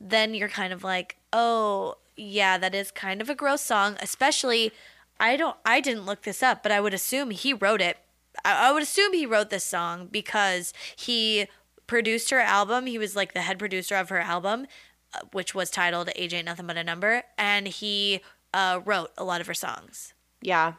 then 0.00 0.34
you're 0.34 0.48
kind 0.48 0.72
of 0.72 0.82
like, 0.84 1.16
oh, 1.32 1.96
yeah, 2.16 2.58
that 2.58 2.74
is 2.74 2.90
kind 2.90 3.20
of 3.20 3.28
a 3.30 3.34
gross 3.34 3.60
song. 3.62 3.96
Especially, 4.00 4.72
I 5.18 5.36
don't, 5.36 5.56
I 5.64 5.80
didn't 5.80 6.06
look 6.06 6.22
this 6.22 6.42
up, 6.42 6.62
but 6.62 6.72
I 6.72 6.80
would 6.80 6.94
assume 6.94 7.30
he 7.30 7.52
wrote 7.52 7.80
it. 7.80 7.98
I, 8.44 8.68
I 8.68 8.72
would 8.72 8.82
assume 8.82 9.12
he 9.12 9.26
wrote 9.26 9.50
this 9.50 9.64
song 9.64 10.08
because 10.10 10.72
he 10.96 11.46
produced 11.86 12.30
her 12.30 12.40
album. 12.40 12.86
He 12.86 12.98
was 12.98 13.14
like 13.14 13.34
the 13.34 13.42
head 13.42 13.58
producer 13.58 13.96
of 13.96 14.08
her 14.08 14.20
album, 14.20 14.66
uh, 15.14 15.20
which 15.32 15.54
was 15.54 15.70
titled 15.70 16.10
"Age 16.16 16.34
Ain't 16.34 16.46
Nothing 16.46 16.66
But 16.66 16.76
a 16.76 16.84
Number," 16.84 17.22
and 17.38 17.68
he 17.68 18.20
uh, 18.52 18.80
wrote 18.84 19.10
a 19.18 19.24
lot 19.24 19.40
of 19.40 19.46
her 19.46 19.54
songs. 19.54 20.14
Yeah. 20.40 20.74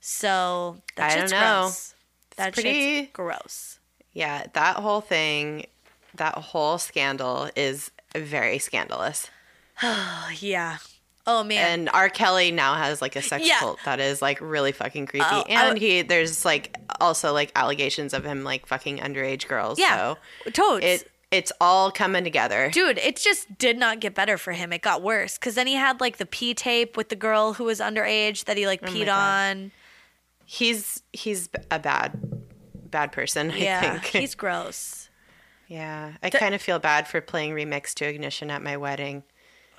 So 0.00 0.76
that 0.96 1.12
I 1.12 1.16
don't 1.16 1.30
know. 1.30 1.60
gross. 1.62 1.94
That 2.36 2.54
pretty- 2.54 3.06
gross. 3.12 3.78
Yeah. 4.12 4.46
That 4.54 4.76
whole 4.76 5.00
thing, 5.00 5.66
that 6.14 6.34
whole 6.36 6.78
scandal 6.78 7.50
is 7.54 7.90
very 8.14 8.58
scandalous. 8.58 9.28
Oh, 9.82 10.28
yeah. 10.40 10.78
Oh 11.26 11.44
man. 11.44 11.80
And 11.80 11.90
R. 11.92 12.08
Kelly 12.08 12.50
now 12.50 12.74
has 12.74 13.00
like 13.02 13.14
a 13.14 13.22
sex 13.22 13.46
Yeah. 13.46 13.58
cult 13.58 13.78
that 13.84 14.00
is 14.00 14.20
like 14.22 14.40
really 14.40 14.72
fucking 14.72 15.06
creepy. 15.06 15.26
Oh, 15.30 15.44
and 15.48 15.78
he 15.78 16.02
there's 16.02 16.44
like 16.44 16.76
also 17.00 17.32
like 17.32 17.52
allegations 17.54 18.14
of 18.14 18.24
him 18.24 18.42
like 18.42 18.66
fucking 18.66 18.98
underage 18.98 19.46
girls. 19.46 19.78
yeah. 19.78 20.14
So 20.44 20.50
Toads. 20.50 20.84
it 20.84 21.10
it's 21.30 21.52
all 21.60 21.92
coming 21.92 22.24
together. 22.24 22.70
Dude, 22.72 22.98
it 22.98 23.14
just 23.16 23.56
did 23.58 23.78
not 23.78 24.00
get 24.00 24.14
better 24.16 24.36
for 24.36 24.52
him. 24.52 24.72
It 24.72 24.82
got 24.82 25.02
worse 25.02 25.38
because 25.38 25.54
then 25.54 25.68
he 25.68 25.74
had 25.74 26.00
like 26.00 26.16
the 26.16 26.26
P 26.26 26.54
tape 26.54 26.96
with 26.96 27.08
the 27.10 27.16
girl 27.16 27.52
who 27.52 27.64
was 27.64 27.78
underage 27.80 28.46
that 28.46 28.56
he 28.56 28.66
like 28.66 28.80
oh 28.82 28.86
peed 28.86 29.06
Oh 29.06 29.12
on. 29.12 29.70
He's 30.46 31.02
he's 31.12 31.48
a 31.70 31.78
bad 31.78 32.18
bad 32.90 33.12
person, 33.12 33.52
I 33.52 33.56
Yeah, 33.58 34.00
think. 34.00 34.06
he's 34.06 34.34
gross. 34.34 35.08
yeah. 35.68 36.14
I 36.22 36.30
kind 36.30 36.54
of 36.56 36.62
feel 36.62 36.80
bad 36.80 37.06
for 37.06 37.20
playing 37.20 37.52
remix 37.52 37.94
to 37.94 38.06
ignition 38.08 38.50
at 38.50 38.62
my 38.62 38.76
wedding. 38.76 39.22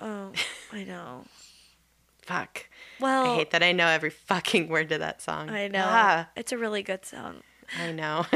Oh, 0.02 0.32
I 0.72 0.84
know. 0.84 1.26
Fuck. 2.24 2.68
Well, 3.00 3.32
I 3.32 3.36
hate 3.36 3.52
that 3.52 3.64
I 3.64 3.72
know 3.72 3.88
every 3.88 4.10
fucking 4.10 4.68
word 4.68 4.90
to 4.90 4.98
that 5.00 5.22
song. 5.22 5.50
I 5.50 5.68
know. 5.68 5.84
Ah, 5.86 6.30
It's 6.36 6.52
a 6.52 6.58
really 6.58 6.84
good 6.84 7.06
song. 7.06 7.42
I 7.80 7.92
know. 7.92 8.26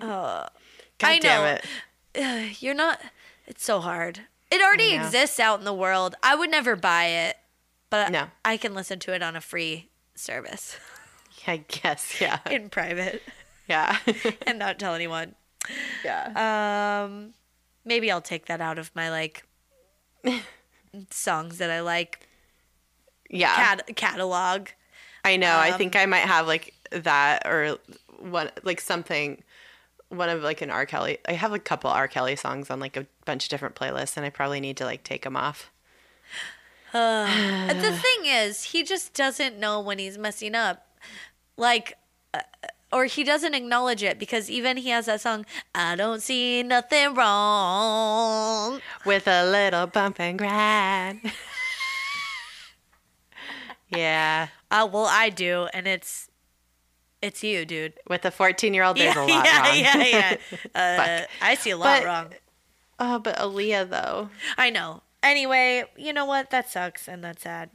Uh, 0.00 0.46
God 0.98 1.08
I 1.08 1.18
damn 1.18 1.42
know. 1.42 1.46
it. 1.54 1.64
Ugh, 2.50 2.56
You're 2.62 2.74
not. 2.74 3.00
It's 3.46 3.64
so 3.64 3.80
hard. 3.80 4.20
It 4.50 4.60
already 4.62 4.92
exists 4.94 5.40
out 5.40 5.58
in 5.58 5.64
the 5.64 5.74
world. 5.74 6.14
I 6.22 6.34
would 6.36 6.50
never 6.50 6.76
buy 6.76 7.06
it, 7.06 7.36
but 7.90 8.12
No. 8.12 8.26
I 8.44 8.56
can 8.56 8.74
listen 8.74 8.98
to 9.00 9.12
it 9.14 9.22
on 9.22 9.34
a 9.36 9.40
free 9.40 9.88
service 10.14 10.76
I 11.46 11.58
guess, 11.68 12.20
yeah. 12.20 12.38
in 12.50 12.70
private 12.70 13.22
Yeah. 13.68 13.98
and 14.46 14.58
not 14.58 14.78
tell 14.78 14.94
anyone. 14.94 15.34
yeah. 16.04 17.02
Um, 17.04 17.34
maybe 17.84 18.10
I'll 18.10 18.20
take 18.22 18.46
that 18.46 18.60
out 18.60 18.78
of 18.78 18.90
my 18.94 19.10
like 19.10 19.44
songs 21.10 21.58
that 21.58 21.70
I 21.70 21.80
like 21.80 22.26
yeah. 23.30 23.54
cat- 23.54 23.96
catalog. 23.96 24.68
I 25.24 25.36
know. 25.36 25.52
I 25.52 25.70
Um, 25.70 25.78
think 25.78 25.96
I 25.96 26.06
might 26.06 26.18
have 26.18 26.46
like 26.46 26.74
that 26.90 27.46
or 27.46 27.78
one 28.18 28.50
like 28.62 28.80
something 28.80 29.42
one 30.10 30.28
of 30.28 30.42
like 30.42 30.62
an 30.62 30.70
R. 30.70 30.86
Kelly. 30.86 31.18
I 31.26 31.32
have 31.32 31.52
a 31.52 31.58
couple 31.58 31.90
R. 31.90 32.06
Kelly 32.08 32.36
songs 32.36 32.70
on 32.70 32.78
like 32.80 32.96
a 32.96 33.06
bunch 33.24 33.44
of 33.44 33.48
different 33.50 33.74
playlists, 33.74 34.16
and 34.16 34.24
I 34.24 34.30
probably 34.30 34.60
need 34.60 34.76
to 34.76 34.84
like 34.84 35.02
take 35.02 35.22
them 35.22 35.36
off. 35.36 35.70
And 36.92 37.80
the 37.80 37.92
thing 37.92 38.26
is, 38.26 38.64
he 38.64 38.84
just 38.84 39.14
doesn't 39.14 39.58
know 39.58 39.80
when 39.80 39.98
he's 39.98 40.16
messing 40.18 40.54
up. 40.54 40.86
Like, 41.56 41.94
uh, 42.32 42.40
or 42.94 43.06
he 43.06 43.24
doesn't 43.24 43.54
acknowledge 43.54 44.02
it 44.02 44.18
because 44.18 44.48
even 44.48 44.76
he 44.78 44.90
has 44.90 45.06
that 45.06 45.20
song, 45.20 45.44
I 45.74 45.96
don't 45.96 46.22
see 46.22 46.62
nothing 46.62 47.12
wrong. 47.14 48.80
with 49.04 49.26
a 49.26 49.44
little 49.44 49.86
bump 49.88 50.20
and 50.20 50.38
grind. 50.38 51.20
yeah, 53.90 54.48
Uh, 54.70 54.88
well, 54.90 55.06
I 55.10 55.28
do, 55.30 55.68
and 55.74 55.86
it's 55.86 56.30
it's 57.22 57.42
you, 57.42 57.64
dude. 57.64 57.94
with 58.08 58.24
a 58.24 58.30
14 58.30 58.74
year 58.74 58.84
old, 58.84 58.96
there's 58.98 59.14
yeah, 59.16 59.24
a 59.24 59.26
lot 59.26 59.44
yeah, 59.46 59.58
wrong. 59.66 59.76
yeah, 59.76 60.04
yeah. 60.06 60.36
Uh, 60.74 61.26
I 61.42 61.54
see 61.54 61.70
a 61.70 61.76
lot 61.76 62.00
But- 62.02 62.06
wrong. 62.06 62.26
oh, 62.98 63.18
but 63.18 63.36
Aaliyah 63.36 63.88
though. 63.90 64.30
I 64.58 64.70
know. 64.70 65.02
Anyway, 65.22 65.84
you 65.96 66.12
know 66.12 66.26
what? 66.26 66.50
That 66.50 66.68
sucks, 66.68 67.08
and 67.08 67.24
that's 67.24 67.42
sad. 67.42 67.70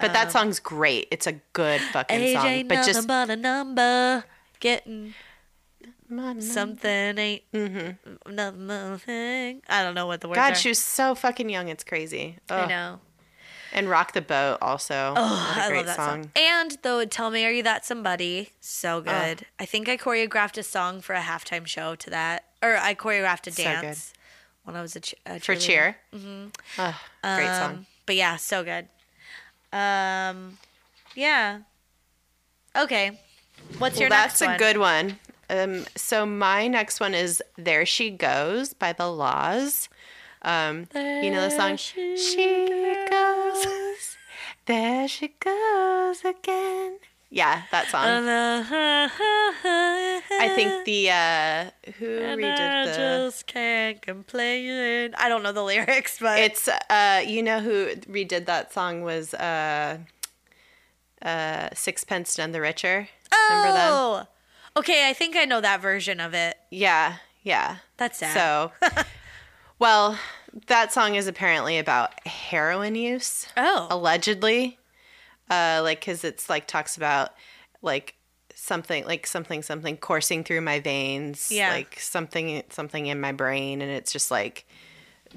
But 0.00 0.12
that 0.12 0.30
song's 0.32 0.60
great. 0.60 1.08
It's 1.10 1.26
a 1.26 1.32
good 1.52 1.80
fucking 1.80 2.20
Age 2.20 2.36
song. 2.36 2.68
But 2.68 2.86
just 2.86 3.06
but 3.08 3.30
a 3.30 3.36
number. 3.36 4.24
Getting 4.60 5.14
something 6.40 7.18
ain't 7.18 7.42
Mm-hmm. 7.52 8.34
nothing. 8.34 9.62
I 9.68 9.82
don't 9.82 9.94
know 9.94 10.06
what 10.06 10.20
the 10.20 10.28
word. 10.28 10.36
God, 10.36 10.52
are. 10.52 10.54
she 10.54 10.68
was 10.70 10.78
so 10.78 11.14
fucking 11.14 11.50
young. 11.50 11.68
It's 11.68 11.84
crazy. 11.84 12.38
I 12.48 12.66
know. 12.66 13.00
And 13.72 13.90
Rock 13.90 14.12
the 14.14 14.22
Boat 14.22 14.58
also. 14.62 15.12
Oh, 15.14 15.54
I 15.56 15.70
love 15.74 15.84
that 15.86 15.96
song. 15.96 16.30
And 16.34 16.78
though, 16.82 17.04
tell 17.04 17.30
me, 17.30 17.44
are 17.44 17.50
you 17.50 17.62
that 17.64 17.84
somebody? 17.84 18.50
So 18.60 19.02
good. 19.02 19.44
I 19.58 19.66
think 19.66 19.88
I 19.88 19.98
choreographed 19.98 20.56
a 20.56 20.62
song 20.62 21.02
for 21.02 21.12
a 21.14 21.20
halftime 21.20 21.66
show 21.66 21.94
to 21.96 22.08
that, 22.10 22.44
or 22.62 22.76
I 22.78 22.94
choreographed 22.94 23.46
a 23.46 23.50
So 23.52 23.62
good. 23.64 23.82
dance 23.82 24.14
when 24.64 24.74
I 24.76 24.80
was 24.80 24.96
a, 24.96 25.00
ch- 25.00 25.14
a 25.26 25.38
For 25.38 25.54
cheer. 25.54 25.96
Mm-hmm. 26.14 26.46
great 26.76 27.48
Um, 27.48 27.54
song. 27.74 27.86
But 28.06 28.16
yeah, 28.16 28.36
so 28.36 28.64
good. 28.64 28.88
Um, 29.72 30.58
yeah. 31.14 31.60
Okay. 32.76 33.18
What's 33.78 33.96
Well, 33.96 34.02
your 34.02 34.10
that's 34.10 34.40
next 34.40 34.46
one? 34.48 34.54
a 34.54 34.58
good 34.58 34.76
one. 34.78 35.18
Um, 35.50 35.84
so 35.96 36.26
my 36.26 36.68
next 36.68 37.00
one 37.00 37.14
is 37.14 37.42
"There 37.56 37.84
She 37.86 38.10
Goes" 38.10 38.72
by 38.74 38.92
the 38.92 39.10
La's. 39.10 39.88
Um, 40.42 40.86
you 40.94 41.30
know 41.30 41.40
the 41.40 41.50
song. 41.50 41.76
She 41.76 42.16
She 42.16 43.06
goes, 43.10 44.16
there 44.66 45.08
she 45.08 45.34
goes 45.40 46.24
again. 46.24 46.98
Yeah, 47.30 47.62
that 47.70 47.88
song. 47.88 48.04
I 48.06 49.10
I 50.40 50.48
think 50.54 50.84
the 50.86 51.10
uh, 51.10 51.70
who 51.98 52.18
And 52.20 52.42
I 52.44 52.44
redid 52.44 52.84
the. 52.86 52.92
just 52.96 53.46
can't 53.46 54.00
complain. 54.00 55.14
I 55.18 55.28
don't 55.28 55.42
know 55.42 55.52
the 55.52 55.62
lyrics, 55.62 56.18
but 56.20 56.38
It's 56.38 56.68
uh, 56.68 57.22
you 57.26 57.42
know 57.42 57.60
who 57.60 57.88
redid 58.10 58.46
that 58.46 58.72
song 58.72 59.02
was 59.02 59.34
uh, 59.34 59.98
uh, 61.22 61.68
Sixpence 61.74 62.38
None 62.38 62.52
the 62.52 62.60
Richer. 62.60 63.08
Oh, 63.32 64.26
okay. 64.76 65.08
I 65.08 65.12
think 65.12 65.36
I 65.36 65.44
know 65.44 65.60
that 65.60 65.80
version 65.82 66.20
of 66.20 66.34
it. 66.34 66.56
Yeah, 66.70 67.16
yeah. 67.42 67.78
That's 67.98 68.18
sad. 68.18 68.34
So, 68.34 68.72
well, 69.78 70.18
that 70.68 70.92
song 70.92 71.14
is 71.14 71.26
apparently 71.26 71.78
about 71.78 72.26
heroin 72.26 72.94
use, 72.94 73.48
Oh, 73.56 73.86
allegedly. 73.90 74.77
Uh, 75.50 75.80
like, 75.82 76.04
cause 76.04 76.24
it's 76.24 76.48
like 76.50 76.66
talks 76.66 76.96
about 76.96 77.30
like 77.82 78.14
something, 78.54 79.04
like 79.06 79.26
something, 79.26 79.62
something 79.62 79.96
coursing 79.96 80.44
through 80.44 80.60
my 80.60 80.80
veins, 80.80 81.50
Yeah. 81.50 81.70
like 81.72 81.98
something, 82.00 82.62
something 82.70 83.06
in 83.06 83.20
my 83.20 83.32
brain, 83.32 83.80
and 83.80 83.90
it's 83.90 84.12
just 84.12 84.30
like, 84.30 84.66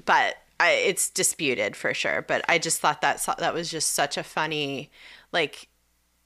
but 0.04 0.36
I, 0.60 0.72
it's 0.72 1.08
disputed 1.10 1.76
for 1.76 1.94
sure. 1.94 2.22
But 2.22 2.44
I 2.48 2.58
just 2.58 2.80
thought 2.80 3.00
that 3.02 3.24
that 3.38 3.54
was 3.54 3.70
just 3.70 3.92
such 3.92 4.16
a 4.16 4.22
funny, 4.22 4.90
like, 5.32 5.68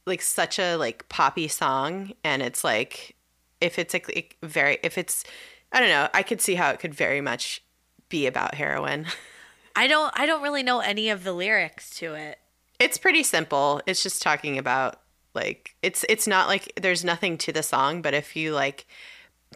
like 0.06 0.22
such 0.22 0.58
a 0.58 0.76
like 0.76 1.08
poppy 1.08 1.48
song, 1.48 2.12
and 2.24 2.42
it's 2.42 2.62
like, 2.64 3.14
if 3.60 3.78
it's 3.78 3.92
like, 3.94 4.08
like 4.14 4.36
very, 4.42 4.78
if 4.82 4.98
it's, 4.98 5.24
I 5.72 5.80
don't 5.80 5.88
know, 5.88 6.08
I 6.14 6.22
could 6.22 6.40
see 6.40 6.54
how 6.54 6.70
it 6.70 6.78
could 6.78 6.94
very 6.94 7.20
much 7.20 7.62
be 8.08 8.26
about 8.26 8.54
heroin. 8.54 9.06
I 9.76 9.86
don't. 9.88 10.10
I 10.18 10.24
don't 10.24 10.42
really 10.42 10.62
know 10.62 10.80
any 10.80 11.10
of 11.10 11.22
the 11.24 11.32
lyrics 11.34 11.90
to 11.98 12.14
it. 12.14 12.38
It's 12.78 12.98
pretty 12.98 13.22
simple. 13.22 13.80
It's 13.86 14.02
just 14.02 14.22
talking 14.22 14.58
about 14.58 15.00
like 15.34 15.74
it's 15.82 16.04
it's 16.08 16.26
not 16.26 16.48
like 16.48 16.72
there's 16.80 17.04
nothing 17.04 17.38
to 17.38 17.52
the 17.52 17.62
song, 17.62 18.02
but 18.02 18.14
if 18.14 18.36
you 18.36 18.52
like 18.52 18.86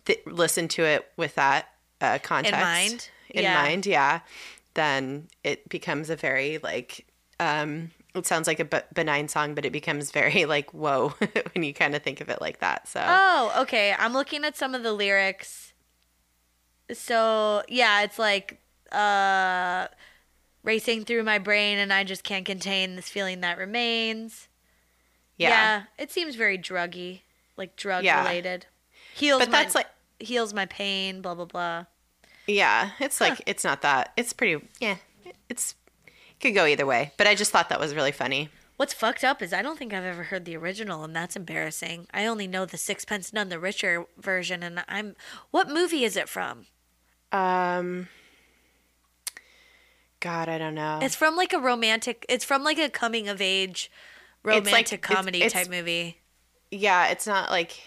th- 0.04 0.20
listen 0.26 0.68
to 0.68 0.84
it 0.84 1.10
with 1.16 1.34
that 1.36 1.68
uh, 2.00 2.18
context 2.22 2.60
mind? 2.60 3.08
in 3.30 3.44
Yeah. 3.44 3.54
mind, 3.54 3.86
yeah, 3.86 4.20
then 4.74 5.28
it 5.44 5.68
becomes 5.68 6.10
a 6.10 6.16
very 6.16 6.58
like 6.58 7.06
um 7.38 7.90
it 8.14 8.26
sounds 8.26 8.46
like 8.48 8.58
a 8.60 8.64
b- 8.64 8.78
benign 8.92 9.28
song, 9.28 9.54
but 9.54 9.64
it 9.64 9.72
becomes 9.72 10.10
very 10.10 10.44
like 10.54 10.72
whoa 10.74 11.08
when 11.54 11.64
you 11.64 11.72
kind 11.74 11.94
of 11.94 12.02
think 12.02 12.20
of 12.20 12.28
it 12.28 12.40
like 12.40 12.60
that. 12.60 12.88
So 12.88 13.02
Oh, 13.06 13.52
okay. 13.62 13.94
I'm 13.98 14.12
looking 14.12 14.44
at 14.44 14.56
some 14.56 14.74
of 14.74 14.82
the 14.82 14.92
lyrics. 14.92 15.72
So 16.92 17.62
yeah, 17.68 18.02
it's 18.02 18.18
like 18.18 18.60
uh, 18.92 19.86
racing 20.62 21.04
through 21.04 21.22
my 21.24 21.38
brain, 21.38 21.78
and 21.78 21.92
I 21.92 22.04
just 22.04 22.24
can't 22.24 22.44
contain 22.44 22.96
this 22.96 23.08
feeling 23.08 23.40
that 23.40 23.58
remains. 23.58 24.48
yeah. 25.36 25.84
it 25.98 26.10
seems 26.10 26.34
very 26.36 26.58
druggy, 26.58 27.22
like 27.56 27.76
drug 27.76 28.04
Yeah. 28.04 28.22
related. 28.22 28.66
Heals 29.14 29.40
But 29.40 29.50
my, 29.50 29.62
that's 29.62 29.74
like 29.74 29.88
heals 30.18 30.52
my 30.54 30.66
pain. 30.66 31.20
Blah 31.22 31.34
blah 31.34 31.44
blah. 31.46 31.84
Yeah, 32.46 32.90
it's 33.00 33.20
like 33.20 33.42
it's 33.46 33.64
not 33.64 33.82
that. 33.82 34.12
It's 34.16 34.32
pretty. 34.32 34.64
Yeah, 34.80 34.96
it's 35.48 35.74
it 36.06 36.40
could 36.40 36.54
go 36.54 36.64
either 36.66 36.86
way. 36.86 37.12
But 37.16 37.26
I 37.26 37.34
just 37.34 37.50
thought 37.50 37.68
that 37.70 37.80
was 37.80 37.94
really 37.94 38.12
funny. 38.12 38.48
What's 38.76 38.94
fucked 38.94 39.24
up 39.24 39.42
is 39.42 39.52
I 39.52 39.60
don't 39.62 39.78
think 39.78 39.92
I've 39.92 40.04
ever 40.04 40.22
heard 40.24 40.46
the 40.46 40.56
original, 40.56 41.04
and 41.04 41.14
that's 41.14 41.36
embarrassing. 41.36 42.06
I 42.14 42.24
only 42.24 42.46
know 42.46 42.64
the 42.64 42.78
Sixpence 42.78 43.32
None 43.32 43.48
the 43.50 43.58
Richer 43.58 44.06
version, 44.16 44.62
and 44.62 44.82
I'm. 44.88 45.16
What 45.50 45.68
movie 45.68 46.04
is 46.04 46.16
it 46.16 46.28
from? 46.28 46.66
Um. 47.32 48.08
God, 50.20 50.48
I 50.48 50.58
don't 50.58 50.74
know. 50.74 50.98
It's 51.02 51.14
from 51.16 51.34
like 51.36 51.52
a 51.52 51.58
romantic. 51.58 52.26
It's 52.28 52.44
from 52.44 52.62
like 52.62 52.78
a 52.78 52.88
coming 52.90 53.28
of 53.28 53.40
age, 53.40 53.90
romantic 54.42 55.00
it's- 55.00 55.16
comedy 55.16 55.38
it's- 55.42 55.52
type 55.52 55.70
movie. 55.70 56.18
yeah, 56.70 57.08
it's 57.08 57.26
not 57.26 57.50
like. 57.50 57.80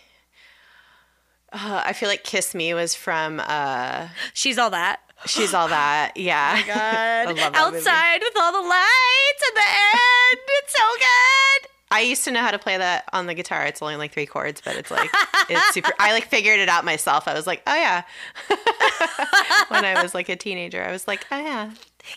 Uh, 1.52 1.84
I 1.86 1.94
feel 1.94 2.10
like 2.10 2.24
"Kiss 2.24 2.56
Me" 2.56 2.74
was 2.74 2.96
from. 2.96 3.40
uh 3.40 4.08
She's 4.34 4.58
all 4.58 4.72
that. 4.72 5.02
She's 5.28 5.54
all 5.54 5.68
that. 5.68 6.14
Yeah. 6.18 6.62
God. 6.66 6.76
I 6.76 7.26
love 7.26 7.36
that 7.38 7.54
movie. 7.54 7.78
Outside 7.78 8.22
with 8.22 8.34
all 8.42 8.52
the 8.52 8.68
lights 8.68 9.44
at 9.48 9.54
the 9.54 9.62
end. 9.62 10.40
It's 10.48 10.74
so 10.74 10.84
good. 10.98 11.70
I 11.92 12.02
used 12.02 12.24
to 12.24 12.32
know 12.32 12.42
how 12.42 12.50
to 12.50 12.58
play 12.58 12.76
that 12.76 13.08
on 13.14 13.28
the 13.28 13.36
guitar. 13.36 13.66
It's 13.68 13.80
only 13.84 13.98
like 13.98 14.12
three 14.12 14.26
chords, 14.26 14.62
but 14.66 14.76
it's 14.76 14.90
like 14.90 15.12
it's 15.48 15.74
super. 15.76 15.94
I 16.00 16.12
like 16.14 16.26
figured 16.28 16.60
it 16.60 16.68
out 16.68 16.84
myself. 16.86 17.28
I 17.28 17.36
was 17.36 17.46
like, 17.46 17.62
oh 17.68 17.76
yeah. 17.76 18.02
when 19.68 19.86
I 19.86 20.02
was 20.02 20.16
like 20.16 20.28
a 20.30 20.36
teenager, 20.36 20.84
I 20.84 20.92
was 20.92 21.08
like, 21.08 21.26
oh 21.32 21.38
yeah. 21.38 21.70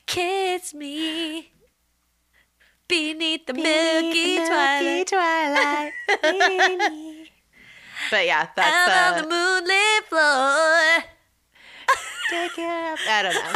Kiss 0.06 0.74
me 0.74 1.52
beneath 2.88 3.46
the 3.46 3.54
milky 3.54 4.36
twilight. 4.46 5.06
twilight. 5.06 5.92
but 8.10 8.26
yeah, 8.26 8.40
Out 8.42 8.56
that's 8.56 9.22
on 9.22 9.28
the 9.28 9.28
uh, 9.28 9.30
moonlit 9.30 10.04
floor. 10.08 11.04
take 12.30 12.58
it 12.58 12.68
up. 12.68 12.98
I 13.08 13.22
don't 13.22 13.34
know. 13.34 13.52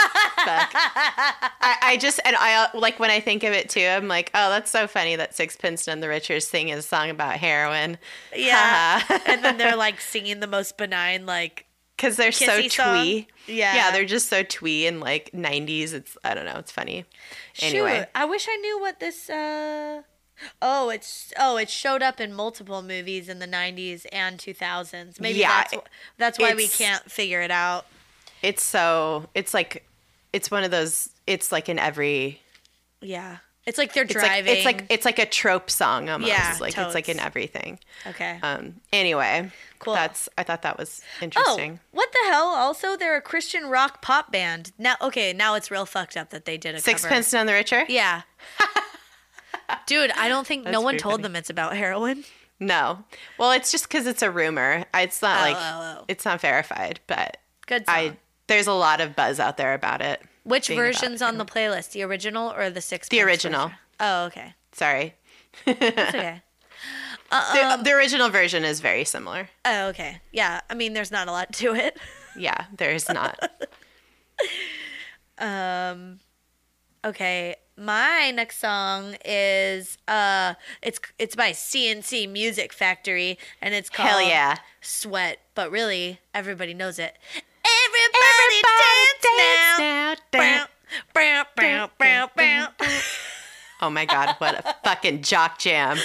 I, 1.60 1.76
I 1.82 1.96
just 2.00 2.20
and 2.24 2.36
I 2.36 2.54
uh, 2.64 2.78
like 2.78 2.98
when 2.98 3.10
I 3.10 3.20
think 3.20 3.42
of 3.44 3.52
it 3.52 3.68
too. 3.68 3.84
I'm 3.86 4.08
like, 4.08 4.30
oh, 4.34 4.50
that's 4.50 4.70
so 4.70 4.86
funny 4.86 5.16
that 5.16 5.34
Sixpence 5.34 5.86
None 5.86 6.00
the 6.00 6.08
Richer 6.08 6.40
singing 6.40 6.74
a 6.74 6.82
song 6.82 7.10
about 7.10 7.34
heroin. 7.34 7.98
Yeah. 8.34 9.02
and 9.26 9.44
then 9.44 9.58
they're 9.58 9.76
like 9.76 10.00
singing 10.00 10.40
the 10.40 10.46
most 10.46 10.76
benign, 10.78 11.26
like, 11.26 11.66
because 12.00 12.16
they're 12.16 12.32
so 12.32 12.46
Kissy 12.60 12.70
song? 12.72 13.04
twee. 13.04 13.28
Yeah. 13.46 13.74
yeah, 13.74 13.90
they're 13.90 14.04
just 14.06 14.28
so 14.28 14.42
twee 14.42 14.86
and 14.86 15.00
like 15.00 15.30
'90s. 15.32 15.92
It's 15.92 16.16
I 16.24 16.34
don't 16.34 16.46
know. 16.46 16.56
It's 16.56 16.72
funny. 16.72 17.04
Anyway, 17.60 17.98
Shoot, 17.98 18.08
I 18.14 18.24
wish 18.24 18.46
I 18.48 18.56
knew 18.56 18.80
what 18.80 19.00
this. 19.00 19.28
uh 19.28 20.02
Oh, 20.62 20.88
it's 20.88 21.32
oh, 21.38 21.58
it 21.58 21.68
showed 21.68 22.02
up 22.02 22.18
in 22.18 22.32
multiple 22.32 22.80
movies 22.82 23.28
in 23.28 23.38
the 23.40 23.46
'90s 23.46 24.06
and 24.10 24.38
2000s. 24.38 25.20
Maybe 25.20 25.40
Yeah, 25.40 25.64
that's 25.70 25.74
that's 26.16 26.38
why 26.38 26.54
we 26.54 26.68
can't 26.68 27.10
figure 27.10 27.42
it 27.42 27.50
out. 27.50 27.84
it's 28.40 28.62
so 28.62 29.26
it's 29.34 29.52
like 29.52 29.86
it's 30.32 30.50
one 30.50 30.64
of 30.64 30.70
those. 30.70 31.10
It's 31.26 31.52
like 31.52 31.68
in 31.68 31.78
every. 31.78 32.40
Yeah, 33.02 33.38
it's 33.66 33.78
like 33.78 33.92
they're 33.92 34.04
It's 34.04 34.12
driving. 34.12 34.46
like 34.46 34.56
it's 34.56 34.64
like 34.64 34.86
it's 34.90 35.04
like 35.04 35.18
a 35.18 35.26
trope 35.26 35.70
song 35.70 36.08
almost. 36.08 36.30
Yeah, 36.32 36.56
like 36.60 36.76
it's 36.76 36.94
like 36.94 37.08
in 37.08 37.20
everything. 37.20 37.78
okay. 38.06 38.38
Um. 38.42 38.76
Anyway, 38.92 39.50
Cool. 39.78 39.94
That's 39.94 40.28
I 40.36 40.42
thought 40.42 40.62
that 40.62 40.78
was 40.78 41.00
interesting. 41.22 41.44
Oh, 41.46 41.52
interesting. 41.54 41.80
what 41.92 42.12
the 42.12 42.18
hell? 42.30 42.48
Also, 42.48 42.96
they're 42.96 43.16
a 43.16 43.22
Christian 43.22 43.66
rock 43.68 44.02
pop 44.02 44.30
band. 44.30 44.72
Now, 44.78 44.96
okay, 45.00 45.32
now 45.32 45.54
it's 45.54 45.70
real 45.70 45.86
fucked 45.86 46.16
up 46.16 46.30
that 46.30 46.44
they 46.44 46.56
did 46.58 46.70
a 46.70 46.72
cover. 46.78 46.82
Sixpence 46.82 47.32
None 47.32 47.46
the 47.46 47.52
Richer. 47.54 47.84
Yeah. 47.88 48.22
Dude, 49.86 50.10
I 50.12 50.28
don't 50.28 50.46
think 50.46 50.66
no 50.66 50.80
one 50.80 50.96
told 50.98 51.14
funny. 51.14 51.22
them 51.24 51.36
it's 51.36 51.50
about 51.50 51.76
heroin. 51.76 52.24
No. 52.58 53.04
Well, 53.38 53.52
it's 53.52 53.70
just 53.72 53.88
because 53.88 54.06
it's 54.06 54.22
a 54.22 54.30
rumor. 54.30 54.84
It's 54.94 55.22
not 55.22 55.38
Oh, 55.38 55.42
like 55.42 55.56
oh, 55.56 55.96
oh. 56.00 56.04
it's 56.08 56.24
not 56.24 56.40
verified, 56.40 57.00
but 57.06 57.36
Good 57.66 57.86
song. 57.86 57.94
I 57.94 58.16
there's 58.48 58.66
a 58.66 58.72
lot 58.72 59.00
of 59.00 59.14
buzz 59.16 59.38
out 59.40 59.56
there 59.56 59.72
about 59.74 60.02
it. 60.02 60.20
Which 60.50 60.68
version's 60.68 61.22
on 61.22 61.38
the 61.38 61.44
playlist? 61.44 61.92
The 61.92 62.02
original 62.02 62.52
or 62.52 62.70
the 62.70 62.80
six? 62.80 63.08
The 63.08 63.22
original. 63.22 63.70
Oh, 63.98 64.24
okay. 64.26 64.54
Sorry. 64.72 65.14
That's 65.64 66.14
okay. 66.14 66.42
The, 67.30 67.78
the 67.84 67.92
original 67.92 68.28
version 68.28 68.64
is 68.64 68.80
very 68.80 69.04
similar. 69.04 69.50
Oh, 69.64 69.86
okay. 69.90 70.20
Yeah. 70.32 70.62
I 70.68 70.74
mean, 70.74 70.94
there's 70.94 71.12
not 71.12 71.28
a 71.28 71.30
lot 71.30 71.52
to 71.54 71.74
it. 71.76 71.96
Yeah, 72.36 72.66
there's 72.76 73.08
not. 73.08 73.38
um, 75.38 76.18
Okay. 77.04 77.56
My 77.76 78.30
next 78.30 78.58
song 78.58 79.16
is 79.24 79.96
uh 80.06 80.54
it's 80.82 81.00
it's 81.18 81.34
by 81.34 81.52
C+C 81.52 82.26
Music 82.26 82.74
Factory 82.74 83.38
and 83.62 83.74
it's 83.74 83.88
called 83.88 84.08
Hell 84.10 84.22
yeah. 84.22 84.56
Sweat, 84.82 85.38
but 85.54 85.70
really 85.70 86.20
everybody 86.34 86.74
knows 86.74 86.98
it. 86.98 87.16
Everybody, 87.90 88.60
dance, 89.38 90.20
now. 90.32 90.66
Bow, 91.12 91.44
bow, 91.56 91.90
bow, 91.98 92.30
bow. 92.36 92.68
Oh 93.82 93.90
my 93.90 94.04
god, 94.04 94.34
what 94.38 94.54
a 94.64 94.74
fucking 94.84 95.22
jock 95.22 95.58
jam. 95.58 95.98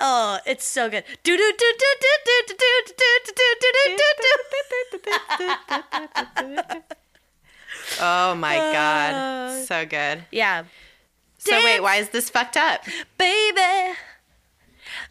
Oh, 0.00 0.38
it's 0.44 0.64
so 0.66 0.90
good. 0.90 1.04
Do 1.22 1.36
do 1.36 1.52
do 1.56 1.72
do 1.78 1.94
do 2.00 2.10
do 2.24 2.42
do 2.48 2.54
do 2.56 2.94
do 2.96 3.14
do 3.34 3.44
do 3.60 3.96
do 3.96 4.08
do. 6.66 6.82
Oh 8.00 8.34
my 8.34 8.56
god. 8.56 9.64
So 9.66 9.86
good. 9.86 10.24
Yeah, 10.30 10.64
So 11.38 11.52
wait, 11.56 11.64
Dance. 11.64 11.82
why 11.82 11.96
is 11.96 12.08
this 12.10 12.28
fucked 12.30 12.56
up? 12.56 12.84
baby. 13.18 13.94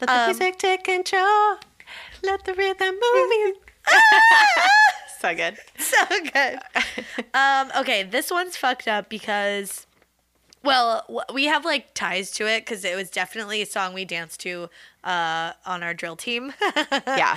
Let 0.00 0.08
the 0.08 0.12
Um, 0.12 0.26
music 0.26 0.58
take 0.58 0.84
control. 0.84 1.58
Let 2.22 2.44
the 2.44 2.54
rhythm 2.54 2.94
move 2.94 3.30
you. 3.32 3.56
So 5.24 5.34
good. 5.34 5.56
so 5.78 6.04
good. 6.32 6.58
um, 7.34 7.72
okay, 7.78 8.02
this 8.02 8.30
one's 8.30 8.56
fucked 8.56 8.86
up 8.88 9.08
because, 9.08 9.86
well, 10.64 11.24
we 11.32 11.44
have 11.44 11.64
like 11.64 11.94
ties 11.94 12.30
to 12.32 12.46
it 12.46 12.60
because 12.64 12.84
it 12.84 12.96
was 12.96 13.10
definitely 13.10 13.62
a 13.62 13.66
song 13.66 13.94
we 13.94 14.04
danced 14.04 14.40
to 14.40 14.68
uh, 15.04 15.52
on 15.66 15.82
our 15.82 15.94
drill 15.94 16.16
team. 16.16 16.52
Yeah. 17.06 17.36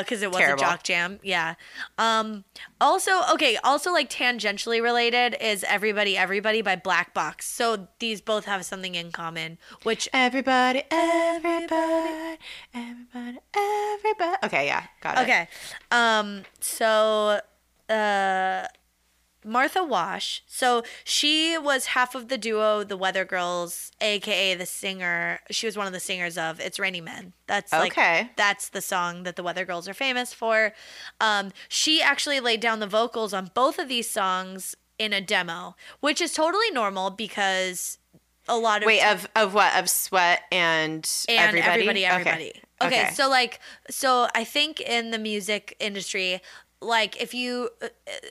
because 0.00 0.22
it 0.22 0.28
was 0.30 0.38
Terrible. 0.38 0.62
a 0.62 0.66
jock 0.66 0.82
jam. 0.82 1.18
Yeah. 1.22 1.54
Um. 1.98 2.44
Also, 2.80 3.10
okay. 3.32 3.56
Also, 3.62 3.92
like 3.92 4.10
tangentially 4.10 4.82
related 4.82 5.36
is 5.40 5.64
"Everybody, 5.64 6.16
Everybody" 6.16 6.60
by 6.62 6.76
Black 6.76 7.14
Box. 7.14 7.46
So 7.46 7.88
these 7.98 8.20
both 8.20 8.44
have 8.46 8.64
something 8.64 8.94
in 8.94 9.12
common, 9.12 9.58
which 9.84 10.08
Everybody, 10.12 10.82
everybody, 10.90 12.38
everybody, 12.74 13.38
everybody. 13.54 14.36
Okay, 14.44 14.66
yeah, 14.66 14.84
got 15.00 15.18
it. 15.18 15.22
Okay. 15.22 15.48
Um 15.90 16.42
so 16.60 17.40
uh 17.88 18.66
Martha 19.46 19.82
Wash. 19.84 20.42
So 20.46 20.82
she 21.04 21.56
was 21.56 21.86
half 21.86 22.14
of 22.14 22.28
the 22.28 22.36
duo 22.36 22.82
The 22.84 22.96
Weather 22.96 23.24
Girls, 23.24 23.92
aka 24.00 24.54
the 24.54 24.66
singer. 24.66 25.40
She 25.50 25.66
was 25.66 25.76
one 25.76 25.86
of 25.86 25.92
the 25.92 26.00
singers 26.00 26.36
of 26.36 26.58
It's 26.60 26.78
Raining 26.78 27.04
Men. 27.04 27.32
That's 27.46 27.72
like 27.72 27.92
Okay. 27.92 28.30
that's 28.36 28.68
the 28.70 28.82
song 28.82 29.22
that 29.22 29.36
the 29.36 29.42
Weather 29.42 29.64
Girls 29.64 29.88
are 29.88 29.94
famous 29.94 30.32
for. 30.32 30.72
Um 31.20 31.52
she 31.68 32.02
actually 32.02 32.40
laid 32.40 32.60
down 32.60 32.80
the 32.80 32.86
vocals 32.86 33.32
on 33.32 33.50
both 33.54 33.78
of 33.78 33.88
these 33.88 34.10
songs 34.10 34.74
in 34.98 35.12
a 35.12 35.20
demo, 35.20 35.76
which 36.00 36.20
is 36.20 36.32
totally 36.32 36.70
normal 36.72 37.10
because 37.10 37.98
a 38.48 38.56
lot 38.56 38.82
of 38.82 38.86
Wait, 38.86 39.00
ti- 39.00 39.06
of 39.06 39.28
of 39.36 39.54
what? 39.54 39.74
Of 39.76 39.88
sweat 39.90 40.42
and, 40.52 41.08
and 41.28 41.56
everybody, 41.58 42.04
everybody, 42.04 42.04
everybody. 42.06 42.62
Okay. 42.82 43.10
so 43.14 43.28
like, 43.28 43.58
so 43.90 44.28
I 44.34 44.44
think 44.44 44.80
in 44.80 45.10
the 45.10 45.18
music 45.18 45.74
industry, 45.80 46.40
like 46.80 47.20
if 47.20 47.34
you, 47.34 47.70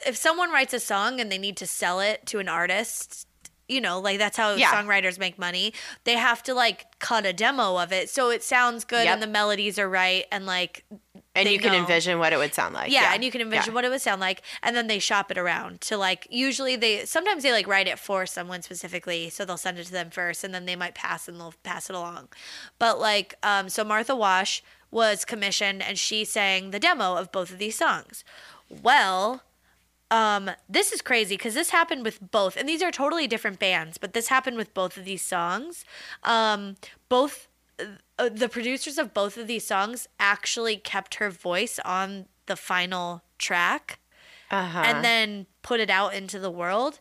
if 0.05 0.15
someone 0.15 0.51
writes 0.51 0.73
a 0.73 0.79
song 0.79 1.19
and 1.19 1.31
they 1.31 1.37
need 1.37 1.57
to 1.57 1.67
sell 1.67 1.99
it 1.99 2.25
to 2.27 2.39
an 2.39 2.47
artist, 2.47 3.27
you 3.67 3.81
know, 3.81 3.99
like 3.99 4.19
that's 4.19 4.37
how 4.37 4.53
Yeah. 4.53 4.71
songwriters 4.71 5.17
make 5.17 5.39
money. 5.39 5.73
They 6.03 6.13
have 6.13 6.43
to 6.43 6.53
like 6.53 6.85
cut 6.99 7.25
a 7.25 7.33
demo 7.33 7.77
of 7.77 7.91
it 7.91 8.09
so 8.11 8.29
it 8.29 8.43
sounds 8.43 8.85
good 8.85 9.05
Yep. 9.05 9.13
and 9.15 9.23
the 9.23 9.27
melodies 9.27 9.79
are 9.79 9.89
right 9.89 10.25
and 10.31 10.45
like 10.45 10.85
and 11.37 11.49
you 11.49 11.59
can 11.59 11.73
envision 11.73 12.17
what 12.19 12.31
it 12.31 12.37
would 12.37 12.53
sound 12.53 12.73
like. 12.75 12.91
yeah, 12.91 13.13
and 13.13 13.21
you 13.23 13.29
can 13.31 13.41
envision 13.41 13.71
yeah. 13.71 13.75
what 13.75 13.83
it 13.83 13.89
would 13.89 14.01
sound 14.01 14.21
like 14.21 14.41
and 14.63 14.75
then 14.75 14.87
they 14.87 14.99
shop 14.99 15.31
it 15.31 15.37
around 15.37 15.81
to 15.81 15.97
like 15.97 16.27
usually 16.29 16.75
they 16.75 17.05
sometimes 17.05 17.41
they 17.43 17.51
like 17.51 17.67
write 17.67 17.87
it 17.87 17.97
for 17.99 18.25
someone 18.27 18.61
specifically 18.61 19.29
so 19.31 19.43
they'll 19.43 19.57
send 19.57 19.77
it 19.79 19.85
to 19.85 19.91
them 19.91 20.11
first 20.11 20.43
and 20.43 20.53
then 20.53 20.65
they 20.65 20.75
might 20.75 20.93
pass 20.95 21.27
and 21.27 21.39
they'll 21.39 21.53
pass 21.63 21.89
it 21.89 21.95
along 21.95 22.29
but 22.79 22.99
like 22.99 23.33
um 23.43 23.67
so 23.67 23.83
martha 23.83 24.15
wash 24.15 24.63
was 25.01 25.25
commissioned 25.25 25.81
and 25.87 25.95
she 26.05 26.19
sang 26.37 26.71
the 26.71 26.79
demo 26.87 27.07
of 27.21 27.31
both 27.37 27.49
of 27.53 27.59
these 27.63 27.77
songs 27.85 28.23
well 28.89 29.21
um 30.11 30.43
this 30.77 30.91
is 30.95 31.01
crazy 31.09 31.35
because 31.37 31.53
this 31.59 31.71
happened 31.79 32.03
with 32.07 32.17
both 32.31 32.53
and 32.57 32.67
these 32.69 32.83
are 32.85 32.91
totally 32.91 33.27
different 33.33 33.59
bands 33.59 33.97
but 34.03 34.13
this 34.13 34.27
happened 34.35 34.57
with 34.61 34.71
both 34.81 34.93
of 34.97 35.03
these 35.09 35.21
songs 35.35 35.83
um 36.35 36.61
both 37.09 37.47
uh, 38.19 38.29
the 38.43 38.47
producers 38.57 38.97
of 38.97 39.13
both 39.13 39.35
of 39.37 39.47
these 39.47 39.65
songs 39.67 40.07
actually 40.33 40.77
kept 40.77 41.15
her 41.15 41.29
voice 41.29 41.77
on 41.97 42.25
the 42.45 42.55
final 42.55 43.07
track 43.37 43.99
Uh-huh. 44.51 44.83
and 44.87 45.03
then 45.03 45.45
put 45.69 45.79
it 45.85 45.89
out 45.89 46.13
into 46.13 46.37
the 46.45 46.51
world 46.61 46.93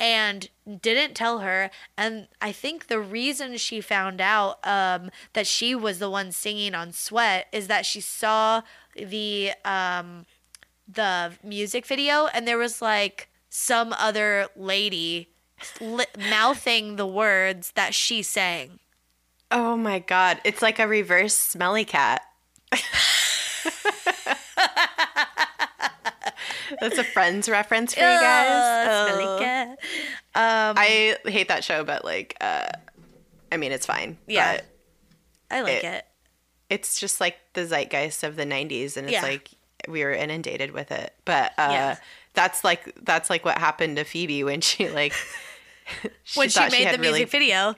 and 0.00 0.48
didn't 0.80 1.14
tell 1.14 1.40
her 1.40 1.70
and 1.96 2.26
i 2.40 2.50
think 2.50 2.86
the 2.86 2.98
reason 2.98 3.56
she 3.56 3.80
found 3.80 4.20
out 4.20 4.58
um, 4.66 5.10
that 5.34 5.46
she 5.46 5.74
was 5.74 5.98
the 5.98 6.10
one 6.10 6.32
singing 6.32 6.74
on 6.74 6.90
sweat 6.90 7.46
is 7.52 7.68
that 7.68 7.86
she 7.86 8.00
saw 8.00 8.62
the 8.96 9.52
um, 9.64 10.24
the 10.92 11.32
music 11.42 11.86
video, 11.86 12.26
and 12.26 12.46
there 12.46 12.58
was 12.58 12.82
like 12.82 13.28
some 13.48 13.94
other 13.98 14.48
lady 14.56 15.28
li- 15.80 16.06
mouthing 16.18 16.96
the 16.96 17.06
words 17.06 17.72
that 17.72 17.94
she 17.94 18.22
sang. 18.22 18.78
Oh 19.50 19.76
my 19.76 19.98
god, 19.98 20.40
it's 20.44 20.62
like 20.62 20.78
a 20.78 20.88
reverse 20.88 21.34
smelly 21.34 21.84
cat. 21.84 22.22
That's 26.80 26.98
a 26.98 27.04
Friends 27.04 27.48
reference 27.48 27.94
for 27.94 28.00
you 28.00 28.06
guys. 28.06 28.48
Oh. 29.22 29.38
cat. 29.40 29.68
Um, 30.34 30.74
I 30.78 31.16
hate 31.24 31.48
that 31.48 31.64
show, 31.64 31.84
but 31.84 32.04
like, 32.04 32.36
uh, 32.40 32.68
I 33.52 33.56
mean, 33.56 33.72
it's 33.72 33.86
fine. 33.86 34.16
Yeah. 34.26 34.56
but 34.56 34.64
I 35.50 35.60
like 35.62 35.72
it- 35.74 35.84
it. 35.84 36.06
it's 36.70 37.00
just 37.00 37.20
like 37.20 37.36
the 37.54 37.66
zeitgeist 37.66 38.22
of 38.24 38.36
the 38.36 38.44
'90s, 38.44 38.96
and 38.96 39.06
it's 39.06 39.12
Yeah. 39.14 39.22
like 39.22 39.50
we 39.88 40.04
were 40.04 40.12
inundated 40.12 40.70
with 40.72 40.92
it. 40.92 41.14
But 41.24 41.52
uh, 41.58 41.68
Yeah. 41.70 41.96
that's 42.34 42.62
like 42.64 42.94
that's 43.02 43.28
like 43.30 43.44
what 43.44 43.58
happened 43.58 43.96
to 43.96 44.04
Phoebe 44.04 44.44
when 44.44 44.60
she 44.60 44.88
like 44.88 45.12
When 46.34 46.48
she 46.48 46.60
made 46.60 46.86
had 46.86 46.94
the 46.94 46.98
music 46.98 47.28
video, 47.30 47.74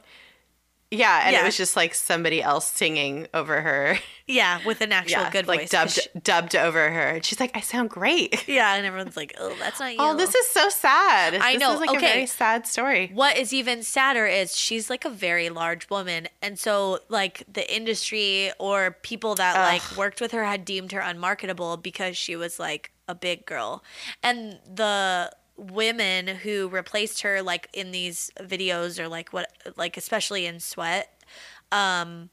Yeah, 0.93 1.23
and 1.25 1.33
Yeah. 1.33 1.41
it 1.43 1.45
was 1.47 1.57
just 1.57 1.75
like 1.75 1.95
somebody 1.95 2.43
else 2.43 2.71
singing 2.71 3.27
over 3.33 3.63
her. 3.63 3.99
yeah, 4.27 4.61
with 4.67 4.83
an 4.83 4.93
actual 4.93 5.23
yeah, 5.23 5.31
good 5.31 5.49
like 5.49 5.61
voice. 5.61 5.71
dubbed 5.71 5.91
she- 5.93 6.09
dubbed 6.23 6.55
over 6.55 6.91
her. 6.91 7.09
And 7.17 7.25
she's 7.25 7.41
like, 7.41 7.57
I 7.57 7.61
sound 7.61 7.89
great. 7.89 8.47
yeah, 8.47 8.75
and 8.75 8.85
everyone's 8.85 9.17
like, 9.17 9.35
"Oh, 9.41 9.55
that's 9.59 9.81
not 9.81 9.87
oh, 9.87 9.89
you." 9.91 9.97
Oh, 9.99 10.17
this 10.17 10.35
is 10.35 10.47
so 10.49 10.69
sad. 10.69 11.35
I 11.35 11.53
This 11.55 11.61
know, 11.61 11.73
is 11.73 11.81
like 11.81 11.91
okay. 11.91 11.99
a 11.99 12.01
very 12.15 12.27
sad 12.27 12.67
story. 12.67 13.11
What 13.15 13.39
is 13.39 13.55
even 13.55 13.83
sadder 13.83 14.27
is 14.27 14.55
she's 14.57 14.91
like 14.91 15.05
a 15.07 15.11
very 15.11 15.49
large 15.49 15.89
woman. 15.89 16.29
And 16.43 16.59
so, 16.59 16.99
like, 17.09 17.43
the 17.51 17.65
industry 17.75 18.53
or 18.59 18.91
people 19.03 19.35
that 19.37 19.55
like 19.57 19.97
worked 19.97 20.21
with 20.21 20.33
her 20.33 20.45
had 20.45 20.65
deemed 20.67 20.93
her 20.93 21.01
unmarketable 21.01 21.79
because 21.79 22.17
she 22.19 22.37
was 22.37 22.59
like 22.59 22.93
a 23.09 23.15
big 23.15 23.47
girl. 23.47 23.83
And 24.23 24.59
the 24.73 25.33
women 25.57 26.27
who 26.29 26.69
replaced 26.69 27.23
her, 27.23 27.43
like, 27.43 27.69
in 27.73 27.91
these 27.91 28.31
videos 28.41 28.99
or 28.99 29.09
like 29.09 29.33
what, 29.33 29.51
like, 29.77 29.97
especially 29.97 30.47
in 30.47 30.61
Sweat, 30.61 31.23
um, 31.71 32.31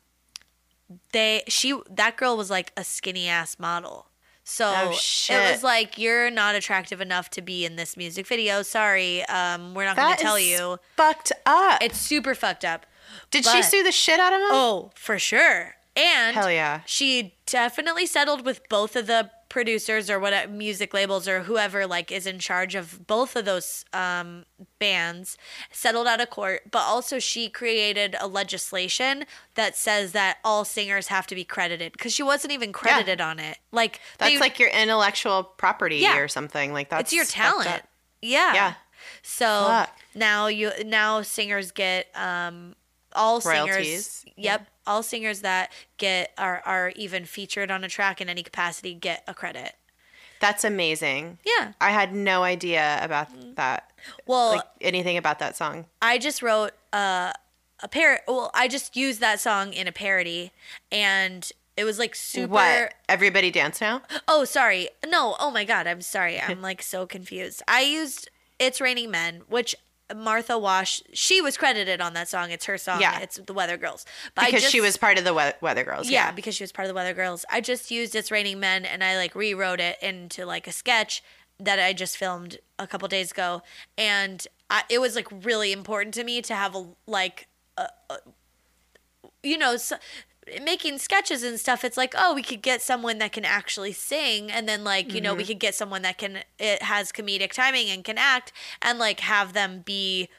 they, 1.12 1.44
she, 1.48 1.80
that 1.90 2.18
girl 2.18 2.36
was 2.38 2.50
like 2.50 2.72
a 2.76 2.84
skinny 2.84 3.28
ass 3.28 3.60
model. 3.60 4.08
So 4.44 4.66
Oh, 4.76 4.90
it 4.90 5.52
was 5.52 5.64
like 5.64 6.00
you're 6.00 6.32
not 6.32 6.56
attractive 6.56 7.02
enough 7.02 7.30
to 7.32 7.42
be 7.42 7.66
in 7.66 7.76
this 7.76 7.96
music 7.96 8.26
video. 8.26 8.64
Sorry, 8.64 9.24
um, 9.26 9.76
we're 9.76 9.86
not 9.86 9.96
going 9.96 10.18
to 10.18 10.22
tell 10.24 10.40
you. 10.40 10.80
fucked 10.98 11.32
up. 11.46 11.84
It's 11.84 12.00
super 12.00 12.34
fucked 12.34 12.66
up. 12.66 12.88
Did 13.30 13.46
she 13.46 13.62
sue 13.62 13.84
the 13.84 13.92
shit 13.92 14.20
out 14.20 14.34
of 14.34 14.40
him? 14.40 14.48
Oh, 14.50 14.92
for 14.96 15.20
sure. 15.20 15.76
And 15.96 16.36
Hell 16.36 16.52
yeah. 16.52 16.82
she 16.88 17.36
definitely 17.46 18.08
settled 18.08 18.44
with 18.44 18.68
both 18.70 18.96
of 18.96 19.06
the 19.06 19.30
producers 19.50 20.10
or 20.10 20.20
what 20.20 20.50
music 20.52 20.94
labels 20.94 21.28
or 21.28 21.42
whoever 21.44 21.86
like 21.88 22.12
is 22.12 22.26
in 22.28 22.38
charge 22.40 22.76
of 22.76 23.06
both 23.08 23.36
of 23.36 23.46
those 23.46 23.84
um, 23.94 24.46
bands 24.78 25.38
settled 25.72 26.06
out 26.08 26.22
of 26.22 26.30
court 26.30 26.62
but 26.72 26.80
also 26.80 27.18
she 27.20 27.50
created 27.50 28.16
a 28.20 28.28
legislation 28.28 29.26
that 29.56 29.76
says 29.76 30.12
that 30.12 30.38
all 30.44 30.64
singers 30.64 31.08
have 31.08 31.26
to 31.28 31.36
be 31.36 31.44
credited 31.44 31.92
because 31.94 32.14
she 32.14 32.22
wasn't 32.24 32.54
even 32.54 32.72
credited 32.72 33.20
on 33.20 33.40
it 33.40 33.58
like 33.72 34.00
That's 34.20 34.34
they- 34.34 34.40
like 34.40 34.60
your 34.60 34.70
intellectual 34.70 35.44
property 35.44 35.98
Yeah. 35.98 36.18
or 36.20 36.28
something. 36.28 36.72
Like 36.72 36.90
that's 36.90 37.02
it's 37.02 37.14
your 37.14 37.26
talent 37.26 37.82
yeah 38.22 38.54
Yeah. 38.54 38.74
so 39.24 39.46
Fuck. 39.68 39.98
now 40.14 40.48
you 40.48 40.72
now 40.86 41.22
singers 41.24 41.72
get 41.72 42.08
um 42.16 42.76
all 43.20 43.40
Royalties. 43.42 44.06
singers 44.06 44.26
yep 44.38 44.68
all 44.88 45.04
singers 45.04 45.42
that 45.42 45.72
get 45.98 46.32
are 46.38 46.62
are 46.66 46.92
even 46.96 47.26
featured 47.26 47.70
on 47.70 47.84
a 47.84 47.90
track 47.90 48.20
in 48.22 48.30
any 48.30 48.42
capacity 48.44 48.94
get 48.94 49.24
a 49.28 49.34
credit 49.34 49.74
That's 50.40 50.64
amazing. 50.64 51.38
yeah 51.46 51.74
I 51.82 51.92
had 51.92 52.16
no 52.16 52.44
idea 52.44 52.98
about 53.02 53.28
that. 53.56 53.92
well 54.26 54.56
Like 54.56 54.64
anything 54.82 55.18
about 55.18 55.40
that 55.40 55.56
song. 55.58 55.86
i 56.02 56.18
just 56.18 56.42
wrote 56.42 56.72
uh 56.94 57.32
a 57.82 57.88
par 57.88 58.22
well 58.28 58.50
i 58.54 58.68
just 58.68 58.96
used 58.96 59.20
that 59.20 59.40
song 59.40 59.74
in 59.74 59.88
a 59.88 59.92
parody 59.92 60.52
and 60.92 61.52
it 61.78 61.86
was 61.86 61.98
like 62.00 62.14
super 62.16 62.52
What? 62.54 62.94
Everybody 63.08 63.52
dance 63.52 63.80
now? 63.80 64.02
Oh, 64.28 64.44
sorry. 64.44 64.90
No, 65.08 65.38
oh 65.40 65.50
my 65.50 65.64
god, 65.64 65.88
I'm 65.88 66.02
sorry. 66.02 66.38
I'm 66.48 66.62
like 66.62 66.82
so 66.84 67.08
confused. 67.08 67.62
I 67.70 67.82
used 67.84 68.30
It's 68.60 68.82
Raining 68.82 69.10
Men, 69.12 69.44
which 69.48 69.78
Martha 70.16 70.58
Wash, 70.58 71.02
she 71.14 71.42
was 71.42 71.58
credited 71.58 72.02
on 72.02 72.14
that 72.14 72.28
song. 72.28 72.52
It's 72.52 72.66
her 72.66 72.78
song. 72.78 73.02
Yeah. 73.02 73.20
It's 73.20 73.38
the 73.38 73.54
Weather 73.54 73.78
Girls. 73.78 74.06
But 74.36 74.46
Because 74.46 74.64
she 74.64 74.82
was 74.82 74.98
part 74.98 75.18
of 75.18 75.24
the 75.24 75.34
we- 75.34 75.52
Weather 75.62 75.84
Girls. 75.84 76.10
yeah, 76.10 76.26
Yeah. 76.28 76.32
because 76.32 76.56
she 76.56 76.64
was 76.64 76.72
part 76.72 76.86
of 76.86 76.90
the 76.90 76.96
Weather 76.96 77.14
Girls. 77.14 77.46
I 77.50 77.62
just 77.62 77.92
used 77.92 78.16
It's 78.16 78.32
Raining 78.32 78.60
Men 78.60 78.86
and 78.86 79.04
I 79.04 79.18
like 79.18 79.36
rewrote 79.36 79.80
it 79.80 79.98
into 80.02 80.46
like 80.46 80.68
a 80.68 80.72
sketch 80.72 81.24
that 81.60 81.78
I 81.80 81.94
just 81.94 82.18
filmed 82.18 82.58
a 82.80 82.88
couple 82.88 83.08
days 83.08 83.32
ago. 83.32 83.62
And 83.98 84.46
I, 84.70 84.84
it 84.90 85.00
was 85.00 85.16
like 85.16 85.28
really 85.44 85.72
important 85.72 86.14
to 86.16 86.24
me 86.24 86.42
to 86.44 86.56
have 86.56 86.74
a 86.76 86.88
like, 87.06 87.48
a, 87.78 87.88
a, 88.10 88.18
you 89.44 89.58
know, 89.58 89.78
so, 89.78 89.98
making 90.64 90.98
sketches 91.00 91.44
and 91.44 91.60
stuff. 91.60 91.84
It's 91.84 91.98
like, 91.98 92.14
oh, 92.18 92.34
we 92.34 92.44
could 92.44 92.62
get 92.62 92.82
someone 92.82 93.18
that 93.20 93.32
can 93.32 93.46
actually 93.46 93.94
sing. 93.94 94.52
And 94.52 94.68
then 94.68 94.84
like, 94.84 95.14
you 95.14 95.22
know, 95.22 95.34
we 95.34 95.44
mm-hmm. 95.44 95.50
could 95.50 95.60
get 95.60 95.76
someone 95.76 96.02
that 96.04 96.18
can, 96.18 96.40
it 96.58 96.84
has 96.84 97.12
comedic 97.12 97.52
timing 97.52 97.90
and 97.90 98.04
can 98.04 98.18
act 98.18 98.52
and 98.82 99.00
like 99.00 99.20
have 99.22 99.54
them 99.54 99.82
be 99.86 100.30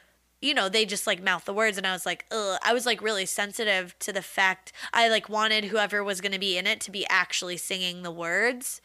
you 0.41 0.55
know, 0.55 0.67
they 0.67 0.85
just 0.85 1.05
like 1.05 1.21
mouth 1.21 1.45
the 1.45 1.53
words, 1.53 1.77
and 1.77 1.85
I 1.85 1.93
was 1.93 2.05
like, 2.05 2.25
ugh. 2.31 2.57
I 2.63 2.73
was 2.73 2.85
like 2.85 3.01
really 3.01 3.25
sensitive 3.27 3.97
to 3.99 4.11
the 4.11 4.23
fact 4.23 4.73
I 4.91 5.07
like 5.07 5.29
wanted 5.29 5.65
whoever 5.65 6.03
was 6.03 6.19
going 6.19 6.31
to 6.31 6.39
be 6.39 6.57
in 6.57 6.65
it 6.65 6.81
to 6.81 6.91
be 6.91 7.05
actually 7.09 7.57
singing 7.57 8.01
the 8.01 8.11
words. 8.11 8.81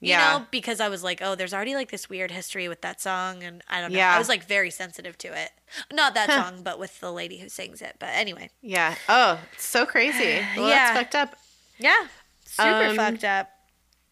You 0.00 0.10
Yeah. 0.10 0.38
know, 0.38 0.46
because 0.50 0.80
I 0.80 0.88
was 0.88 1.02
like, 1.02 1.20
oh, 1.22 1.34
there's 1.34 1.54
already 1.54 1.74
like 1.74 1.90
this 1.90 2.08
weird 2.10 2.30
history 2.30 2.68
with 2.68 2.82
that 2.82 3.00
song, 3.00 3.42
and 3.42 3.62
I 3.68 3.80
don't 3.80 3.92
know. 3.92 3.98
Yeah. 3.98 4.14
I 4.14 4.18
was 4.18 4.28
like 4.28 4.44
very 4.44 4.70
sensitive 4.70 5.16
to 5.18 5.28
it. 5.28 5.50
Not 5.92 6.14
that 6.14 6.28
song, 6.30 6.62
but 6.62 6.78
with 6.78 7.00
the 7.00 7.12
lady 7.12 7.38
who 7.38 7.48
sings 7.48 7.80
it. 7.80 7.96
But 7.98 8.10
anyway, 8.12 8.50
Yeah. 8.60 8.96
Oh, 9.08 9.40
it's 9.54 9.64
so 9.66 9.86
crazy. 9.86 10.44
Well, 10.56 10.68
Yeah. 10.68 10.92
That's 10.92 10.98
fucked 10.98 11.14
up. 11.14 11.38
yeah, 11.78 12.06
super 12.44 12.84
Um, 12.90 12.96
fucked 12.96 13.24
up. 13.24 13.50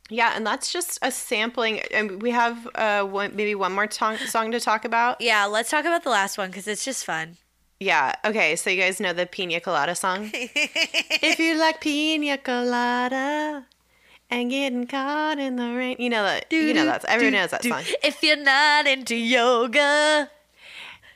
Yeah, 0.08 0.32
and 0.36 0.46
that's 0.46 0.70
just 0.72 0.98
a 1.02 1.10
sampling. 1.10 1.80
And 1.92 2.20
we 2.22 2.30
have 2.32 2.68
uh, 2.74 3.02
one, 3.04 3.34
maybe 3.34 3.54
one 3.54 3.72
more 3.72 3.88
song 3.90 4.50
to 4.52 4.60
talk 4.60 4.84
about. 4.84 5.20
Yeah, 5.20 5.46
let's 5.46 5.70
talk 5.70 5.84
about 5.86 6.02
the 6.04 6.10
last 6.10 6.36
one 6.38 6.50
because 6.50 6.66
it's 6.68 6.84
just 6.84 7.04
fun. 7.04 7.36
Yeah. 7.80 8.14
Okay. 8.24 8.54
So 8.56 8.68
you 8.70 8.80
guys 8.80 9.00
know 9.00 9.12
the 9.12 9.26
Pina 9.26 9.58
Colada 9.60 9.94
song. 9.94 10.30
if 10.34 11.38
you 11.38 11.56
like 11.58 11.80
Pina 11.80 12.36
Colada 12.38 13.64
and 14.32 14.50
getting 14.50 14.86
caught 14.86 15.38
in 15.38 15.56
the 15.56 15.74
rain, 15.74 15.96
you 15.98 16.08
know 16.08 16.22
that. 16.22 16.46
You 16.50 16.72
know 16.72 16.86
that. 16.86 17.04
Everyone 17.04 17.34
knows 17.34 17.50
that 17.50 17.62
song. 17.62 17.82
If 18.02 18.22
you're 18.22 18.36
not 18.36 18.86
into 18.86 19.14
yoga, 19.14 20.30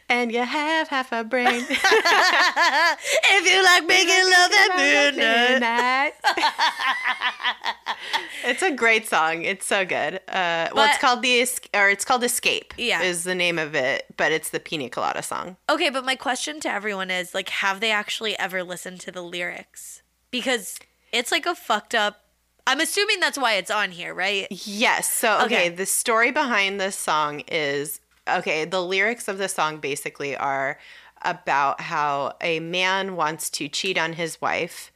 And 0.09 0.31
you 0.31 0.45
have 0.45 0.87
half 0.89 1.11
a 1.11 1.25
brain. 1.25 1.65
if 1.69 3.51
you 3.51 3.65
like 3.65 3.85
making 3.87 4.25
love 4.31 4.53
at 4.53 4.77
midnight. 4.77 6.13
it's 8.45 8.63
a 8.63 8.71
great 8.71 9.09
song. 9.09 9.43
It's 9.43 9.67
so 9.67 9.85
good. 9.85 10.21
Uh, 10.29 10.69
well, 10.73 10.89
it's 10.89 10.99
called 10.99 11.23
the 11.23 11.45
or 11.75 11.91
it's 11.91 12.05
called 12.05 12.23
Escape. 12.23 12.73
Yeah. 12.77 13.03
is 13.03 13.25
the 13.25 13.35
name 13.35 13.59
of 13.59 13.75
it, 13.75 14.07
but 14.17 14.31
it's 14.31 14.51
the 14.51 14.61
Pina 14.61 14.89
Colada 14.91 15.23
song. 15.23 15.57
Okay, 15.69 15.91
but 15.91 16.05
my 16.05 16.15
question 16.15 16.61
to 16.61 16.71
everyone 16.71 17.11
is 17.11 17.35
like, 17.35 17.49
have 17.49 17.81
they 17.81 17.91
actually 17.91 18.39
ever 18.39 18.63
listened 18.63 19.01
to 19.01 19.11
the 19.11 19.23
lyrics? 19.23 20.03
Because 20.31 20.79
it's 21.13 21.33
like 21.33 21.47
a 21.47 21.55
fucked 21.57 21.97
up. 21.97 22.26
I'm 22.67 22.81
assuming 22.81 23.21
that's 23.21 23.39
why 23.39 23.55
it's 23.55 23.71
on 23.71 23.91
here, 23.93 24.13
right? 24.15 24.47
Yes. 24.51 25.13
So, 25.13 25.37
okay, 25.43 25.45
Okay. 25.45 25.69
the 25.71 25.87
story 25.87 26.31
behind 26.33 26.81
this 26.81 26.97
song 26.97 27.41
is 27.49 28.01
okay, 28.29 28.65
the 28.65 28.83
lyrics 28.83 29.29
of 29.29 29.39
the 29.39 29.49
song 29.49 29.79
basically 29.79 30.37
are 30.37 30.79
about 31.23 31.81
how 31.81 32.35
a 32.41 32.59
man 32.61 33.15
wants 33.17 33.49
to 33.51 33.69
cheat 33.69 33.97
on 33.97 34.15
his 34.15 34.41
wife. 34.41 34.91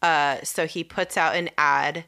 Uh, 0.00 0.36
so 0.44 0.66
he 0.66 0.84
puts 0.84 1.16
out 1.16 1.34
an 1.34 1.50
ad 1.58 2.04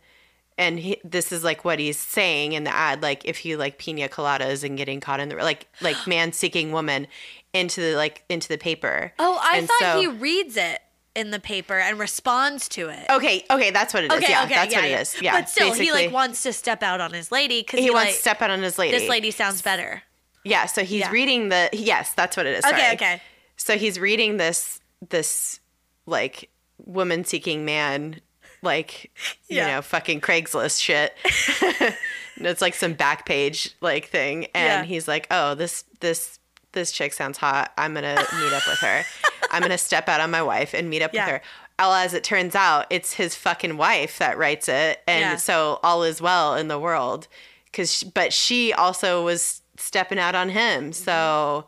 and 0.57 0.79
he, 0.79 1.01
this 1.03 1.33
is 1.33 1.43
like 1.43 1.65
what 1.65 1.79
he's 1.81 1.99
saying 1.99 2.53
in 2.53 2.63
the 2.65 2.73
ad 2.75 3.03
like 3.03 3.25
if 3.25 3.45
you 3.45 3.57
like 3.57 3.79
pina 3.79 4.09
coladas 4.09 4.63
and 4.63 4.77
getting 4.79 5.01
caught 5.01 5.19
in 5.19 5.29
the 5.31 5.35
like 5.37 5.67
like 5.81 5.97
man 6.07 6.33
seeking 6.33 6.71
woman 6.71 7.09
into 7.53 7.81
the 7.81 7.95
like 7.97 8.23
into 8.29 8.47
the 8.47 8.59
paper 8.59 9.13
Oh, 9.19 9.41
I 9.43 9.59
And 9.59 9.67
thought 9.67 9.81
so- 9.81 10.01
he 10.01 10.07
reads 10.07 10.57
it 10.57 10.81
in 11.15 11.31
the 11.31 11.41
paper 11.41 11.79
and 11.79 11.99
responds 11.99 12.69
to 12.69 12.89
it. 12.89 13.05
okay 13.11 13.45
okay 13.51 13.71
that's 13.71 13.93
what 13.93 14.05
it 14.05 14.13
is 14.13 14.19
okay, 14.19 14.31
yeah 14.31 14.45
okay, 14.45 14.55
that's 14.55 14.73
yeah, 14.73 14.81
what 14.81 14.89
yeah. 14.89 14.99
it 14.99 15.01
is 15.03 15.23
yeah 15.23 15.33
But 15.33 15.49
still, 15.49 15.73
he 15.73 15.93
like 15.93 16.13
wants 16.13 16.43
to 16.45 16.53
step 16.53 16.83
out 16.83 17.01
on 17.01 17.13
his 17.13 17.33
lady 17.33 17.63
because 17.63 17.81
he, 17.81 17.87
he, 17.87 17.91
wants 17.91 18.07
like, 18.07 18.15
to 18.15 18.21
step 18.21 18.43
out 18.43 18.51
on 18.51 18.63
his 18.63 18.79
lady 18.79 18.97
this 18.99 19.09
lady 19.09 19.31
sounds 19.31 19.63
better. 19.63 20.03
Yeah, 20.45 20.67
so 20.67 20.85
he's 20.85 21.01
Yeah. 21.01 21.11
reading 21.11 21.49
the 21.51 21.69
yes, 21.73 22.15
that's 22.15 22.37
what 22.37 22.47
it 22.47 22.57
is. 22.59 22.65
Okay, 22.65 22.79
sorry. 22.79 22.95
okay. 22.95 23.23
So 23.57 23.77
he's 23.77 23.99
reading 24.01 24.37
this 24.39 24.81
this 25.09 25.61
like 26.07 26.51
woman 26.79 27.25
seeking 27.25 27.65
man 27.65 28.21
like 28.63 29.11
you 29.49 29.61
know 29.61 29.83
fucking 29.83 30.21
Craigslist 30.21 30.81
shit. 30.81 31.15
it's 32.37 32.63
like 32.63 32.75
some 32.75 32.95
back 32.95 33.27
page 33.27 33.75
like 33.81 34.07
thing 34.07 34.47
and 34.55 34.87
he's 34.87 35.07
like, 35.07 35.27
"Oh, 35.31 35.55
this 35.55 35.85
this 36.01 36.39
this 36.73 36.93
chick 36.93 37.13
sounds 37.13 37.39
hot. 37.39 37.73
I'm 37.77 37.95
going 37.95 38.05
to 38.05 38.27
meet 38.41 38.53
up 38.53 38.67
with 38.67 38.79
her. 38.81 39.05
I'm 39.51 39.61
going 39.61 39.71
to 39.71 39.79
step 39.79 40.09
out 40.09 40.21
on 40.21 40.31
my 40.31 40.43
wife 40.43 40.75
and 40.75 40.89
meet 40.91 41.03
up 41.03 41.13
Yeah. 41.13 41.27
with 41.27 41.33
her." 41.35 41.43
Well, 41.79 41.95
as 41.95 42.13
it 42.13 42.23
turns 42.25 42.55
out, 42.55 42.87
it's 42.91 43.15
his 43.15 43.35
fucking 43.35 43.77
wife 43.79 44.19
that 44.19 44.37
writes 44.37 44.69
it, 44.69 45.03
and 45.09 45.21
Yeah. 45.21 45.37
so 45.37 45.81
all 45.83 46.03
is 46.03 46.21
well 46.21 46.55
in 46.55 46.69
the 46.69 46.79
world 46.79 47.27
cuz 47.73 48.03
but 48.03 48.33
she 48.33 48.73
also 48.73 49.25
was 49.25 49.63
stepping 49.77 50.19
out 50.19 50.35
on 50.35 50.51
him. 50.51 50.91
Mm-hmm. 50.91 50.93
So 50.93 51.67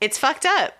it's 0.00 0.16
fucked 0.18 0.46
up. 0.46 0.74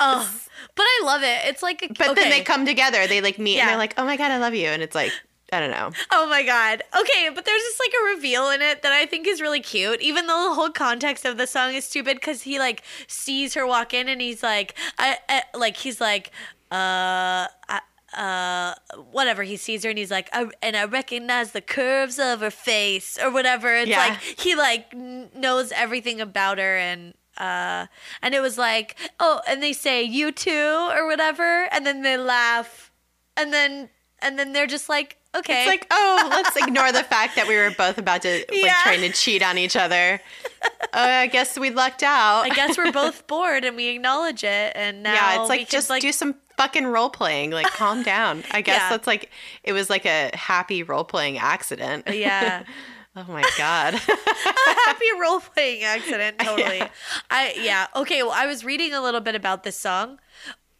Oh, 0.00 0.28
but 0.74 0.82
I 0.82 1.00
love 1.04 1.22
it. 1.22 1.40
It's 1.44 1.62
like, 1.62 1.82
a, 1.82 1.88
But 1.88 2.08
okay. 2.10 2.22
then 2.22 2.30
they 2.30 2.40
come 2.42 2.64
together, 2.66 3.06
they 3.06 3.20
like 3.20 3.38
meet 3.38 3.56
Yeah. 3.56 3.62
and 3.62 3.70
they're 3.70 3.76
like, 3.78 3.94
"Oh 3.98 4.04
my 4.04 4.16
god, 4.16 4.32
I 4.32 4.38
love 4.38 4.54
you." 4.54 4.66
And 4.66 4.82
it's 4.82 4.94
like, 4.94 5.12
I 5.52 5.60
don't 5.60 5.70
know. 5.70 5.90
Oh 6.12 6.28
my 6.28 6.42
god. 6.42 6.82
Okay, 6.98 7.30
but 7.34 7.44
there's 7.44 7.62
just 7.62 7.80
like 7.80 7.92
a 8.02 8.14
reveal 8.16 8.50
in 8.50 8.60
it 8.60 8.82
that 8.82 8.92
I 8.92 9.06
think 9.06 9.26
is 9.26 9.40
really 9.40 9.60
cute. 9.60 10.00
Even 10.02 10.26
though 10.26 10.48
the 10.50 10.54
whole 10.54 10.70
context 10.70 11.24
of 11.24 11.38
the 11.38 11.46
song 11.46 11.72
is 11.74 11.84
stupid 11.86 12.16
because 12.16 12.42
he 12.42 12.58
like 12.58 12.82
sees 13.06 13.54
her 13.54 13.66
walk 13.66 13.94
in 13.94 14.08
and 14.08 14.20
he's 14.20 14.42
like, 14.42 14.74
I, 14.98 15.16
I 15.28 15.42
like 15.56 15.76
he's 15.78 16.00
like, 16.00 16.32
uh. 16.70 17.46
I, 17.68 17.80
uh 18.16 18.74
whatever 19.12 19.42
he 19.42 19.58
sees 19.58 19.84
her 19.84 19.90
and 19.90 19.98
he's 19.98 20.10
like 20.10 20.30
I, 20.32 20.48
and 20.62 20.74
i 20.78 20.84
recognize 20.86 21.52
the 21.52 21.60
curves 21.60 22.18
of 22.18 22.40
her 22.40 22.50
face 22.50 23.18
or 23.22 23.30
whatever 23.30 23.76
it's 23.76 23.90
Yeah. 23.90 23.98
like 23.98 24.20
he 24.22 24.54
like 24.56 24.86
n- 24.94 25.28
knows 25.36 25.72
everything 25.72 26.18
about 26.18 26.56
her 26.56 26.78
and 26.78 27.12
uh 27.36 27.84
and 28.22 28.34
it 28.34 28.40
was 28.40 28.56
like 28.56 28.96
oh 29.20 29.42
and 29.46 29.62
they 29.62 29.74
say 29.74 30.02
you 30.02 30.32
too 30.32 30.88
or 30.90 31.06
whatever 31.06 31.68
and 31.70 31.84
then 31.84 32.00
they 32.00 32.16
laugh 32.16 32.90
and 33.36 33.52
then 33.52 33.90
and 34.20 34.38
then 34.38 34.54
they're 34.54 34.66
just 34.66 34.88
like 34.88 35.17
okay 35.36 35.60
It's 35.62 35.68
like, 35.68 35.86
"Oh, 35.90 36.26
let's 36.30 36.56
ignore 36.56 36.90
the 36.92 37.02
fact 37.04 37.36
that 37.36 37.46
we 37.48 37.56
were 37.56 37.70
both 37.76 37.98
about 37.98 38.22
to 38.22 38.38
like 38.38 38.48
Yeah. 38.52 38.74
trying 38.82 39.00
to 39.02 39.10
cheat 39.10 39.42
on 39.42 39.58
each 39.58 39.76
other." 39.76 40.20
Oh, 40.62 40.68
I 41.02 41.26
guess 41.26 41.58
we 41.58 41.70
lucked 41.70 42.02
out. 42.02 42.42
I 42.44 42.48
guess 42.50 42.76
we're 42.78 42.92
both 42.92 43.26
bored 43.26 43.64
and 43.64 43.76
we 43.76 43.88
acknowledge 43.88 44.42
it. 44.42 44.72
And 44.74 45.02
now 45.02 45.12
yeah, 45.14 45.40
it's 45.40 45.48
like 45.48 45.68
just 45.68 45.90
do 46.00 46.12
some 46.12 46.34
fucking 46.56 46.86
role 46.86 47.10
playing. 47.10 47.50
Like, 47.50 47.66
calm 47.66 48.02
down. 48.02 48.42
I 48.50 48.62
guess 48.62 48.80
Yeah. 48.80 48.88
that's 48.90 49.06
like 49.06 49.30
it 49.62 49.72
was 49.72 49.88
like 49.90 50.06
a 50.06 50.30
happy 50.34 50.82
role 50.82 51.04
playing 51.04 51.38
accident. 51.38 52.08
yeah, 52.12 52.64
oh 53.16 53.24
my 53.28 53.44
god. 53.58 53.94
a 54.08 54.74
happy 54.86 55.06
role 55.20 55.40
playing 55.40 55.84
accident. 55.84 56.38
Totally. 56.38 56.82
I 57.30 57.54
yeah. 57.60 57.86
Okay. 57.94 58.22
Well, 58.22 58.32
I 58.32 58.46
was 58.46 58.64
reading 58.64 58.94
a 58.94 59.00
little 59.02 59.20
bit 59.20 59.34
about 59.34 59.62
this 59.62 59.76
song. 59.76 60.18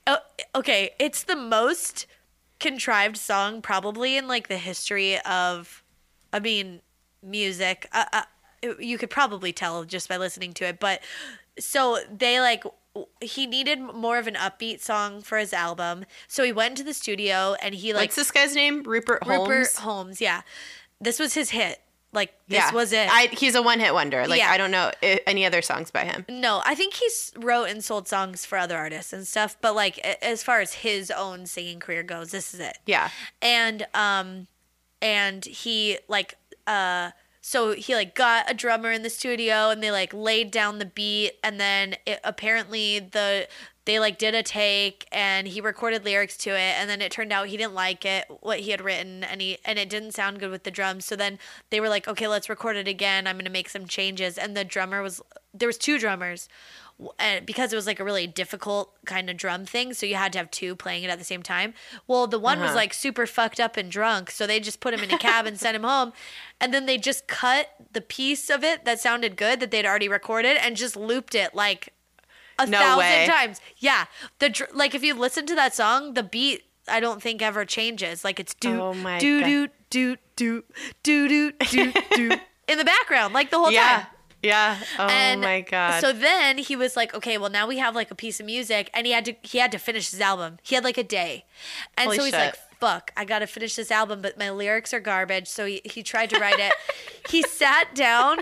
Oh, 0.07 0.19
okay, 0.55 0.91
it's 0.99 1.25
the 1.25 1.37
most 1.37 2.07
contrived 2.61 3.17
song 3.17 3.63
probably 3.63 4.17
in 4.17 4.29
like 4.29 4.49
the 4.49 4.59
history 4.59 5.19
of, 5.21 5.83
I 6.33 6.41
mean, 6.41 6.81
music. 7.23 7.89
Uh, 7.93 8.05
uh, 8.13 8.23
you 8.79 8.99
could 8.99 9.11
probably 9.11 9.53
tell 9.53 9.85
just 9.85 10.09
by 10.09 10.17
listening 10.17 10.53
to 10.55 10.65
it, 10.65 10.81
but 10.81 11.01
so 11.59 11.99
they 12.11 12.41
like 12.41 12.65
he 13.21 13.47
needed 13.47 13.81
more 13.81 14.19
of 14.19 14.27
an 14.27 14.35
upbeat 14.35 14.81
song 14.81 15.21
for 15.21 15.39
his 15.39 15.53
album 15.53 16.05
so 16.27 16.43
he 16.43 16.51
went 16.51 16.73
into 16.73 16.83
the 16.83 16.95
studio 16.95 17.55
and 17.63 17.75
he 17.77 17.93
like 17.93 18.05
What's 18.09 18.17
this 18.17 18.31
guy's 18.31 18.55
name? 18.55 18.83
Rupert 18.83 19.23
Holmes. 19.23 19.49
Rupert 19.49 19.77
Holmes, 19.77 20.21
yeah. 20.21 20.43
This 21.01 21.21
was 21.21 21.35
his 21.35 21.51
hit. 21.51 21.81
Like 22.13 22.33
this 22.49 22.59
yeah, 22.59 22.73
was 22.73 22.93
it. 22.93 23.09
I, 23.11 23.27
he's 23.27 23.55
a 23.55 23.63
one 23.63 23.81
hit 23.81 23.93
wonder. 23.93 24.27
Like 24.27 24.41
Yeah. 24.41 24.51
I 24.51 24.57
don't 24.57 24.71
know 24.71 24.91
any 25.03 25.45
other 25.45 25.61
songs 25.61 25.91
by 25.91 26.05
him. 26.05 26.25
no, 26.29 26.63
I 26.65 26.75
think 26.75 26.95
he's 26.95 27.33
wrote 27.37 27.65
and 27.65 27.85
sold 27.85 28.09
songs 28.09 28.47
for 28.47 28.57
other 28.57 28.77
artists 28.77 29.13
and 29.13 29.27
stuff, 29.27 29.57
but 29.61 29.75
like 29.75 29.99
as 30.23 30.43
far 30.43 30.61
as 30.61 30.73
his 30.75 31.11
own 31.11 31.47
singing 31.47 31.81
career 31.81 32.03
goes, 32.03 32.31
this 32.31 32.55
is 32.55 32.61
it. 32.61 32.79
Yeah. 32.87 33.11
And 33.43 33.87
um 33.93 34.47
and 35.03 35.45
he 35.45 35.99
like 36.09 36.37
uh 36.67 37.11
so 37.41 37.73
he 37.73 37.95
like 37.95 38.15
got 38.15 38.51
a 38.51 38.55
drummer 38.55 38.91
in 38.91 39.03
the 39.03 39.11
studio 39.11 39.71
and 39.71 39.83
they 39.83 39.91
like 39.91 40.13
laid 40.13 40.51
down 40.51 40.79
the 40.79 40.87
beat 40.87 41.33
and 41.43 41.61
then 41.61 41.97
it, 42.07 42.21
apparently 42.25 42.99
the 43.01 43.49
they 43.89 43.99
like 43.99 44.19
did 44.19 44.35
a 44.35 44.43
take 44.43 45.09
and 45.11 45.49
he 45.49 45.63
recorded 45.63 46.05
lyrics 46.05 46.37
to 46.37 46.51
it 46.51 46.75
and 46.79 46.91
then 46.91 47.01
it 47.01 47.11
turned 47.11 47.33
out 47.33 47.47
he 47.47 47.57
didn't 47.57 47.73
like 47.73 48.05
it 48.05 48.27
what 48.41 48.61
he 48.61 48.71
had 48.71 48.83
written 48.83 49.25
and 49.25 49.41
he 49.41 49.57
and 49.65 49.79
it 49.79 49.89
didn't 49.89 50.13
sound 50.13 50.39
good 50.39 50.51
with 50.51 50.65
the 50.65 50.71
drums. 50.71 51.07
So 51.07 51.17
then 51.17 51.39
they 51.71 51.81
were 51.81 51.89
like 51.89 52.07
okay 52.07 52.29
let's 52.29 52.51
record 52.51 52.77
it 52.77 52.87
again. 52.87 53.27
I'm 53.27 53.39
gonna 53.39 53.49
make 53.49 53.71
some 53.71 53.87
changes. 53.87 54.37
And 54.37 54.55
the 54.55 54.63
drummer 54.63 55.01
was 55.01 55.23
there 55.55 55.67
was 55.67 55.79
two 55.79 55.99
drummers 55.99 56.51
and 57.19 57.47
because 57.47 57.73
it 57.73 57.77
was 57.77 57.87
like 57.87 57.99
a 57.99 58.05
really 58.05 58.27
difficult 58.27 58.93
kind 59.07 59.31
of 59.31 59.37
drum 59.39 59.65
thing 59.65 59.95
so 59.95 60.05
you 60.05 60.17
had 60.17 60.33
to 60.35 60.39
have 60.39 60.51
two 60.51 60.77
playing 60.77 61.05
it 61.05 61.09
at 61.11 61.19
the 61.19 61.25
same 61.25 61.43
time. 61.43 61.73
Well 62.07 62.27
the 62.27 62.39
one 62.39 62.61
was 62.61 62.69
Uh-huh. 62.69 62.77
like 62.77 62.93
super 62.93 63.25
fucked 63.27 63.59
up 63.59 63.79
and 63.79 63.91
drunk 63.91 64.31
so 64.31 64.47
they 64.47 64.61
just 64.61 64.81
put 64.81 64.93
him 64.93 65.01
in 65.01 65.11
a 65.11 65.17
cab 65.19 65.47
and 65.47 65.59
sent 65.59 65.77
him 65.77 65.85
home. 65.85 66.13
And 66.61 66.75
then 66.75 66.85
they 66.85 66.99
just 66.99 67.27
cut 67.27 67.71
the 67.91 68.03
piece 68.03 68.51
of 68.51 68.63
it 68.63 68.85
that 68.85 69.01
sounded 69.01 69.35
good 69.39 69.61
that 69.61 69.71
they'd 69.71 69.87
already 69.87 70.11
recorded 70.11 70.59
and 70.59 70.77
just 70.77 70.95
looped 70.95 71.35
it 71.35 71.55
like 71.55 71.95
a 72.59 72.67
No 72.67 72.79
thousand 72.79 72.99
way. 72.99 73.27
times 73.27 73.61
yeah 73.79 74.07
the 74.39 74.49
dr- 74.49 74.71
like 74.75 74.95
if 74.95 75.03
you 75.03 75.15
listen 75.15 75.47
to 75.47 75.55
that 75.55 75.75
song 75.75 76.15
the 76.15 76.23
beat 76.23 76.63
i 76.89 77.01
don't 77.01 77.23
think 77.23 77.41
ever 77.43 77.65
changes 77.65 78.25
like 78.25 78.39
it's 78.41 78.55
do 78.55 78.81
Oh 78.81 78.93
do 79.19 79.43
do 79.45 79.69
do 79.91 80.17
do 80.37 80.63
do 81.03 81.29
do 81.29 81.53
do 81.71 81.93
do 82.15 82.31
in 82.69 82.79
the 82.79 82.85
background 82.85 83.33
like 83.35 83.51
the 83.51 83.59
whole 83.59 83.71
Yeah. 83.73 83.89
time 83.89 84.01
Yeah. 84.01 84.07
Yeah. 84.41 84.79
Oh 85.01 85.07
and 85.09 85.41
my 85.41 85.63
god. 85.63 86.01
So 86.01 86.13
then 86.13 86.59
he 86.59 86.77
was 86.77 86.95
like, 86.95 87.13
okay, 87.13 87.39
well 87.39 87.51
now 87.51 87.67
we 87.67 87.79
have 87.79 87.97
like 87.97 88.13
a 88.13 88.15
piece 88.15 88.39
of 88.39 88.47
music, 88.47 88.89
and 88.95 89.05
he 89.05 89.13
had 89.13 89.25
to 89.25 89.35
he 89.43 89.59
had 89.59 89.73
to 89.73 89.79
finish 89.79 90.13
his 90.13 90.21
album. 90.21 90.59
He 90.63 90.77
had 90.77 90.85
like 90.85 90.97
a 90.97 91.03
day, 91.03 91.45
and 91.97 92.05
Holy 92.07 92.19
so 92.19 92.25
he's 92.25 92.35
shit. 92.35 92.41
like, 92.41 92.57
fuck, 92.79 93.11
I 93.17 93.25
got 93.25 93.41
to 93.41 93.49
finish 93.49 93.75
this 93.75 93.91
album, 93.91 94.23
but 94.23 94.39
my 94.39 94.51
lyrics 94.51 94.95
are 94.95 95.01
garbage. 95.01 95.49
So 95.49 95.67
he 95.67 95.81
he 95.85 96.05
tried 96.05 96.31
to 96.31 96.39
write 96.39 96.61
it. 96.61 96.73
he 97.29 97.43
sat 97.43 97.97
down. 97.97 98.39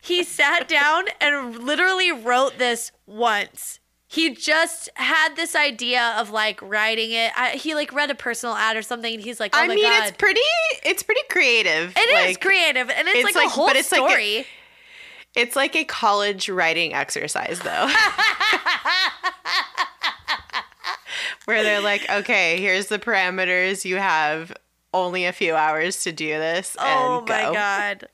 He 0.00 0.24
sat 0.24 0.68
down 0.68 1.04
and 1.20 1.58
literally 1.62 2.10
wrote 2.12 2.58
this 2.58 2.90
once. 3.06 3.78
He 4.08 4.34
just 4.34 4.90
had 4.96 5.36
this 5.36 5.54
idea 5.56 6.14
of 6.18 6.30
like 6.30 6.60
writing 6.60 7.12
it. 7.12 7.32
I, 7.36 7.50
he 7.50 7.74
like 7.74 7.92
read 7.94 8.10
a 8.10 8.14
personal 8.14 8.54
ad 8.54 8.76
or 8.76 8.82
something, 8.82 9.14
and 9.14 9.22
he's 9.22 9.40
like, 9.40 9.54
"Oh 9.56 9.60
I 9.60 9.68
my 9.68 9.74
mean, 9.74 9.84
god, 9.84 10.08
it's 10.08 10.16
pretty. 10.18 10.40
It's 10.84 11.02
pretty 11.02 11.22
creative. 11.30 11.94
it 11.96 12.00
is 12.00 12.14
Like, 12.26 12.40
creative, 12.42 12.90
and 12.90 13.08
it's, 13.08 13.16
it's 13.18 13.24
like, 13.24 13.34
like- 13.36 13.46
a 13.46 13.50
whole 13.50 13.66
but 13.68 13.76
it's 13.76 13.90
like 13.92 14.02
a- 14.02 14.08
story." 14.08 14.46
It's 15.34 15.56
like 15.56 15.74
a 15.74 15.84
college 15.84 16.50
writing 16.50 16.92
exercise, 16.92 17.58
though. 17.60 17.88
Where 21.46 21.62
they're 21.62 21.80
like, 21.80 22.08
okay, 22.10 22.60
here's 22.60 22.86
the 22.88 22.98
parameters. 22.98 23.84
You 23.84 23.96
have 23.96 24.52
only 24.94 25.24
a 25.24 25.32
few 25.32 25.54
hours 25.54 26.02
to 26.04 26.12
do 26.12 26.28
this. 26.28 26.76
Oh 26.78 26.84
and 26.84 26.98
oh 27.08 27.20
my 27.32 27.42
go. 27.44 27.52
god. 27.54 28.08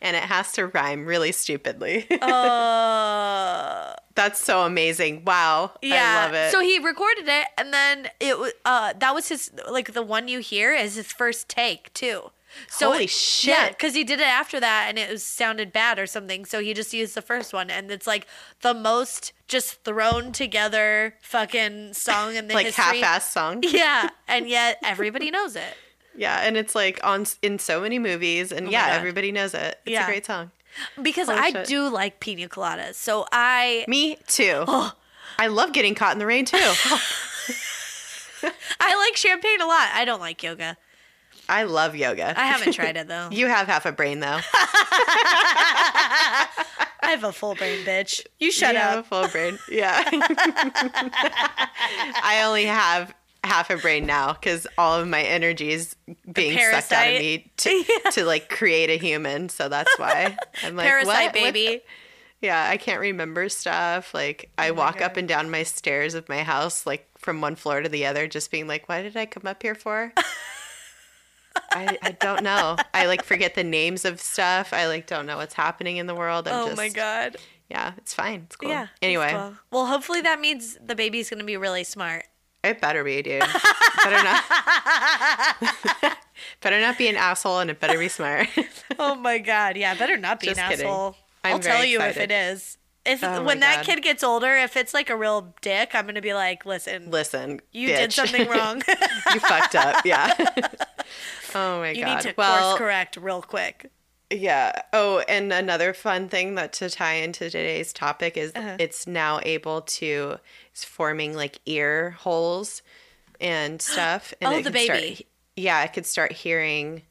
And 0.00 0.16
it 0.16 0.24
has 0.24 0.52
to 0.52 0.66
rhyme 0.66 1.06
really 1.06 1.32
stupidly. 1.32 2.06
Uh, 2.20 3.94
That's 4.14 4.40
so 4.40 4.62
amazing. 4.62 5.24
Wow. 5.24 5.72
yeah. 5.82 6.18
I 6.20 6.24
love 6.24 6.34
it. 6.34 6.52
So 6.52 6.60
he 6.60 6.78
recorded 6.78 7.28
it, 7.28 7.46
and 7.56 7.72
then 7.72 8.08
it 8.20 8.38
was 8.38 8.52
uh 8.64 8.92
that 8.98 9.14
was 9.14 9.28
his 9.28 9.50
like 9.70 9.92
the 9.92 10.02
one 10.02 10.28
you 10.28 10.40
hear 10.40 10.74
is 10.74 10.96
his 10.96 11.12
first 11.12 11.48
take 11.48 11.92
too. 11.94 12.30
So 12.68 12.92
Holy 12.92 13.06
shit. 13.06 13.50
Yeah, 13.50 13.68
because 13.68 13.94
he 13.94 14.04
did 14.04 14.20
it 14.20 14.26
after 14.26 14.58
that, 14.60 14.86
and 14.88 14.98
it 14.98 15.10
was 15.10 15.22
sounded 15.22 15.72
bad 15.72 15.98
or 15.98 16.06
something. 16.06 16.44
So 16.44 16.60
he 16.60 16.72
just 16.74 16.92
used 16.94 17.14
the 17.14 17.22
first 17.22 17.52
one, 17.52 17.70
and 17.70 17.90
it's 17.90 18.06
like 18.06 18.26
the 18.62 18.74
most 18.74 19.32
just 19.46 19.84
thrown 19.84 20.32
together 20.32 21.14
fucking 21.20 21.92
song 21.94 22.34
in 22.36 22.48
the 22.48 22.54
like 22.54 22.66
history. 22.66 23.00
half-ass 23.00 23.30
song. 23.30 23.62
Yeah, 23.62 24.08
and 24.28 24.48
yet 24.48 24.78
everybody 24.82 25.30
knows 25.30 25.56
it. 25.56 25.76
Yeah, 26.18 26.40
and 26.42 26.56
it's 26.56 26.74
like 26.74 26.98
on 27.04 27.24
in 27.42 27.58
so 27.58 27.80
many 27.80 27.98
movies, 27.98 28.50
and 28.52 28.66
Oh 28.66 28.70
yeah, 28.70 28.88
everybody 28.90 29.30
knows 29.32 29.54
it. 29.54 29.78
It's 29.86 29.92
Yeah. 29.92 30.02
a 30.04 30.06
great 30.06 30.26
song. 30.26 30.50
Because 31.00 31.28
Holy 31.28 31.38
I 31.40 31.50
shit. 31.52 31.66
do 31.66 31.88
like 31.88 32.20
pina 32.20 32.48
coladas. 32.48 32.94
So 32.94 33.26
I 33.32 33.84
Me 33.88 34.16
too. 34.26 34.64
Oh. 34.66 34.92
I 35.38 35.46
love 35.46 35.72
getting 35.72 35.94
caught 35.94 36.12
in 36.12 36.18
the 36.18 36.26
rain 36.26 36.44
too. 36.44 36.56
I 38.80 38.94
like 38.96 39.16
champagne 39.16 39.60
a 39.60 39.66
lot. 39.66 39.88
I 39.94 40.04
don't 40.04 40.20
like 40.20 40.42
yoga. 40.42 40.76
I 41.48 41.62
love 41.62 41.96
yoga. 41.96 42.38
I 42.38 42.44
haven't 42.46 42.72
tried 42.72 42.96
it 42.96 43.08
though. 43.12 43.28
You 43.30 43.46
have 43.46 43.66
half 43.68 43.86
a 43.86 43.92
brain 43.92 44.20
though. 44.20 44.40
I 47.00 47.10
have 47.12 47.24
a 47.24 47.32
full 47.32 47.54
brain, 47.54 47.84
bitch. 47.86 48.26
You 48.38 48.50
shut 48.52 48.74
you 48.74 48.80
up. 48.80 48.84
have 48.90 48.98
a 48.98 49.02
full 49.04 49.28
brain. 49.28 49.58
Yeah. 49.70 50.02
I 52.22 52.42
only 52.46 52.64
have 52.66 53.14
half 53.48 53.70
a 53.70 53.76
brain 53.76 54.06
now 54.06 54.32
because 54.32 54.66
all 54.76 55.00
of 55.00 55.08
my 55.08 55.22
energy 55.22 55.70
is 55.70 55.96
being 56.32 56.56
sucked 56.58 56.92
out 56.92 57.08
of 57.08 57.18
me 57.18 57.50
to, 57.56 57.84
to 58.12 58.24
like 58.24 58.48
create 58.48 58.90
a 58.90 58.96
human. 58.96 59.48
So 59.48 59.68
that's 59.68 59.98
why 59.98 60.36
I'm 60.62 60.76
like 60.76 60.86
Parasite 60.86 61.06
what? 61.06 61.24
What 61.24 61.54
baby. 61.54 61.82
Yeah, 62.40 62.68
I 62.70 62.76
can't 62.76 63.00
remember 63.00 63.48
stuff. 63.48 64.14
Like 64.14 64.50
I 64.56 64.70
walk 64.70 65.00
up 65.00 65.16
and 65.16 65.26
down 65.26 65.50
my 65.50 65.64
stairs 65.64 66.14
of 66.14 66.28
my 66.28 66.44
house, 66.44 66.86
like 66.86 67.08
from 67.18 67.40
one 67.40 67.56
floor 67.56 67.80
to 67.80 67.88
the 67.88 68.06
other, 68.06 68.28
just 68.28 68.52
being 68.52 68.68
like, 68.68 68.88
"Why 68.88 69.02
did 69.02 69.16
I 69.16 69.26
come 69.26 69.46
up 69.46 69.60
here 69.60 69.74
for?" 69.74 70.12
I, 71.72 71.98
I 72.00 72.12
don't 72.12 72.44
know. 72.44 72.76
I 72.94 73.06
like 73.06 73.24
forget 73.24 73.56
the 73.56 73.64
names 73.64 74.04
of 74.04 74.20
stuff. 74.20 74.72
I 74.72 74.86
like 74.86 75.08
don't 75.08 75.26
know 75.26 75.36
what's 75.36 75.54
happening 75.54 75.96
in 75.96 76.06
the 76.06 76.14
world. 76.14 76.46
I'm 76.46 76.54
Oh 76.54 76.66
just, 76.66 76.76
my 76.76 76.88
god. 76.88 77.36
Yeah, 77.68 77.94
it's 77.98 78.14
fine. 78.14 78.42
It's 78.46 78.54
cool. 78.54 78.70
Yeah. 78.70 78.86
Anyway, 79.02 79.30
cool. 79.32 79.54
Well, 79.72 79.86
hopefully 79.86 80.20
that 80.20 80.38
means 80.38 80.78
the 80.84 80.94
baby's 80.94 81.28
gonna 81.28 81.42
be 81.42 81.56
really 81.56 81.82
smart. 81.82 82.26
It 82.64 82.80
better 82.80 83.04
be, 83.04 83.22
dude. 83.22 83.40
better 83.40 84.22
not. 84.24 84.44
better 86.60 86.80
not 86.80 86.98
be 86.98 87.08
an 87.08 87.16
asshole, 87.16 87.60
and 87.60 87.70
it 87.70 87.80
better 87.80 87.98
be 87.98 88.08
smart. 88.08 88.48
Oh 89.00 89.14
my 89.14 89.38
god. 89.38 89.76
Yeah, 89.76 89.94
better 89.94 90.16
not 90.16 90.40
be 90.40 90.48
Just 90.48 90.58
an 90.60 90.70
kidding. 90.70 90.86
asshole. 90.86 91.14
I'm 91.44 91.52
I'll 91.54 91.58
tell 91.60 91.84
you 91.84 92.00
if 92.00 92.16
it 92.16 92.32
is. 92.32 92.78
If 93.06 93.22
Oh 93.22 93.44
when 93.44 93.60
that 93.60 93.76
God. 93.76 93.84
kid 93.94 94.02
gets 94.02 94.24
older, 94.24 94.56
if 94.56 94.76
it's 94.76 94.92
like 94.92 95.08
a 95.08 95.16
real 95.16 95.54
dick, 95.62 95.94
I'm 95.94 96.04
gonna 96.06 96.20
be 96.20 96.34
like, 96.34 96.66
listen, 96.66 97.10
Listen, 97.12 97.60
you 97.70 97.86
did 97.86 98.12
something 98.12 98.48
wrong. 98.50 98.82
you 99.32 99.38
fucked 99.40 99.76
up. 99.76 100.04
Yeah. 100.04 100.34
oh 101.54 101.78
my 101.78 101.90
you 101.90 102.02
god. 102.04 102.08
You 102.08 102.14
need 102.16 102.20
to 102.22 102.34
well, 102.36 102.70
course 102.70 102.78
correct 102.78 103.16
real 103.18 103.40
quick. 103.40 103.90
Yeah. 104.30 104.72
Oh, 104.92 105.20
and 105.28 105.52
another 105.52 105.94
fun 105.94 106.28
thing 106.28 106.54
that 106.56 106.72
to 106.74 106.90
tie 106.90 107.14
into 107.14 107.44
today's 107.50 107.92
topic 107.92 108.36
is 108.36 108.52
Uh-huh. 108.54 108.76
it's 108.78 109.06
now 109.06 109.40
able 109.42 109.82
to 109.82 110.38
it's 110.70 110.84
forming 110.84 111.34
like 111.34 111.58
ear 111.66 112.10
holes 112.10 112.82
and 113.40 113.80
stuff. 113.80 114.34
And 114.40 114.52
Oh, 114.52 114.56
the 114.62 114.70
can 114.70 114.84
start- 114.84 115.00
baby. 115.00 115.26
yeah, 115.56 115.82
it 115.82 115.92
could 115.92 116.04
start 116.06 116.32
hearing 116.32 117.02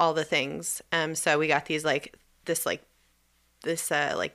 all 0.00 0.14
the 0.14 0.24
things. 0.24 0.80
Um, 0.90 1.14
so 1.14 1.38
we 1.38 1.48
got 1.48 1.66
these 1.66 1.84
like 1.84 2.16
this 2.46 2.64
like 2.66 2.82
this 3.62 3.92
uh 3.92 4.14
like 4.16 4.34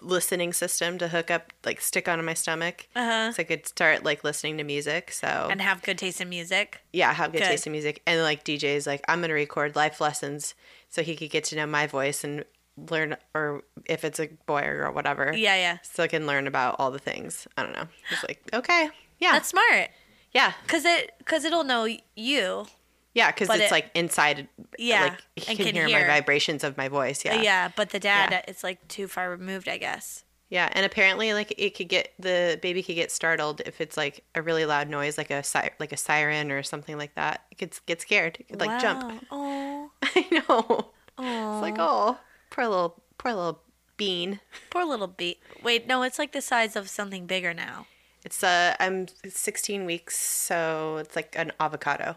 listening 0.00 0.52
system 0.52 0.96
to 0.98 1.08
hook 1.08 1.30
up 1.30 1.52
like 1.64 1.80
stick 1.80 2.08
onto 2.08 2.24
my 2.24 2.34
stomach, 2.34 2.86
Uh-huh. 2.94 3.32
so 3.32 3.40
I 3.40 3.44
could 3.44 3.66
start 3.66 4.04
like 4.04 4.22
listening 4.24 4.58
to 4.58 4.64
music. 4.64 5.10
So 5.12 5.48
And 5.50 5.60
have 5.60 5.82
good 5.82 5.98
taste 5.98 6.20
in 6.20 6.28
music. 6.28 6.80
yeah, 6.92 7.12
have 7.12 7.32
good, 7.32 7.38
Good. 7.42 7.48
taste 7.48 7.66
in 7.66 7.72
music. 7.72 8.02
And 8.06 8.22
like 8.22 8.44
DJ's 8.44 8.86
like, 8.86 9.04
I'm 9.08 9.20
gonna 9.20 9.34
record 9.34 9.74
life 9.76 10.00
lessons 10.00 10.54
so 10.88 11.02
he 11.02 11.16
could 11.16 11.30
get 11.30 11.44
to 11.44 11.56
know 11.56 11.66
my 11.66 11.86
voice 11.86 12.22
and 12.24 12.44
learn 12.90 13.16
or 13.34 13.64
if 13.86 14.04
it's 14.04 14.20
a 14.20 14.28
boy 14.46 14.62
or 14.62 14.76
girl, 14.76 14.92
whatever. 14.94 15.34
Yeah, 15.36 15.56
yeah. 15.56 15.78
So 15.82 16.02
I 16.04 16.06
can 16.08 16.26
learn 16.26 16.46
about 16.46 16.76
all 16.78 16.90
the 16.92 17.00
things. 17.00 17.48
I 17.56 17.64
don't 17.64 17.72
know. 17.72 17.88
It's 18.12 18.22
like, 18.22 18.40
okay. 18.54 18.90
Yeah. 19.18 19.32
That's 19.32 19.48
smart. 19.48 19.90
yeah. 20.32 20.52
Cause 20.68 20.84
it, 20.84 21.12
cause 21.24 21.44
it'll 21.44 21.64
know 21.64 21.88
you. 22.14 22.66
Yeah, 23.14 23.30
because 23.32 23.48
it's 23.50 23.64
it- 23.64 23.70
like 23.72 23.90
inside 23.94 24.48
Yeah, 24.78 25.02
like 25.04 25.18
he 25.36 25.48
and 25.48 25.56
can, 25.56 25.66
can 25.66 25.74
hear, 25.74 25.86
hear. 25.88 26.00
my 26.00 26.06
vibrations 26.06 26.62
of 26.64 26.76
my 26.76 26.88
voice. 26.88 27.24
Yeah. 27.24 27.40
Yeah. 27.40 27.70
but 27.74 27.90
the 27.90 27.98
dad, 28.00 28.30
Yeah. 28.30 28.42
it's 28.46 28.62
like 28.62 28.86
too 28.88 29.08
far 29.08 29.30
removed, 29.30 29.68
I 29.68 29.78
guess. 29.78 30.24
Yeah, 30.50 30.68
and 30.72 30.86
apparently, 30.86 31.34
like 31.34 31.52
it 31.58 31.74
could 31.76 31.88
get 31.88 32.12
the 32.18 32.58
baby 32.62 32.82
could 32.82 32.94
get 32.94 33.10
startled 33.12 33.60
if 33.66 33.80
it's 33.82 33.96
like 33.98 34.24
a 34.34 34.40
really 34.40 34.64
loud 34.64 34.88
noise, 34.88 35.18
like 35.18 35.30
a 35.30 35.42
si- 35.42 35.70
like 35.78 35.92
a 35.92 35.96
siren 35.98 36.50
or 36.50 36.62
something 36.62 36.96
like 36.96 37.14
that. 37.16 37.42
It 37.50 37.58
could 37.58 37.78
get 37.84 38.00
scared. 38.00 38.38
It 38.40 38.48
could 38.48 38.60
like 38.60 38.80
jump. 38.80 39.24
Oh, 39.30 39.90
I 40.02 40.26
know. 40.30 40.90
oh. 41.18 41.52
It's 41.54 41.62
like 41.62 41.76
oh, 41.78 42.16
poor 42.50 42.66
little 42.66 43.02
poor 43.18 43.34
little 43.34 43.60
bean. 43.98 44.40
poor 44.70 44.84
little 44.86 45.06
bean. 45.08 45.34
Wait, 45.62 45.86
no, 45.86 46.02
it's 46.02 46.18
like 46.18 46.32
the 46.32 46.40
size 46.40 46.76
of 46.76 46.88
something 46.88 47.26
bigger 47.26 47.52
now. 47.52 47.86
It's 48.24 48.42
uh, 48.42 48.74
I'm 48.80 49.06
16 49.28 49.84
weeks, 49.84 50.18
so 50.18 50.96
it's 50.96 51.14
like 51.14 51.34
an 51.36 51.52
avocado. 51.60 52.16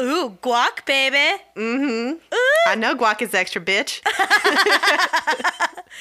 Ooh, 0.00 0.36
guac, 0.42 0.84
baby. 0.86 1.42
Mm-hmm. 1.56 2.18
I 2.66 2.74
know 2.74 2.94
guac 2.94 3.22
is 3.22 3.34
extra, 3.34 3.60
bitch. 3.60 4.00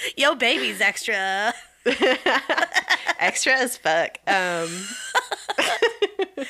Yo, 0.17 0.35
baby's 0.35 0.81
extra. 0.81 1.53
extra 3.19 3.53
as 3.53 3.77
fuck. 3.77 4.17
Um. 4.27 4.85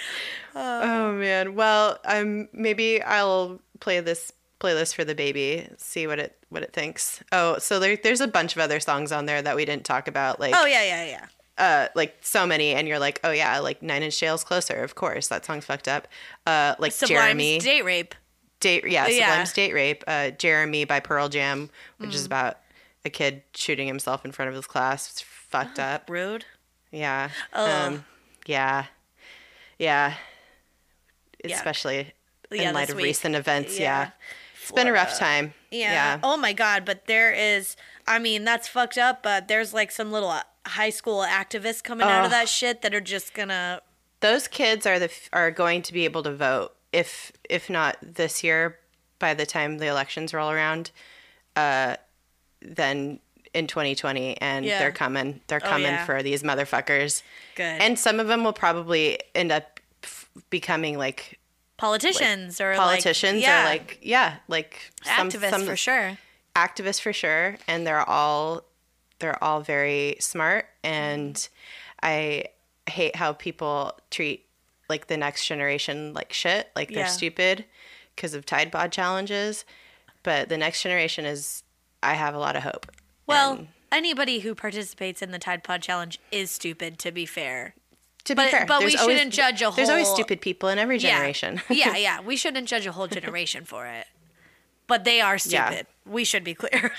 oh 0.56 1.14
man. 1.14 1.56
Well, 1.56 2.00
um, 2.06 2.50
maybe 2.54 3.02
I'll 3.02 3.60
play 3.80 4.00
this 4.00 4.32
playlist 4.60 4.96
for 4.96 5.04
the 5.04 5.16
baby. 5.16 5.68
See 5.78 6.08
what 6.08 6.20
it 6.20 6.38
what 6.50 6.64
it 6.64 6.74
thinks. 6.74 7.24
Oh, 7.32 7.58
so 7.58 7.80
there, 7.80 7.98
there's 7.98 8.22
a 8.22 8.28
bunch 8.28 8.56
of 8.56 8.62
other 8.62 8.80
songs 8.80 9.12
on 9.12 9.26
there 9.26 9.42
that 9.42 9.56
we 9.56 9.66
didn't 9.66 9.86
talk 9.86 10.08
about. 10.08 10.40
Like, 10.40 10.54
Oh 10.56 10.66
yeah, 10.66 10.84
yeah, 10.84 11.06
yeah. 11.06 11.26
Uh, 11.62 11.88
like 11.96 12.18
so 12.22 12.46
many, 12.46 12.74
and 12.74 12.88
you're 12.88 13.00
like, 13.00 13.20
oh 13.24 13.32
yeah, 13.32 13.60
like 13.60 13.82
Nine 13.82 14.04
Inch 14.04 14.22
Nails, 14.22 14.44
Closer. 14.44 14.84
Of 14.84 14.96
course, 14.96 15.30
that 15.30 15.46
song's 15.46 15.64
fucked 15.66 15.88
up. 15.88 16.08
Uh, 16.46 16.76
like 16.80 16.92
Sublime's 16.92 17.10
Jeremy. 17.24 17.60
date 17.60 17.86
rape. 17.86 18.16
date 18.60 18.84
yeah, 18.88 19.08
Yeah. 19.08 19.28
Sublime's 19.28 19.54
date 19.54 19.74
rape. 19.74 20.04
Uh, 20.08 20.32
Jeremy 20.32 20.84
by 20.86 21.00
Pearl 21.00 21.30
Jam, 21.30 21.70
which 22.00 22.10
Mm. 22.12 22.16
is 22.16 22.26
about 22.26 22.58
a 23.06 23.10
kid 23.10 23.44
shooting 23.56 23.88
himself 23.88 24.26
in 24.26 24.32
front 24.32 24.50
of 24.50 24.56
his 24.56 24.68
class. 24.68 25.10
It's 25.12 25.22
fucked 25.22 25.80
up. 25.80 26.10
Rude. 26.10 26.46
Yeah. 26.92 27.30
Ugh. 27.54 27.94
Um, 27.94 28.06
yeah. 28.46 28.86
Yeah. 29.80 30.16
Yeah. 31.44 31.56
Especially 31.56 32.14
Yeah, 32.52 32.70
in 32.70 32.76
light 32.76 32.90
of 32.90 32.98
week. 32.98 33.06
recent 33.06 33.36
events. 33.36 33.80
Yeah. 33.80 33.84
Yeah. 34.06 34.10
It's 34.62 34.72
been 34.72 34.88
a 34.88 34.92
rough 34.92 35.18
time. 35.18 35.54
Yeah. 35.72 35.92
Yeah. 35.92 36.20
Oh 36.24 36.38
my 36.38 36.54
god, 36.54 36.86
but 36.86 37.08
there 37.08 37.32
is 37.34 37.76
I 38.12 38.20
mean, 38.20 38.44
that's 38.44 38.68
fucked 38.68 38.98
up, 38.98 39.24
but 39.24 39.48
there's 39.48 39.74
like 39.74 39.92
some 39.92 40.12
little 40.12 40.30
uh, 40.30 40.44
high 40.66 40.90
school 40.90 41.20
activists 41.28 41.84
coming 41.84 42.06
out 42.08 42.26
of 42.26 42.32
that 42.32 42.50
shit 42.50 42.82
that 42.82 42.94
are 42.94 43.02
just 43.02 43.34
gonna 43.34 43.82
Those 44.20 44.48
kids 44.48 44.86
are 44.86 45.00
the 45.00 45.06
f- 45.06 45.30
are 45.34 45.50
going 45.50 45.82
to 45.84 45.94
be 45.94 46.06
able 46.06 46.24
to 46.24 46.36
vote 46.36 46.74
if 46.92 47.32
if 47.50 47.70
not 47.70 47.98
this 48.02 48.44
year 48.44 48.78
by 49.18 49.34
the 49.34 49.46
time 49.46 49.78
the 49.78 49.88
elections 49.88 50.34
roll 50.34 50.50
around 50.52 50.92
uh 51.56 51.96
then 52.62 53.20
in 53.54 53.66
2020 53.68 54.38
and 54.42 54.66
Yeah. 54.66 54.80
they're 54.80 54.92
coming 54.92 55.42
they're 55.48 55.60
coming 55.60 55.88
yeah. 55.94 56.06
for 56.06 56.22
these 56.22 56.44
motherfuckers 56.44 57.24
good. 57.56 57.64
and 57.82 57.98
some 57.98 58.20
of 58.20 58.28
them 58.28 58.44
will 58.44 58.54
probably 58.54 59.20
end 59.34 59.52
up 59.52 59.80
f- 60.04 60.30
becoming 60.50 60.98
like 60.98 61.40
politicians 61.78 62.62
or 62.62 62.76
politicians 62.76 63.36
like, 63.36 63.44
yeah, 63.44 63.62
or 63.62 63.66
like 63.66 64.00
yeah 64.02 64.36
like 64.48 64.92
some, 65.04 65.30
activists 65.30 65.50
some 65.50 65.66
for 65.66 65.76
sure. 65.76 66.18
Activists 66.56 67.00
for 67.02 67.14
sure 67.14 67.56
and 67.68 67.86
they're 67.88 68.08
all 68.10 68.64
they're 69.20 69.42
all 69.44 69.62
very 69.62 70.16
smart 70.20 70.66
and 70.84 71.48
i 72.04 72.44
hate 72.90 73.16
how 73.16 73.32
people 73.34 73.98
treat 74.10 74.46
like 74.90 75.08
the 75.08 75.16
next 75.18 75.46
generation 75.48 76.14
like 76.14 76.34
shit 76.34 76.70
like 76.76 76.90
they're 76.90 77.00
Yeah. 77.00 77.06
stupid 77.08 77.66
because 78.16 78.34
of 78.34 78.46
tide 78.46 78.72
pod 78.72 78.92
challenges 78.92 79.64
but 80.24 80.50
the 80.50 80.58
next 80.58 80.84
generation 80.84 81.24
is 81.26 81.64
i 82.04 82.14
have 82.16 82.36
a 82.36 82.40
lot 82.40 82.56
of 82.58 82.64
hope 82.64 82.92
Well, 83.28 83.54
And 83.54 83.68
anybody 83.92 84.40
who 84.40 84.54
participates 84.56 85.22
in 85.22 85.32
the 85.32 85.40
Tide 85.40 85.64
Pod 85.64 85.82
challenge 85.82 86.20
is 86.32 86.52
stupid 86.52 87.00
to 87.00 87.12
be 87.14 87.26
fair. 87.26 87.76
to 88.26 88.34
be 88.36 88.42
but- 88.42 88.52
fair 88.52 88.66
but 88.66 88.84
we 88.84 88.98
always- 88.98 89.16
shouldn't 89.18 89.34
judge 89.34 89.62
a 89.62 89.66
whole. 89.66 89.76
there's 89.76 89.90
always 89.90 90.10
stupid 90.10 90.42
people 90.42 90.68
in 90.70 90.78
every 90.80 90.98
generation 90.98 91.62
Yeah. 91.70 91.76
yeah, 91.94 91.98
yeah. 91.98 92.22
We 92.22 92.36
shouldn't 92.36 92.68
judge 92.68 92.86
a 92.86 92.92
whole 92.92 93.08
generation 93.08 93.64
for 93.64 93.86
it. 93.88 94.08
But 94.92 95.06
they 95.06 95.22
are 95.22 95.36
Yeah. 95.46 95.70
stupid. 95.70 95.88
We 96.06 96.26
should 96.26 96.44
be 96.44 96.54
clear. 96.54 96.92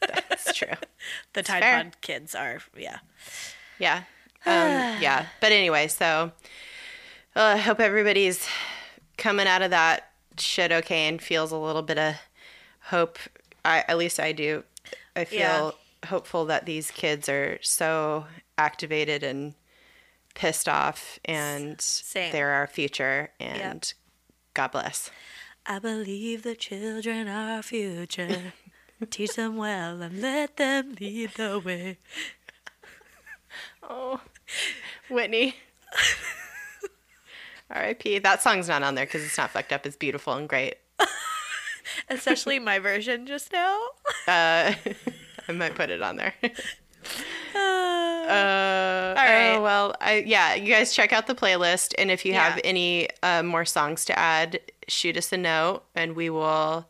that's 0.00 0.54
true 0.54 0.68
the 1.32 1.42
Tide. 1.42 1.62
Pod 1.62 2.00
kids 2.00 2.32
are 2.36 2.60
yeah. 2.76 2.98
Yeah. 3.80 4.04
Um, 4.46 4.52
yeah. 5.02 5.26
But 5.40 5.50
anyway, 5.50 5.88
so 5.88 6.30
uh, 7.34 7.40
I 7.40 7.56
hope 7.56 7.80
everybody's 7.80 8.46
coming 9.18 9.48
out 9.48 9.62
of 9.62 9.70
that 9.70 10.10
shit 10.38 10.70
okay 10.70 11.08
and 11.08 11.20
feels 11.20 11.50
a 11.50 11.56
little 11.56 11.82
bit 11.82 11.98
of 11.98 12.14
hope. 12.84 13.18
I, 13.64 13.84
at 13.88 13.98
least 13.98 14.20
I 14.20 14.30
do. 14.30 14.62
I 15.16 15.24
feel 15.24 15.38
Yeah. 15.40 15.70
hopeful 16.08 16.44
that 16.46 16.66
these 16.66 16.92
kids 16.92 17.28
are 17.28 17.58
so 17.62 18.26
activated 18.58 19.24
and 19.24 19.54
pissed 20.36 20.68
off 20.68 21.18
and 21.24 21.80
Same. 21.80 22.30
they're 22.30 22.50
our 22.50 22.68
future 22.68 23.30
and 23.40 23.92
God 24.54 24.70
bless. 24.70 25.10
I 25.66 25.78
believe 25.78 26.42
the 26.42 26.54
children 26.54 27.28
are 27.28 27.56
our 27.56 27.62
future. 27.62 28.52
Teach 29.10 29.34
them 29.36 29.56
well 29.56 30.00
and 30.02 30.20
let 30.20 30.56
them 30.56 30.94
lead 31.00 31.30
the 31.36 31.58
way. 31.58 31.98
Oh, 33.82 34.20
Whitney. 35.10 35.56
R.I.P. 37.70 38.18
That 38.20 38.42
song's 38.42 38.68
not 38.68 38.82
on 38.82 38.94
there 38.94 39.06
because 39.06 39.24
it's 39.24 39.38
not 39.38 39.50
fucked 39.50 39.72
up. 39.72 39.86
It's 39.86 39.96
beautiful 39.96 40.34
and 40.34 40.48
great. 40.48 40.76
Especially 42.08 42.58
my 42.58 42.78
version 42.78 43.26
just 43.26 43.52
now. 43.52 43.76
Uh, 44.28 44.72
I 45.48 45.52
might 45.52 45.74
put 45.74 45.90
it 45.90 46.02
on 46.02 46.16
there. 46.16 46.34
Uh, 47.54 47.58
Uh. 48.28 49.14
Oh, 49.56 49.62
well, 49.62 49.94
I, 50.00 50.22
yeah, 50.26 50.54
you 50.54 50.72
guys 50.72 50.92
check 50.94 51.12
out 51.12 51.26
the 51.26 51.34
playlist. 51.34 51.92
And 51.98 52.10
if 52.10 52.24
you 52.24 52.34
have 52.34 52.60
any 52.64 53.08
uh, 53.22 53.42
more 53.42 53.64
songs 53.64 54.04
to 54.06 54.18
add, 54.18 54.60
shoot 54.88 55.16
us 55.16 55.32
a 55.32 55.36
note 55.36 55.82
and 55.94 56.16
we 56.16 56.30
will 56.30 56.86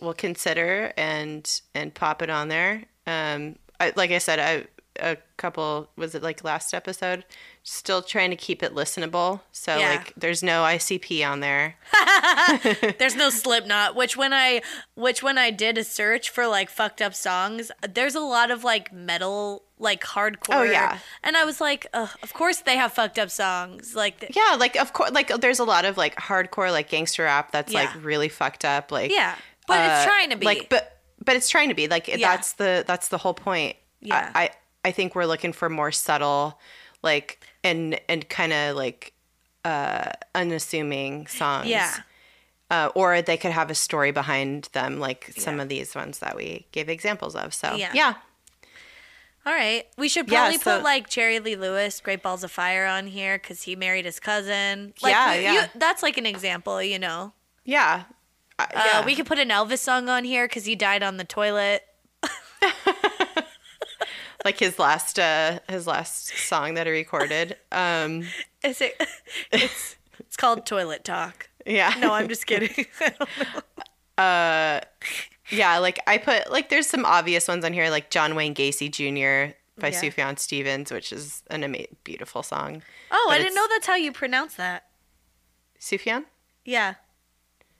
we'll 0.00 0.14
consider 0.14 0.92
and 0.96 1.60
and 1.74 1.94
pop 1.94 2.22
it 2.22 2.30
on 2.30 2.48
there. 2.48 2.84
Um, 3.06 3.56
I, 3.78 3.92
like 3.96 4.10
I 4.10 4.18
said, 4.18 4.38
I 4.38 4.66
a 5.00 5.16
couple 5.36 5.88
was 5.96 6.14
it 6.14 6.22
like 6.22 6.44
last 6.44 6.74
episode 6.74 7.24
still 7.62 8.02
trying 8.02 8.30
to 8.30 8.36
keep 8.36 8.62
it 8.62 8.74
listenable 8.74 9.40
so 9.52 9.76
Yeah. 9.76 9.90
like 9.90 10.14
there's 10.16 10.42
no 10.42 10.62
icp 10.62 11.26
on 11.30 11.40
there 11.40 11.76
there's 12.98 13.16
no 13.16 13.30
Slipknot, 13.40 13.94
which 13.94 14.16
when 14.16 14.32
I 14.32 14.62
which 14.94 15.22
when 15.22 15.38
I 15.38 15.50
did 15.50 15.78
a 15.78 15.84
search 15.84 16.30
for 16.30 16.46
like 16.46 16.68
fucked 16.70 17.00
up 17.02 17.14
songs, 17.14 17.70
there's 17.88 18.14
a 18.14 18.20
lot 18.20 18.50
of 18.50 18.64
like 18.64 18.92
metal, 18.92 19.64
like 19.78 20.02
hardcore. 20.02 20.54
Oh, 20.54 20.62
yeah. 20.62 20.98
And 21.22 21.36
I 21.36 21.44
was 21.44 21.60
like, 21.60 21.86
of 21.94 22.32
course 22.32 22.58
they 22.60 22.76
have 22.76 22.92
fucked 22.92 23.18
up 23.18 23.30
songs. 23.30 23.94
Like 23.94 24.20
th- 24.20 24.32
yeah 24.34 24.56
like 24.58 24.76
of 24.76 24.92
course 24.92 25.10
like 25.12 25.28
there's 25.40 25.58
a 25.58 25.64
lot 25.64 25.84
of 25.84 25.96
like 25.96 26.16
hardcore 26.16 26.70
like 26.70 26.88
gangster 26.88 27.24
rap 27.24 27.50
that's 27.52 27.72
Yeah. 27.72 27.80
like 27.80 28.04
really 28.04 28.28
fucked 28.28 28.64
up 28.64 28.90
like 28.92 29.10
Yeah. 29.10 29.34
But 29.66 29.80
it's 29.80 30.04
uh, 30.06 30.08
trying 30.08 30.30
to 30.30 30.36
be. 30.36 30.46
like 30.46 30.68
but 30.68 30.98
but 31.24 31.36
it's 31.36 31.48
trying 31.48 31.68
to 31.68 31.74
be 31.74 31.88
like 31.88 32.08
Yeah. 32.08 32.16
that's 32.18 32.54
the 32.54 32.84
that's 32.86 33.08
the 33.08 33.18
whole 33.18 33.34
point 33.34 33.76
Yeah. 34.00 34.30
I, 34.34 34.42
I 34.44 34.50
i 34.86 34.90
think 34.92 35.14
we're 35.14 35.26
looking 35.26 35.52
for 35.52 35.68
more 35.68 35.92
subtle 35.92 36.58
like 37.02 37.40
and 37.64 38.00
and 38.08 38.28
kind 38.28 38.52
of 38.52 38.76
like 38.76 39.12
uh 39.64 40.10
unassuming 40.34 41.26
songs 41.26 41.66
Yeah. 41.68 41.94
uh, 42.70 42.90
or 42.94 43.20
they 43.22 43.36
could 43.36 43.52
have 43.52 43.70
a 43.70 43.74
story 43.74 44.10
behind 44.12 44.68
them 44.72 44.98
like 44.98 45.32
some 45.36 45.56
Yeah. 45.56 45.62
of 45.64 45.68
these 45.68 45.94
ones 45.94 46.20
that 46.20 46.36
we 46.36 46.66
gave 46.72 46.88
examples 46.88 47.34
of 47.36 47.52
so 47.54 47.74
Yeah. 47.74 47.90
yeah 47.94 48.14
All 49.46 49.54
right. 49.54 49.86
We 49.96 50.08
should 50.10 50.28
Yeah, 50.30 50.40
probably 50.40 50.58
so- 50.58 50.76
put 50.76 50.84
like 50.84 51.08
Jerry 51.08 51.40
Lee 51.40 51.56
Lewis, 51.56 52.00
Great 52.00 52.22
Balls 52.22 52.44
of 52.44 52.50
Fire 52.52 52.86
on 52.86 53.06
here 53.06 53.38
because 53.38 53.62
he 53.62 53.74
married 53.74 54.04
his 54.04 54.20
cousin. 54.20 54.92
Like, 55.02 55.12
Yeah, 55.12 55.34
yeah. 55.34 55.52
you- 55.54 55.68
that's 55.76 56.02
like 56.02 56.18
an 56.18 56.26
example, 56.26 56.82
you 56.82 56.98
know? 56.98 57.32
yeah 57.64 58.04
Uh, 58.58 58.66
Uh, 58.74 58.82
yeah. 58.84 59.04
We 59.06 59.14
could 59.16 59.24
put 59.26 59.38
an 59.38 59.48
Elvis 59.48 59.78
song 59.78 60.10
on 60.10 60.24
here 60.24 60.46
because 60.46 60.66
he 60.66 60.76
died 60.76 61.02
on 61.02 61.16
the 61.16 61.24
toilet. 61.24 61.84
like 64.44 64.58
his 64.58 64.78
last 64.78 65.18
uh 65.18 65.58
his 65.68 65.86
last 65.86 66.28
song 66.36 66.74
that 66.74 66.86
he 66.86 66.92
recorded. 66.92 67.56
Um 67.72 68.24
Is 68.64 68.80
it? 68.80 68.94
It's 69.52 69.96
it's 70.18 70.36
called 70.36 70.66
Toilet 70.66 71.04
Talk. 71.04 71.48
yeah. 71.66 71.94
No, 71.98 72.12
I'm 72.12 72.28
just 72.28 72.46
kidding. 72.46 72.86
uh. 74.18 74.80
Yeah, 75.52 75.78
like 75.78 75.98
I 76.06 76.18
put 76.18 76.50
like 76.52 76.68
there's 76.68 76.86
some 76.86 77.04
obvious 77.04 77.48
ones 77.48 77.64
on 77.64 77.72
here 77.72 77.90
like 77.90 78.10
John 78.10 78.36
Wayne 78.36 78.54
Gacy 78.54 78.88
Jr. 78.88 79.52
by 79.80 79.88
Yeah. 79.88 80.00
Sufjan 80.00 80.38
Stevens, 80.38 80.92
which 80.92 81.12
is 81.12 81.42
an 81.50 81.64
ama- 81.64 81.86
beautiful 82.04 82.44
song. 82.44 82.82
Oh, 83.10 83.24
But 83.28 83.34
I 83.34 83.38
didn't 83.38 83.56
know 83.56 83.66
that's 83.68 83.86
how 83.88 83.96
you 83.96 84.12
pronounce 84.12 84.54
that. 84.54 84.84
Sufjan? 85.80 86.26
Yeah. 86.64 86.94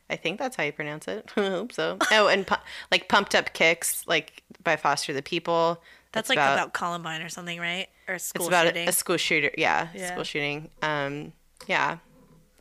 I 0.08 0.16
think 0.16 0.40
that's 0.40 0.56
how 0.56 0.64
you 0.64 0.72
pronounce 0.72 1.06
it. 1.06 1.30
I 1.36 1.42
hope 1.42 1.72
so. 1.72 1.98
Oh, 2.10 2.26
and 2.26 2.44
pu- 2.44 2.56
like 2.90 3.08
Pumped 3.08 3.36
Up 3.36 3.52
Kicks, 3.52 4.04
like 4.08 4.42
by 4.64 4.74
Foster 4.74 5.12
the 5.12 5.22
People. 5.22 5.80
That's 6.12 6.28
like 6.28 6.38
about, 6.38 6.72
Columbine 6.72 7.22
or 7.22 7.28
something, 7.28 7.58
right? 7.60 7.86
Or 8.08 8.18
school 8.18 8.42
it's 8.42 8.48
about 8.48 8.66
shooting. 8.66 8.86
a, 8.86 8.90
a 8.90 8.92
school 8.92 9.16
shooter. 9.16 9.50
Yeah, 9.56 9.88
Yeah. 9.94 10.12
school 10.12 10.24
shooting. 10.24 10.70
Um, 10.82 11.32
yeah, 11.66 11.98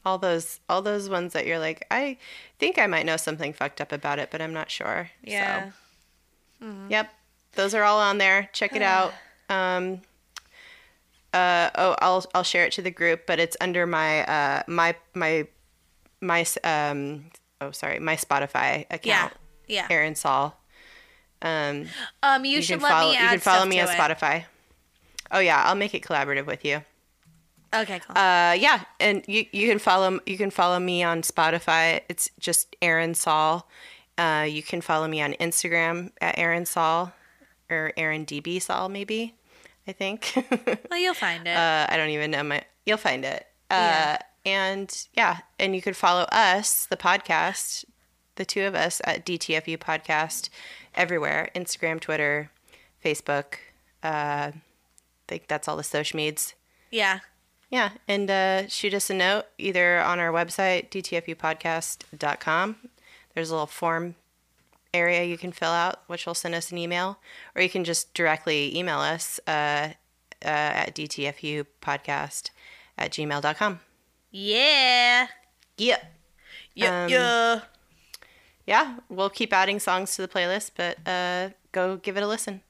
all 0.06 0.18
those 0.18 0.60
all 0.70 0.82
those 0.82 1.10
ones 1.10 1.34
that 1.34 1.48
you're 1.48 1.60
like, 1.60 1.86
I 1.90 2.18
think 2.60 2.78
I 2.78 2.88
might 2.88 3.06
know 3.06 3.18
something 3.18 3.54
fucked 3.54 3.82
up 3.82 3.92
about 3.92 4.20
it, 4.20 4.30
but 4.32 4.42
I'm 4.42 4.54
not 4.54 4.70
sure. 4.70 5.10
yeah. 5.24 5.72
So, 6.62 6.68
yep, 6.90 7.10
those 7.54 7.74
are 7.74 7.84
all 7.84 8.00
on 8.00 8.18
there. 8.18 8.50
Check 8.54 8.76
it 8.76 8.82
out. 8.82 9.14
Um, 9.52 10.02
uh, 11.34 11.72
oh, 11.74 11.96
I'll 12.02 12.24
I'll 12.36 12.44
share 12.44 12.66
it 12.66 12.74
to 12.74 12.84
the 12.84 12.92
group, 12.92 13.26
but 13.26 13.40
it's 13.40 13.58
under 13.60 13.88
my 13.88 14.24
uh 14.26 14.62
my 14.68 14.94
my 15.16 15.48
my 16.22 16.46
um 16.64 17.32
oh 17.60 17.72
sorry 17.72 17.98
my 17.98 18.16
Spotify 18.16 18.82
account. 18.92 19.04
Yeah. 19.06 19.30
Yeah. 19.68 19.88
Aaron 19.90 20.14
Saul. 20.14 20.59
Um, 21.42 21.88
Um, 22.24 22.44
you, 22.46 22.58
you 22.58 22.62
should 22.62 22.80
can 22.80 22.84
let 22.84 22.92
follow 22.92 23.12
me 23.12 23.18
add 23.18 23.24
you 23.24 23.30
can 23.30 23.40
follow 23.40 23.66
me 23.66 23.80
on 23.80 23.88
it. 23.88 23.92
Spotify. 23.92 24.46
Oh 25.32 25.40
yeah, 25.40 25.64
I'll 25.64 25.76
make 25.76 25.94
it 25.94 26.02
collaborative 26.04 26.46
with 26.46 26.66
you. 26.66 26.82
Okay, 27.74 28.00
cool. 28.00 28.18
Uh, 28.18 28.54
yeah, 28.60 28.82
and 29.00 29.24
you 29.28 29.46
you 29.52 29.68
can 29.70 29.78
follow 29.80 30.20
you 30.26 30.38
can 30.38 30.50
follow 30.50 30.80
me 30.80 31.04
on 31.04 31.22
Spotify. 31.22 32.02
It's 32.10 32.30
just 32.40 32.76
Aaron 32.82 33.14
Saul. 33.14 33.70
Uh, 34.18 34.46
you 34.50 34.64
can 34.64 34.82
follow 34.82 35.08
me 35.08 35.22
on 35.22 35.34
Instagram 35.34 36.12
at 36.20 36.38
Aaron 36.38 36.66
Saul 36.66 37.14
or 37.70 37.94
Aaron 37.96 38.26
DB 38.26 38.62
Saul 38.62 38.90
maybe. 38.90 39.36
I 39.88 39.92
think. 39.92 40.34
well, 40.90 41.00
you'll 41.00 41.14
find 41.14 41.48
it. 41.48 41.56
uh, 41.56 41.88
I 41.90 41.96
don't 41.98 42.10
even 42.10 42.32
know 42.32 42.44
my. 42.44 42.64
You'll 42.86 42.98
find 42.98 43.24
it. 43.24 43.48
Uh, 43.70 43.76
Yeah. 43.76 44.18
And 44.46 45.08
yeah, 45.14 45.38
and 45.60 45.76
you 45.76 45.82
could 45.82 45.96
follow 45.98 46.24
us, 46.32 46.86
the 46.86 46.96
podcast, 46.98 47.86
the 48.36 48.46
two 48.46 48.64
of 48.64 48.74
us 48.74 49.02
at 49.04 49.26
DTFU 49.26 49.78
Podcast, 49.78 50.50
everywhere: 50.96 51.50
Instagram, 51.56 52.00
Twitter, 52.00 52.50
Facebook. 53.04 53.56
Uh, 54.04 54.52
I 54.52 54.54
think 55.28 55.48
that's 55.48 55.68
all 55.68 55.78
the 55.78 55.84
social 55.84 56.18
medias. 56.18 56.54
yeah. 56.92 57.20
Yeah, 57.72 57.92
and 58.08 58.32
uh, 58.32 58.68
shoot 58.68 58.96
us 58.96 59.12
a 59.12 59.14
note 59.14 59.46
either 59.60 60.00
on 60.00 60.18
our 60.18 60.32
website, 60.32 60.90
dtfupodcast.com. 60.90 62.76
There's 63.36 63.50
a 63.52 63.54
little 63.54 63.68
form 63.68 64.16
area 64.92 65.24
you 65.24 65.38
can 65.38 65.52
fill 65.52 65.70
out, 65.70 66.02
which 66.08 66.26
will 66.26 66.34
send 66.34 66.56
us 66.56 66.72
an 66.72 66.80
email, 66.80 67.20
or 67.56 67.62
you 67.62 67.70
can 67.70 67.84
just 67.84 68.12
directly 68.16 68.76
email 68.76 68.98
us 68.98 69.40
uh, 69.46 69.90
uh, 70.44 70.46
at 70.46 70.96
dtfupodcast 70.96 72.50
at 72.98 73.12
gmail.com. 73.12 73.80
Yeah. 74.32 75.28
Yep. 75.78 76.14
Yeah. 76.74 77.04
Um, 77.04 77.10
yeah. 77.10 77.60
Yeah, 78.70 78.98
we'll 79.10 79.32
keep 79.32 79.52
adding 79.52 79.80
songs 79.80 80.16
to 80.16 80.22
the 80.22 80.28
playlist, 80.28 80.74
but 80.78 81.00
uh, 81.08 81.50
go 81.72 81.98
give 81.98 82.18
it 82.18 82.22
a 82.22 82.28
listen. 82.28 82.62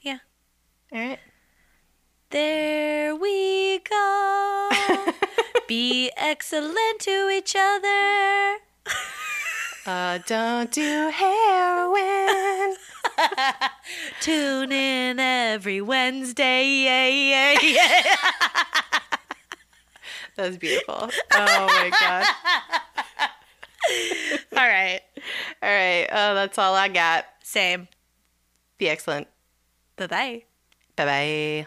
Yeah. 0.00 0.20
All 0.90 0.98
right. 0.98 1.18
There 2.30 3.14
we 3.14 3.80
go. 3.80 4.70
Be 5.68 6.10
excellent 6.16 7.00
to 7.00 7.28
each 7.30 7.54
other. 7.54 8.56
Uh, 9.88 10.18
don't 10.26 10.72
do 10.72 11.12
heroin. 11.14 12.74
Tune 14.20 14.72
in 14.72 15.20
every 15.20 15.80
Wednesday. 15.80 16.66
Yeah, 16.66 17.06
yeah, 17.06 17.58
yeah. 17.62 18.16
That 20.34 20.48
was 20.48 20.56
beautiful. 20.58 21.08
Oh 21.34 21.66
my 21.68 21.92
God. 22.00 22.26
All 24.56 24.66
right. 24.68 25.00
All 25.62 25.68
right. 25.70 26.06
Oh, 26.10 26.34
that's 26.34 26.58
all 26.58 26.74
I 26.74 26.88
got. 26.88 27.24
Same. 27.42 27.88
Be 28.78 28.88
excellent. 28.88 29.28
Bye 29.96 30.06
bye. 30.06 30.42
Bye 30.96 31.04
bye. 31.04 31.66